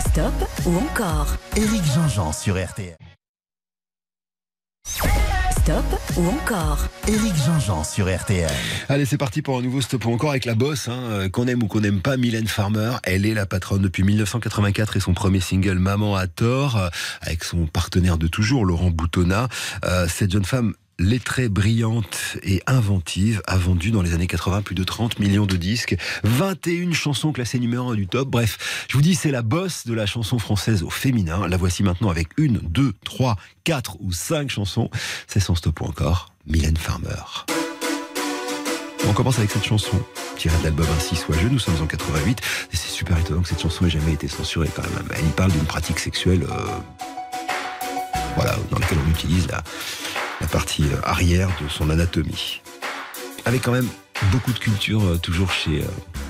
Stop 0.09 0.33
ou 0.65 0.77
encore 0.77 1.35
Éric 1.57 1.83
Jean-Jean 1.93 2.31
sur 2.31 2.55
RTL. 2.55 2.95
Stop 5.65 5.83
ou 6.15 6.27
encore 6.27 6.87
Éric 7.07 7.33
Jean-Jean 7.43 7.83
sur 7.83 8.05
RTL. 8.15 8.51
Allez, 8.87 9.05
c'est 9.05 9.17
parti 9.17 9.41
pour 9.41 9.57
un 9.57 9.63
nouveau 9.63 9.81
stop 9.81 10.05
ou 10.05 10.11
encore 10.11 10.29
avec 10.29 10.45
la 10.45 10.53
bosse, 10.53 10.87
hein, 10.89 10.99
euh, 11.09 11.29
qu'on 11.29 11.47
aime 11.47 11.63
ou 11.63 11.67
qu'on 11.67 11.81
n'aime 11.81 12.01
pas, 12.01 12.17
Mylène 12.17 12.47
Farmer. 12.47 12.91
Elle 13.03 13.25
est 13.25 13.33
la 13.33 13.47
patronne 13.47 13.81
depuis 13.81 14.03
1984 14.03 14.97
et 14.97 14.99
son 14.99 15.15
premier 15.15 15.39
single 15.39 15.79
Maman 15.79 16.15
à 16.15 16.27
tort, 16.27 16.77
euh, 16.77 16.89
avec 17.21 17.43
son 17.43 17.65
partenaire 17.65 18.19
de 18.19 18.27
toujours, 18.27 18.63
Laurent 18.63 18.91
Boutonnat. 18.91 19.47
Euh, 19.85 20.07
cette 20.07 20.31
jeune 20.31 20.45
femme 20.45 20.75
lettrée, 20.99 21.49
brillante 21.49 22.37
et 22.43 22.61
inventive 22.67 23.41
a 23.47 23.57
vendu 23.57 23.91
dans 23.91 24.01
les 24.01 24.13
années 24.13 24.27
80 24.27 24.61
plus 24.61 24.75
de 24.75 24.83
30 24.83 25.19
millions 25.19 25.45
de 25.45 25.55
disques, 25.55 25.95
21 26.23 26.93
chansons 26.93 27.31
classées 27.31 27.59
numéro 27.59 27.89
1 27.89 27.95
du 27.95 28.07
top. 28.07 28.29
Bref, 28.29 28.85
je 28.87 28.93
vous 28.93 29.01
dis, 29.01 29.15
c'est 29.15 29.31
la 29.31 29.41
bosse 29.41 29.85
de 29.85 29.93
la 29.93 30.05
chanson 30.05 30.39
française 30.39 30.83
au 30.83 30.89
féminin. 30.89 31.47
La 31.47 31.57
voici 31.57 31.83
maintenant 31.83 32.09
avec 32.09 32.29
une, 32.37 32.59
deux, 32.59 32.93
trois, 33.03 33.37
quatre 33.63 33.97
ou 33.99 34.11
cinq 34.11 34.49
chansons. 34.49 34.89
C'est 35.27 35.39
son 35.39 35.55
stop 35.55 35.81
ou 35.81 35.85
encore, 35.85 36.33
Mylène 36.47 36.77
Farmer. 36.77 37.45
On 39.07 39.13
commence 39.13 39.37
avec 39.37 39.51
cette 39.51 39.65
chanson, 39.65 40.01
tirée 40.35 40.57
de 40.59 40.63
l'album 40.63 40.87
Ainsi 40.97 41.15
soit 41.15 41.35
je, 41.39 41.47
nous 41.47 41.59
sommes 41.59 41.79
en 41.81 41.85
88, 41.85 42.41
et 42.73 42.75
c'est 42.75 42.89
super 42.89 43.19
étonnant 43.19 43.41
que 43.41 43.49
cette 43.49 43.61
chanson 43.61 43.85
ait 43.85 43.89
jamais 43.89 44.13
été 44.13 44.27
censurée 44.27 44.69
quand 44.75 44.81
même. 44.81 45.07
Elle 45.15 45.25
parle 45.35 45.51
d'une 45.51 45.65
pratique 45.65 45.99
sexuelle, 45.99 46.43
euh, 46.43 46.65
voilà, 48.35 48.55
dans 48.71 48.79
laquelle 48.79 48.97
on 49.05 49.11
utilise 49.11 49.47
la, 49.47 49.63
la 50.41 50.47
partie 50.47 50.83
euh, 50.83 50.97
arrière 51.03 51.49
de 51.61 51.69
son 51.69 51.89
anatomie. 51.89 52.61
Avec 53.45 53.61
quand 53.61 53.71
même 53.71 53.87
beaucoup 54.31 54.53
de 54.53 54.59
culture 54.59 55.03
euh, 55.03 55.17
toujours 55.17 55.51
chez 55.51 55.81
euh, 55.81 55.87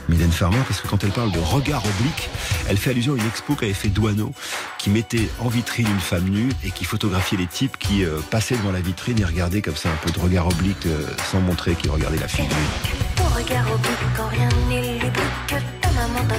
Mylène 0.09 0.31
Farmer, 0.31 0.59
parce 0.67 0.81
que 0.81 0.87
quand 0.87 1.03
elle 1.03 1.11
parle 1.11 1.31
de 1.31 1.39
regard 1.39 1.83
oblique, 1.85 2.29
elle 2.69 2.77
fait 2.77 2.91
allusion 2.91 3.13
à 3.13 3.17
une 3.17 3.27
expo 3.27 3.55
qu'avait 3.55 3.73
fait 3.73 3.89
Douaneau, 3.89 4.33
qui 4.77 4.89
mettait 4.89 5.29
en 5.39 5.47
vitrine 5.47 5.87
une 5.87 5.99
femme 5.99 6.29
nue 6.29 6.49
et 6.63 6.71
qui 6.71 6.85
photographiait 6.85 7.37
les 7.37 7.47
types 7.47 7.77
qui 7.77 8.03
passaient 8.29 8.55
devant 8.55 8.71
la 8.71 8.81
vitrine 8.81 9.19
et 9.19 9.25
regardaient 9.25 9.63
comme 9.63 9.75
ça 9.75 9.89
un 9.89 9.95
peu 10.03 10.11
de 10.11 10.19
regard 10.19 10.47
oblique 10.47 10.87
sans 11.31 11.39
montrer 11.39 11.73
qu'ils 11.73 11.89
regardaient 11.89 12.19
la 12.19 12.27
lubrique, 14.99 15.55
ta 15.81 15.91
maman 15.91 16.23
t'a 16.27 16.35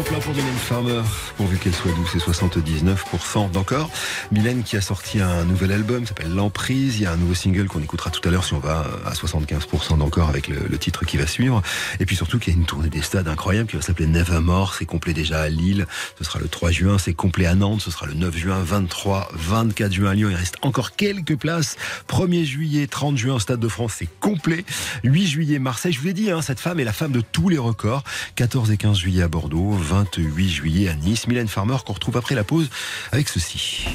carton 0.00 0.10
plein 0.10 0.20
pour 0.20 0.34
Mylène 0.34 0.56
Farmer, 0.56 1.02
pourvu 1.36 1.58
qu'elle 1.58 1.74
soit 1.74 1.92
douce 1.92 2.14
et 2.14 2.18
79% 2.18 3.50
d'encore. 3.50 3.90
Mylène 4.30 4.62
qui 4.62 4.76
a 4.76 4.80
sorti 4.80 5.20
un 5.20 5.44
nouvel 5.44 5.72
album, 5.72 6.06
s'appelle 6.06 6.32
L'Emprise. 6.34 6.98
Il 6.98 7.02
y 7.02 7.06
a 7.06 7.12
un 7.12 7.16
nouveau 7.16 7.34
single 7.34 7.66
qu'on 7.66 7.80
écoutera 7.80 8.10
tout 8.10 8.26
à 8.28 8.30
l'heure 8.30 8.44
si 8.44 8.54
on 8.54 8.58
va 8.58 8.86
à 9.04 9.12
75% 9.12 9.98
d'encore 9.98 10.28
avec 10.28 10.48
le, 10.48 10.66
le 10.68 10.78
titre 10.78 11.04
qui 11.04 11.16
va 11.16 11.26
suivre. 11.26 11.62
Et 11.98 12.06
puis 12.06 12.16
surtout 12.16 12.38
qu'il 12.38 12.52
y 12.52 12.56
a 12.56 12.58
une 12.58 12.66
tournée 12.66 12.88
des 12.88 13.02
stades 13.02 13.28
incroyable 13.28 13.68
qui 13.68 13.76
va 13.76 13.82
s'appeler 13.82 14.06
Nevermore. 14.06 14.74
C'est 14.74 14.86
complet 14.86 15.12
déjà 15.12 15.40
à 15.40 15.48
Lille. 15.48 15.86
Ce 16.18 16.24
sera 16.24 16.38
le 16.38 16.48
3 16.48 16.70
juin. 16.70 16.98
C'est 16.98 17.14
complet 17.14 17.46
à 17.46 17.54
Nantes. 17.54 17.80
Ce 17.80 17.90
sera 17.90 18.06
le 18.06 18.14
9 18.14 18.36
juin, 18.36 18.60
23, 18.62 19.30
24 19.34 19.92
juin 19.92 20.10
à 20.10 20.14
Lyon. 20.14 20.28
Il 20.30 20.36
reste 20.36 20.56
encore 20.62 20.92
quelques 20.92 21.36
places. 21.36 21.76
1er 22.08 22.44
juillet, 22.44 22.86
30 22.86 23.16
juin, 23.16 23.38
Stade 23.38 23.60
de 23.60 23.68
France, 23.68 23.94
c'est 23.98 24.08
complet. 24.20 24.64
8 25.04 25.26
juillet, 25.26 25.58
Marseille. 25.58 25.92
Je 25.92 26.00
vous 26.00 26.06
l'ai 26.06 26.12
dit, 26.12 26.30
hein, 26.30 26.42
cette 26.42 26.60
femme 26.60 26.80
est 26.80 26.84
la 26.84 26.92
femme 26.92 27.12
de 27.12 27.20
tous 27.20 27.48
les 27.48 27.58
records. 27.58 28.04
14 28.36 28.70
et 28.70 28.76
15 28.76 28.96
juillet 28.96 29.22
à 29.22 29.28
Bordeaux, 29.28 29.72
28 29.90 30.48
juillet 30.48 30.88
à 30.88 30.94
Nice. 30.94 31.26
Mylène 31.26 31.48
Farmer 31.48 31.76
qu'on 31.84 31.94
retrouve 31.94 32.16
après 32.16 32.36
la 32.36 32.44
pause 32.44 32.70
avec 33.10 33.28
ceci. 33.28 33.88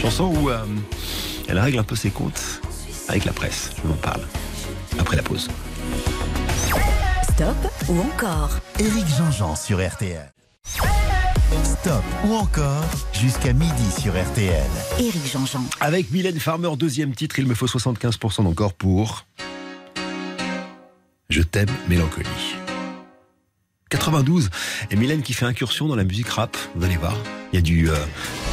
Chanson 0.00 0.32
où 0.36 0.48
euh, 0.48 0.64
elle 1.48 1.58
règle 1.58 1.78
un 1.78 1.82
peu 1.82 1.96
ses 1.96 2.10
comptes 2.10 2.62
avec 3.08 3.24
la 3.24 3.32
presse. 3.32 3.70
Je 3.76 3.82
vous 3.82 3.92
en 3.92 3.96
parle 3.96 4.22
après 4.98 5.16
la 5.16 5.22
pause. 5.22 5.48
Stop 7.24 7.56
ou 7.88 8.00
encore 8.00 8.50
Éric 8.78 9.06
Jean-Jean 9.18 9.56
sur 9.56 9.84
RTL. 9.84 10.32
Stop 11.64 12.04
ou 12.24 12.34
encore 12.34 12.84
jusqu'à 13.12 13.52
midi 13.52 13.90
sur 14.00 14.12
RTL. 14.12 14.70
Éric 15.00 15.32
Jean-Jean. 15.32 15.64
Avec 15.80 16.12
Mylène 16.12 16.38
Farmer, 16.38 16.70
deuxième 16.76 17.12
titre, 17.14 17.40
il 17.40 17.46
me 17.46 17.54
faut 17.54 17.66
75% 17.66 18.44
d'encore 18.44 18.74
pour 18.74 19.26
Je 21.28 21.42
t'aime, 21.42 21.70
mélancolie. 21.88 22.59
92, 23.90 24.50
et 24.90 24.96
Mylène 24.96 25.22
qui 25.22 25.32
fait 25.32 25.44
incursion 25.44 25.88
dans 25.88 25.96
la 25.96 26.04
musique 26.04 26.28
rap, 26.28 26.56
vous 26.76 26.84
allez 26.84 26.96
voir. 26.96 27.16
Il 27.52 27.56
y 27.56 27.58
a 27.58 27.62
du 27.62 27.90
euh, 27.90 27.94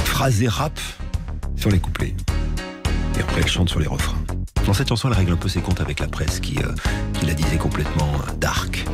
phrasé 0.04 0.48
rap 0.48 0.80
sur 1.56 1.70
les 1.70 1.80
couplets. 1.80 2.16
Et 3.16 3.22
après, 3.22 3.42
elle 3.42 3.48
chante 3.48 3.70
sur 3.70 3.80
les 3.80 3.88
refrains. 3.88 4.18
Dans 4.66 4.74
cette 4.74 4.90
chanson, 4.90 5.08
elle 5.10 5.16
règle 5.16 5.34
un 5.34 5.38
peu 5.38 5.48
ses 5.48 5.62
comptes 5.62 5.80
avec 5.80 6.00
la 6.00 6.08
presse 6.08 6.40
qui, 6.40 6.58
euh, 6.58 6.74
la 7.26 7.34
disait 7.34 7.58
complètement 7.58 8.12
euh, 8.16 8.34
dark. 8.38 8.86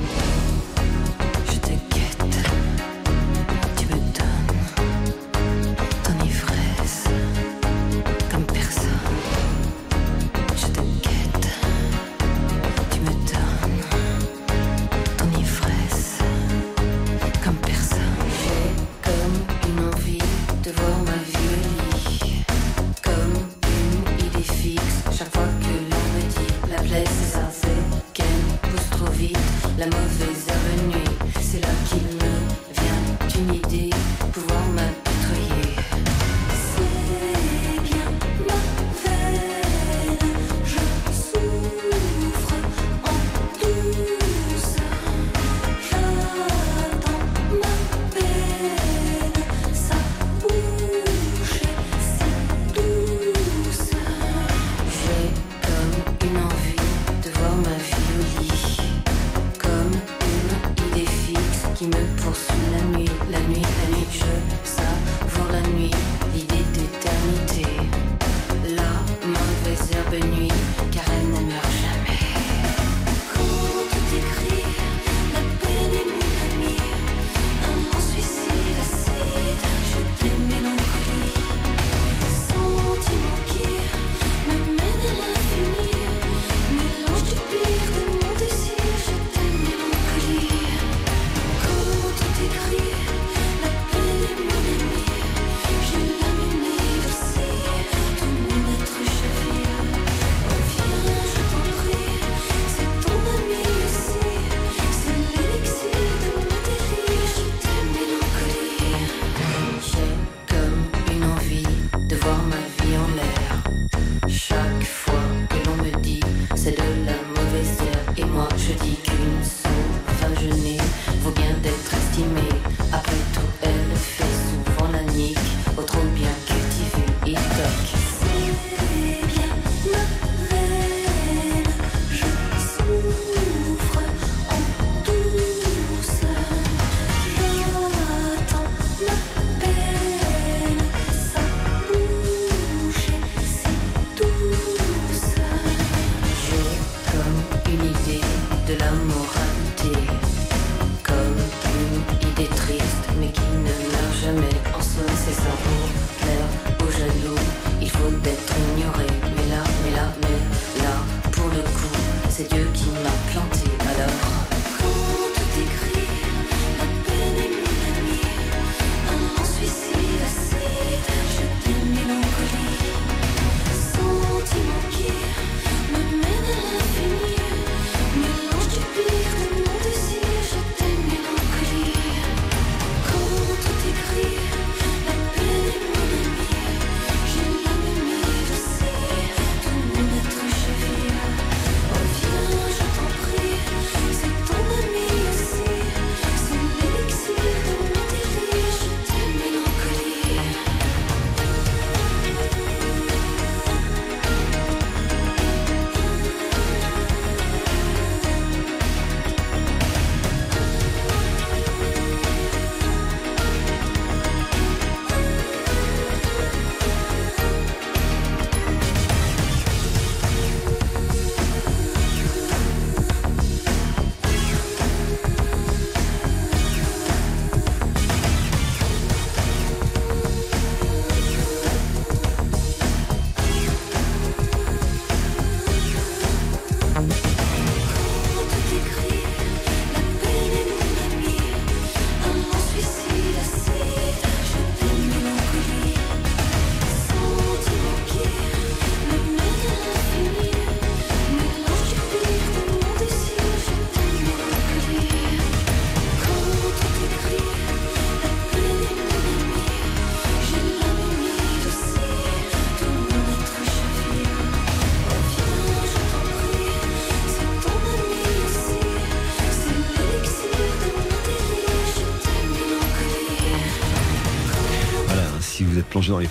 La 62.49 62.82
nuit, 62.97 63.09
la 63.32 63.39
nuit, 63.41 63.61
la 63.61 63.95
nuit, 63.95 64.07
je 64.11 64.25
savons 64.63 65.51
la 65.51 65.61
nuit, 65.70 65.91
l'idée 66.33 66.63
d'éternité. 66.74 68.03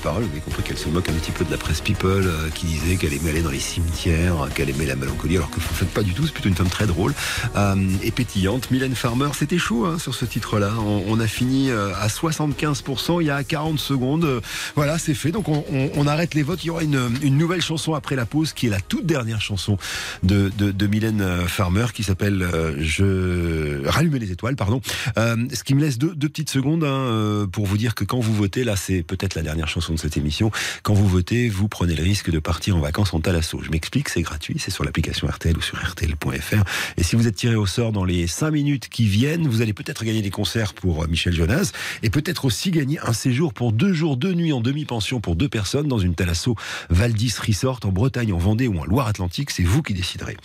Êtes 0.04 0.41
qu'elle 0.72 0.78
se 0.82 0.88
moque 0.88 1.08
un 1.10 1.12
petit 1.14 1.32
peu 1.32 1.44
de 1.44 1.50
la 1.50 1.58
presse 1.58 1.80
People 1.82 2.24
euh, 2.26 2.48
qui 2.54 2.64
disait 2.66 2.96
qu'elle 2.96 3.12
aimait 3.12 3.30
aller 3.30 3.42
dans 3.42 3.50
les 3.50 3.58
cimetières, 3.58 4.42
euh, 4.44 4.48
qu'elle 4.54 4.70
aimait 4.70 4.86
la 4.86 4.96
mélancolie, 4.96 5.36
alors 5.36 5.50
que 5.50 5.56
vous 5.60 5.68
ne 5.70 5.74
faites 5.74 5.90
pas 5.90 6.02
du 6.02 6.14
tout, 6.14 6.24
c'est 6.26 6.32
plutôt 6.32 6.48
une 6.48 6.54
femme 6.54 6.68
très 6.70 6.86
drôle 6.86 7.12
euh, 7.56 7.74
et 8.02 8.10
pétillante. 8.10 8.70
Mylène 8.70 8.94
Farmer, 8.94 9.28
c'était 9.38 9.58
chaud 9.58 9.84
hein, 9.84 9.98
sur 9.98 10.14
ce 10.14 10.24
titre-là. 10.24 10.72
On, 10.78 11.02
on 11.08 11.20
a 11.20 11.26
fini 11.26 11.70
euh, 11.70 11.92
à 11.96 12.06
75% 12.08 13.20
il 13.20 13.26
y 13.26 13.30
a 13.30 13.42
40 13.44 13.78
secondes. 13.78 14.24
Euh, 14.24 14.40
Voilà, 14.76 14.98
c'est 14.98 15.12
fait. 15.14 15.30
Donc 15.30 15.48
on, 15.48 15.64
on- 15.70 15.90
on 15.94 16.06
arrête 16.06 16.32
les 16.34 16.42
votes. 16.42 16.64
Il 16.64 16.68
y 16.68 16.70
aura 16.70 16.82
une, 16.82 17.10
une 17.22 17.36
nouvelle 17.36 17.60
chanson 17.60 17.92
après 17.94 18.16
la 18.16 18.24
pause 18.24 18.52
qui 18.54 18.66
est 18.68 18.70
la 18.70 18.80
toute 18.80 19.04
dernière 19.04 19.40
chanson 19.42 19.76
de, 20.22 20.50
de, 20.56 20.70
de 20.70 20.86
Mylène 20.86 21.46
Farmer 21.48 21.86
qui 21.92 22.02
s'appelle 22.02 22.40
euh, 22.42 22.74
Je 22.78 23.86
rallumer 23.88 24.18
les 24.18 24.32
étoiles, 24.32 24.56
pardon. 24.56 24.80
Ce 25.16 25.62
qui 25.64 25.74
me 25.74 25.80
laisse 25.82 25.98
deux, 25.98 26.14
deux 26.14 26.28
petites 26.28 26.50
secondes 26.50 26.84
hein, 26.84 27.46
pour 27.52 27.66
vous 27.66 27.76
dire 27.76 27.94
que 27.94 28.04
quand 28.04 28.20
vous 28.20 28.32
votez, 28.34 28.64
là 28.64 28.76
c'est 28.76 29.02
peut-être 29.02 29.34
la 29.34 29.42
dernière 29.42 29.68
chanson 29.68 29.92
de 29.92 29.98
cette 29.98 30.16
émission. 30.16 30.50
Quand 30.82 30.94
vous 30.94 31.08
votez, 31.08 31.48
vous 31.48 31.68
prenez 31.68 31.94
le 31.94 32.02
risque 32.02 32.30
de 32.30 32.38
partir 32.38 32.76
en 32.76 32.80
vacances 32.80 33.14
en 33.14 33.20
Talasso. 33.20 33.60
Je 33.62 33.70
m'explique, 33.70 34.08
c'est 34.08 34.22
gratuit, 34.22 34.56
c'est 34.58 34.70
sur 34.70 34.84
l'application 34.84 35.26
RTL 35.28 35.56
ou 35.56 35.62
sur 35.62 35.78
RTL.fr. 35.82 36.64
Et 36.96 37.02
si 37.02 37.16
vous 37.16 37.26
êtes 37.26 37.36
tiré 37.36 37.54
au 37.54 37.66
sort 37.66 37.92
dans 37.92 38.04
les 38.04 38.26
5 38.26 38.50
minutes 38.50 38.88
qui 38.88 39.06
viennent, 39.06 39.46
vous 39.46 39.62
allez 39.62 39.72
peut-être 39.72 40.04
gagner 40.04 40.22
des 40.22 40.30
concerts 40.30 40.74
pour 40.74 41.02
euh, 41.02 41.06
Michel 41.06 41.34
Jonas 41.34 41.72
et 42.02 42.10
peut-être 42.10 42.44
aussi 42.44 42.70
gagner 42.70 42.98
un 43.00 43.12
séjour 43.12 43.52
pour 43.54 43.72
deux 43.72 43.92
jours, 43.92 44.16
deux 44.16 44.34
nuits 44.34 44.52
en 44.52 44.60
demi-pension 44.60 45.20
pour 45.20 45.36
deux 45.36 45.48
personnes 45.48 45.88
dans 45.88 45.98
une 45.98 46.14
Talasso 46.14 46.56
Valdis 46.90 47.34
Resort 47.46 47.80
en 47.84 47.92
Bretagne, 47.92 48.32
en 48.32 48.38
Vendée 48.38 48.68
ou 48.68 48.78
en 48.78 48.84
Loire-Atlantique. 48.84 49.50
C'est 49.50 49.62
vous 49.62 49.82
qui 49.82 49.94
déciderez. 49.94 50.36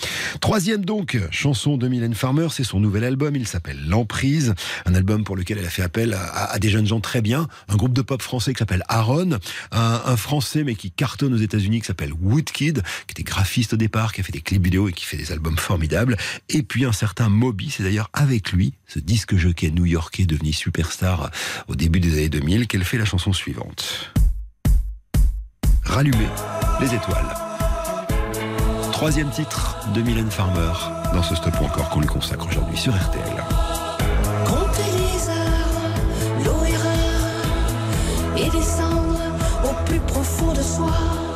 Troisième 0.41 0.85
donc, 0.85 1.17
chanson 1.31 1.77
de 1.77 1.87
Mylène 1.87 2.13
Farmer, 2.13 2.47
c'est 2.51 2.63
son 2.63 2.79
nouvel 2.79 3.03
album. 3.03 3.35
Il 3.35 3.47
s'appelle 3.47 3.79
L'Emprise, 3.87 4.53
un 4.85 4.95
album 4.95 5.23
pour 5.23 5.35
lequel 5.35 5.57
elle 5.59 5.65
a 5.65 5.69
fait 5.69 5.83
appel 5.83 6.15
à, 6.15 6.57
des 6.59 6.69
jeunes 6.69 6.87
gens 6.87 6.99
très 6.99 7.21
bien. 7.21 7.47
Un 7.67 7.75
groupe 7.75 7.93
de 7.93 8.01
pop 8.01 8.21
français 8.21 8.53
qui 8.53 8.59
s'appelle 8.59 8.83
Aaron, 8.87 9.37
un 10.07 10.17
français 10.17 10.63
mais 10.63 10.75
qui 10.75 10.91
cartonne 10.91 11.33
aux 11.33 11.37
États-Unis 11.37 11.81
qui 11.81 11.87
s'appelle 11.87 12.13
Woodkid, 12.13 12.81
qui 12.81 13.11
était 13.11 13.23
graphiste 13.23 13.73
au 13.73 13.77
départ, 13.77 14.13
qui 14.13 14.21
a 14.21 14.23
fait 14.23 14.31
des 14.31 14.41
clips 14.41 14.63
vidéo 14.63 14.87
et 14.87 14.93
qui 14.93 15.05
fait 15.05 15.17
des 15.17 15.31
albums 15.31 15.57
formidables. 15.57 16.17
Et 16.49 16.63
puis 16.63 16.85
un 16.85 16.91
certain 16.91 17.29
Moby, 17.29 17.69
c'est 17.69 17.83
d'ailleurs 17.83 18.09
avec 18.13 18.51
lui, 18.51 18.73
ce 18.87 18.99
disque 18.99 19.35
jockey 19.35 19.71
new-yorkais 19.71 20.25
devenu 20.25 20.53
superstar 20.53 21.29
au 21.67 21.75
début 21.75 21.99
des 21.99 22.13
années 22.13 22.29
2000, 22.29 22.67
qu'elle 22.67 22.83
fait 22.83 22.97
la 22.97 23.05
chanson 23.05 23.33
suivante. 23.33 24.13
Rallumer 25.83 26.27
les 26.79 26.93
étoiles. 26.93 27.35
Troisième 28.91 29.29
titre 29.29 29.77
de 29.93 30.01
Mylène 30.01 30.31
Farmer 30.31 30.73
dans 31.13 31.23
ce 31.23 31.35
stop 31.35 31.55
encore 31.61 31.89
qu'on 31.89 32.01
lui 32.01 32.07
consacre 32.07 32.47
aujourd'hui 32.47 32.77
sur 32.77 32.95
RTL. 32.95 33.56
soir. 40.77 41.26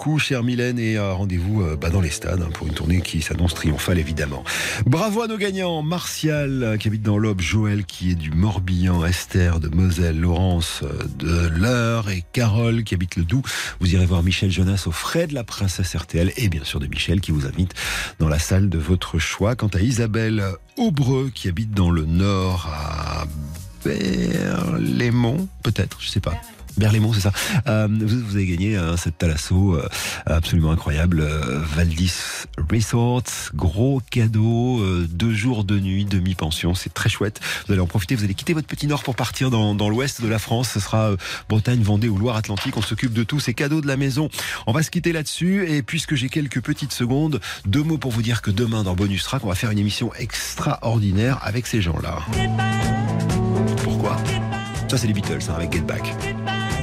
Beaucoup, 0.00 0.18
chère 0.18 0.42
Mylène, 0.42 0.78
et 0.78 0.96
euh, 0.96 1.12
rendez-vous 1.12 1.60
euh, 1.60 1.76
bah, 1.76 1.90
dans 1.90 2.00
les 2.00 2.08
stades 2.08 2.40
hein, 2.40 2.48
pour 2.54 2.66
une 2.66 2.72
tournée 2.72 3.02
qui 3.02 3.20
s'annonce 3.20 3.52
triomphale, 3.52 3.98
évidemment. 3.98 4.44
Bravo 4.86 5.20
à 5.20 5.26
nos 5.26 5.36
gagnants. 5.36 5.82
Martial, 5.82 6.62
euh, 6.62 6.76
qui 6.78 6.88
habite 6.88 7.02
dans 7.02 7.18
l'Aube, 7.18 7.42
Joël, 7.42 7.84
qui 7.84 8.12
est 8.12 8.14
du 8.14 8.30
Morbihan, 8.30 9.04
Esther 9.04 9.60
de 9.60 9.68
Moselle, 9.68 10.18
Laurence 10.18 10.82
de 11.18 11.48
l'Eure 11.48 12.08
et 12.08 12.24
Carole, 12.32 12.82
qui 12.82 12.94
habite 12.94 13.16
le 13.16 13.24
Doubs. 13.24 13.42
Vous 13.78 13.92
irez 13.94 14.06
voir 14.06 14.22
Michel 14.22 14.50
Jonas 14.50 14.84
au 14.86 14.90
frais 14.90 15.26
de 15.26 15.34
la 15.34 15.44
princesse 15.44 15.94
RTL 15.94 16.32
et 16.38 16.48
bien 16.48 16.64
sûr 16.64 16.80
de 16.80 16.86
Michel, 16.86 17.20
qui 17.20 17.30
vous 17.30 17.44
invite 17.44 17.74
dans 18.18 18.28
la 18.30 18.38
salle 18.38 18.70
de 18.70 18.78
votre 18.78 19.18
choix. 19.18 19.54
Quant 19.54 19.68
à 19.68 19.80
Isabelle 19.80 20.42
Aubreux, 20.78 21.30
qui 21.34 21.46
habite 21.46 21.72
dans 21.72 21.90
le 21.90 22.06
Nord, 22.06 22.70
à 22.72 23.26
Berlaymont, 23.84 25.46
peut-être, 25.62 25.98
je 26.00 26.08
sais 26.08 26.20
pas. 26.20 26.40
Berlaymont, 26.76 27.12
c'est 27.12 27.20
ça. 27.20 27.32
Euh, 27.66 27.88
vous, 27.90 28.20
vous 28.20 28.36
avez 28.36 28.46
gagné 28.46 28.76
hein, 28.76 28.96
cette 28.96 29.18
Thalasso 29.18 29.74
euh, 29.74 29.88
absolument 30.26 30.70
incroyable. 30.70 31.20
euh, 31.20 31.60
Valdis 31.74 32.12
Resort, 32.70 33.24
gros 33.54 34.00
cadeau, 34.10 34.80
euh, 34.80 35.06
deux 35.10 35.34
jours 35.34 35.64
de 35.64 35.78
nuit, 35.78 36.04
demi-pension, 36.04 36.74
c'est 36.74 36.92
très 36.94 37.08
chouette. 37.08 37.40
Vous 37.66 37.72
allez 37.72 37.82
en 37.82 37.86
profiter, 37.86 38.14
vous 38.14 38.24
allez 38.24 38.34
quitter 38.34 38.54
votre 38.54 38.66
petit 38.66 38.86
nord 38.86 39.02
pour 39.02 39.16
partir 39.16 39.50
dans, 39.50 39.74
dans 39.74 39.88
l'ouest 39.88 40.22
de 40.22 40.28
la 40.28 40.38
France. 40.38 40.70
Ce 40.70 40.80
sera 40.80 41.12
Bretagne, 41.48 41.82
Vendée 41.82 42.08
ou 42.08 42.16
Loire-Atlantique. 42.18 42.76
On 42.76 42.82
s'occupe 42.82 43.12
de 43.12 43.24
tous 43.24 43.40
ces 43.40 43.54
cadeaux 43.54 43.80
de 43.80 43.86
la 43.86 43.96
maison. 43.96 44.28
On 44.66 44.72
va 44.72 44.82
se 44.82 44.90
quitter 44.90 45.12
là-dessus. 45.12 45.68
Et 45.68 45.82
puisque 45.82 46.14
j'ai 46.14 46.28
quelques 46.28 46.60
petites 46.60 46.92
secondes, 46.92 47.40
deux 47.66 47.82
mots 47.82 47.98
pour 47.98 48.10
vous 48.10 48.22
dire 48.22 48.42
que 48.42 48.50
demain 48.50 48.82
dans 48.82 48.94
Bonus 48.94 49.24
Track, 49.24 49.44
on 49.44 49.48
va 49.48 49.54
faire 49.54 49.70
une 49.70 49.78
émission 49.78 50.12
extraordinaire 50.14 51.38
avec 51.42 51.66
ces 51.66 51.82
gens-là. 51.82 52.18
Pourquoi? 53.82 54.16
Ça, 54.90 54.98
c'est 54.98 55.06
les 55.06 55.12
Beatles 55.12 55.38
hein, 55.48 55.54
avec 55.54 55.72
Get 55.72 55.82
Back. 55.82 56.02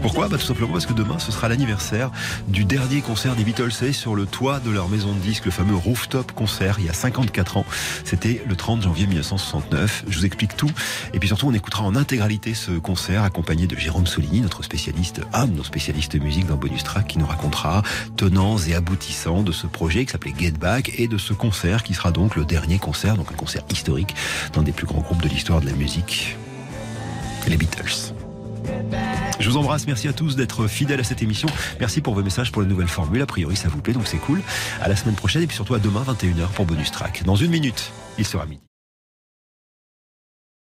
Pourquoi? 0.01 0.29
Bah, 0.29 0.37
Tout 0.37 0.45
simplement 0.45 0.71
parce 0.71 0.85
que 0.85 0.93
demain, 0.93 1.19
ce 1.19 1.33
sera 1.33 1.49
l'anniversaire 1.49 2.09
du 2.47 2.63
dernier 2.63 3.01
concert 3.01 3.35
des 3.35 3.43
Beatles 3.43 3.83
et 3.83 3.91
sur 3.91 4.15
le 4.15 4.25
toit 4.25 4.61
de 4.61 4.71
leur 4.71 4.87
maison 4.87 5.11
de 5.11 5.19
disques, 5.19 5.43
le 5.43 5.51
fameux 5.51 5.75
Rooftop 5.75 6.31
Concert, 6.31 6.77
il 6.79 6.85
y 6.85 6.89
a 6.89 6.93
54 6.93 7.57
ans. 7.57 7.65
C'était 8.05 8.41
le 8.47 8.55
30 8.55 8.83
janvier 8.83 9.07
1969. 9.07 10.05
Je 10.07 10.19
vous 10.19 10.25
explique 10.25 10.55
tout. 10.55 10.71
Et 11.13 11.19
puis 11.19 11.27
surtout, 11.27 11.49
on 11.49 11.53
écoutera 11.53 11.83
en 11.83 11.97
intégralité 11.97 12.53
ce 12.53 12.71
concert 12.71 13.23
accompagné 13.23 13.67
de 13.67 13.75
Jérôme 13.75 14.07
Solini, 14.07 14.39
notre 14.39 14.63
spécialiste, 14.63 15.19
un 15.33 15.45
de 15.45 15.57
nos 15.57 15.65
spécialistes 15.65 16.15
musique 16.15 16.45
dans 16.45 16.55
Bonus 16.55 16.85
Track, 16.85 17.07
qui 17.07 17.19
nous 17.19 17.27
racontera 17.27 17.83
tenants 18.15 18.57
et 18.57 18.73
aboutissants 18.73 19.43
de 19.43 19.51
ce 19.51 19.67
projet 19.67 20.05
qui 20.05 20.13
s'appelait 20.13 20.33
Get 20.39 20.51
Back 20.51 20.93
et 20.97 21.09
de 21.09 21.17
ce 21.17 21.33
concert 21.33 21.83
qui 21.83 21.93
sera 21.93 22.11
donc 22.11 22.37
le 22.37 22.45
dernier 22.45 22.79
concert, 22.79 23.17
donc 23.17 23.33
un 23.33 23.35
concert 23.35 23.63
historique 23.69 24.15
dans 24.53 24.61
des 24.61 24.71
plus 24.71 24.87
grands 24.87 25.01
groupes 25.01 25.21
de 25.21 25.27
l'histoire 25.27 25.59
de 25.59 25.65
la 25.65 25.73
musique, 25.73 26.37
les 27.49 27.57
Beatles. 27.57 28.13
Je 29.39 29.49
vous 29.49 29.57
embrasse, 29.57 29.87
merci 29.87 30.07
à 30.07 30.13
tous 30.13 30.35
d'être 30.35 30.67
fidèles 30.67 30.99
à 30.99 31.03
cette 31.03 31.21
émission. 31.21 31.47
Merci 31.79 32.01
pour 32.01 32.13
vos 32.13 32.23
messages 32.23 32.51
pour 32.51 32.61
la 32.61 32.67
nouvelle 32.67 32.87
formule. 32.87 33.21
A 33.21 33.25
priori, 33.25 33.55
ça 33.55 33.69
vous 33.69 33.81
plaît, 33.81 33.93
donc 33.93 34.07
c'est 34.07 34.17
cool. 34.17 34.41
À 34.81 34.87
la 34.87 34.95
semaine 34.95 35.15
prochaine 35.15 35.43
et 35.43 35.47
puis 35.47 35.55
surtout 35.55 35.75
à 35.75 35.79
demain, 35.79 36.03
21h 36.03 36.47
pour 36.53 36.65
Bonus 36.65 36.91
Track. 36.91 37.23
Dans 37.25 37.35
une 37.35 37.51
minute, 37.51 37.91
il 38.17 38.25
sera 38.25 38.45
midi. 38.45 38.66